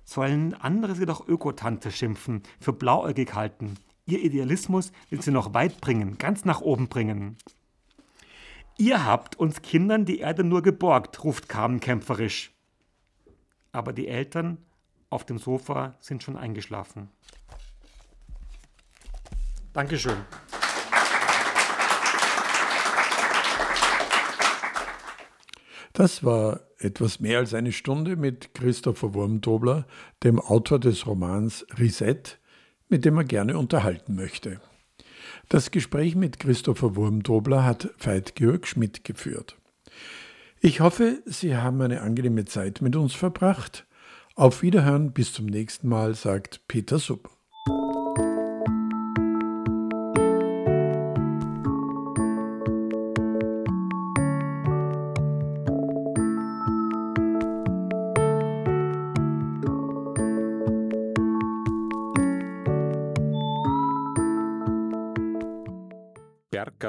[0.03, 3.75] Sollen andere sie doch Ökotante schimpfen, für blauäugig halten.
[4.05, 7.37] Ihr Idealismus will sie noch weit bringen, ganz nach oben bringen.
[8.77, 12.51] Ihr habt uns Kindern die Erde nur geborgt, ruft Carmen kämpferisch.
[13.71, 14.57] Aber die Eltern
[15.09, 17.09] auf dem Sofa sind schon eingeschlafen.
[19.73, 20.17] Dankeschön.
[25.93, 29.85] Das war etwas mehr als eine Stunde mit Christopher Wurmtobler,
[30.23, 32.23] dem Autor des Romans Reset,
[32.91, 34.61] mit dem er gerne unterhalten möchte.
[35.49, 39.57] Das Gespräch mit Christopher Wurmtobler hat Veit Georg Schmidt geführt.
[40.59, 43.87] Ich hoffe, Sie haben eine angenehme Zeit mit uns verbracht.
[44.35, 47.29] Auf Wiederhören, bis zum nächsten Mal, sagt Peter Supp.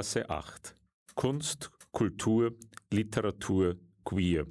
[0.03, 0.75] Berggasse 8.
[1.15, 2.57] Kunst, Kultur,
[2.91, 4.47] Literatur, Queer.